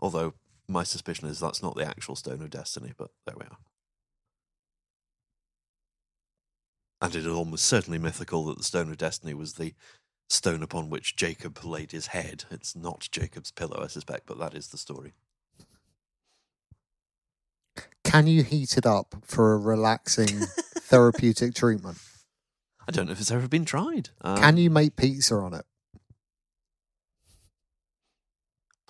Although 0.00 0.34
my 0.68 0.82
suspicion 0.82 1.28
is 1.28 1.40
that's 1.40 1.62
not 1.62 1.76
the 1.76 1.86
actual 1.86 2.16
Stone 2.16 2.42
of 2.42 2.50
Destiny, 2.50 2.92
but 2.96 3.10
there 3.26 3.36
we 3.36 3.44
are. 3.44 3.58
And 7.00 7.14
it 7.14 7.18
is 7.18 7.26
almost 7.26 7.64
certainly 7.66 7.98
mythical 7.98 8.44
that 8.46 8.58
the 8.58 8.64
Stone 8.64 8.90
of 8.90 8.96
Destiny 8.96 9.34
was 9.34 9.54
the 9.54 9.74
stone 10.28 10.62
upon 10.62 10.88
which 10.88 11.16
Jacob 11.16 11.62
laid 11.64 11.92
his 11.92 12.08
head. 12.08 12.44
It's 12.50 12.74
not 12.74 13.08
Jacob's 13.12 13.50
pillow, 13.50 13.82
I 13.82 13.88
suspect, 13.88 14.26
but 14.26 14.38
that 14.38 14.54
is 14.54 14.68
the 14.68 14.78
story. 14.78 15.12
Can 18.04 18.26
you 18.26 18.42
heat 18.42 18.78
it 18.78 18.86
up 18.86 19.16
for 19.22 19.52
a 19.52 19.58
relaxing 19.58 20.28
therapeutic 20.78 21.54
treatment? 21.54 21.98
I 22.86 22.92
don't 22.92 23.06
know 23.06 23.12
if 23.12 23.20
it's 23.20 23.30
ever 23.30 23.48
been 23.48 23.64
tried. 23.64 24.10
Um, 24.20 24.36
Can 24.36 24.56
you 24.56 24.70
make 24.70 24.96
pizza 24.96 25.34
on 25.34 25.54
it? 25.54 25.64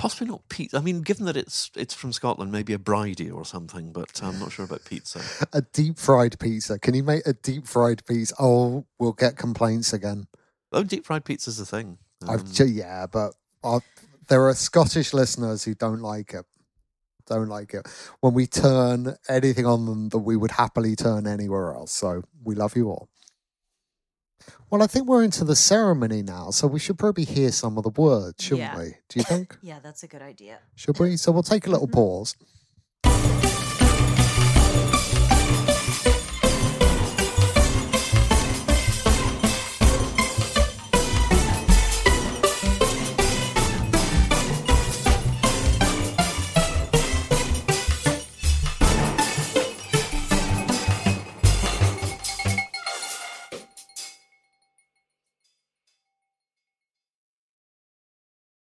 Possibly 0.05 0.27
not 0.27 0.47
pizza. 0.51 0.77
I 0.77 0.83
mean, 0.83 1.01
given 1.01 1.25
that 1.25 1.35
it's 1.35 1.71
it's 1.75 1.95
from 1.95 2.13
Scotland, 2.13 2.53
maybe 2.53 2.75
a 2.75 2.79
bridie 2.79 3.31
or 3.31 3.47
something, 3.47 3.91
but 3.91 4.21
I'm 4.23 4.39
not 4.39 4.53
sure 4.53 4.67
about 4.67 4.85
pizza. 4.85 5.23
A 5.55 5.63
deep 5.63 5.99
fried 5.99 6.39
pizza. 6.39 6.79
Can 6.79 6.93
you 6.93 7.03
make 7.03 7.27
a 7.27 7.33
deep 7.33 7.67
fried 7.67 8.05
pizza? 8.05 8.35
Oh, 8.39 8.85
we'll 8.99 9.15
get 9.15 9.39
complaints 9.39 9.95
again. 9.95 10.27
Oh, 10.73 10.83
deep 10.83 11.07
fried 11.07 11.25
pizza's 11.25 11.59
a 11.59 11.65
thing. 11.65 11.97
I've 12.29 12.43
Um, 12.43 12.69
yeah, 12.69 13.07
but 13.07 13.33
i 13.65 13.79
there 14.29 14.47
are 14.47 14.55
Scottish 14.55 15.15
listeners 15.15 15.65
who 15.65 15.75
don't 15.75 16.03
like 16.03 16.35
it. 16.35 16.45
Don't 17.27 17.49
like 17.49 17.73
it 17.73 17.89
when 18.21 18.35
we 18.35 18.47
turn 18.47 19.17
anything 19.27 19.65
on 19.65 19.87
them 19.87 20.11
that 20.11 20.19
we 20.19 20.37
would 20.37 20.51
happily 20.51 20.97
turn 20.97 21.27
anywhere 21.27 21.73
else. 21.73 21.93
So 21.93 22.25
we 22.43 22.55
love 22.55 22.77
you 22.77 22.91
all. 22.91 23.09
Well, 24.71 24.83
I 24.83 24.87
think 24.87 25.07
we're 25.07 25.23
into 25.23 25.45
the 25.45 25.55
ceremony 25.57 26.23
now, 26.23 26.51
so 26.51 26.67
we 26.67 26.81
should 26.81 26.99
probably 26.99 27.25
hear 27.25 27.53
some 27.53 27.77
of 27.79 27.85
the 27.85 27.91
words, 27.91 28.43
shouldn't 28.43 28.61
Yeah. 28.61 28.79
we? 28.79 28.85
Do 29.09 29.19
you 29.21 29.23
think? 29.25 29.57
Yeah, 29.63 29.79
that's 29.83 30.03
a 30.03 30.09
good 30.09 30.23
idea. 30.23 30.59
Should 30.75 30.99
we? 30.99 31.17
So 31.17 31.31
we'll 31.33 31.43
take 31.43 31.67
a 31.67 31.71
little 31.71 31.89
Mhm. 31.89 31.93
pause. 31.93 32.37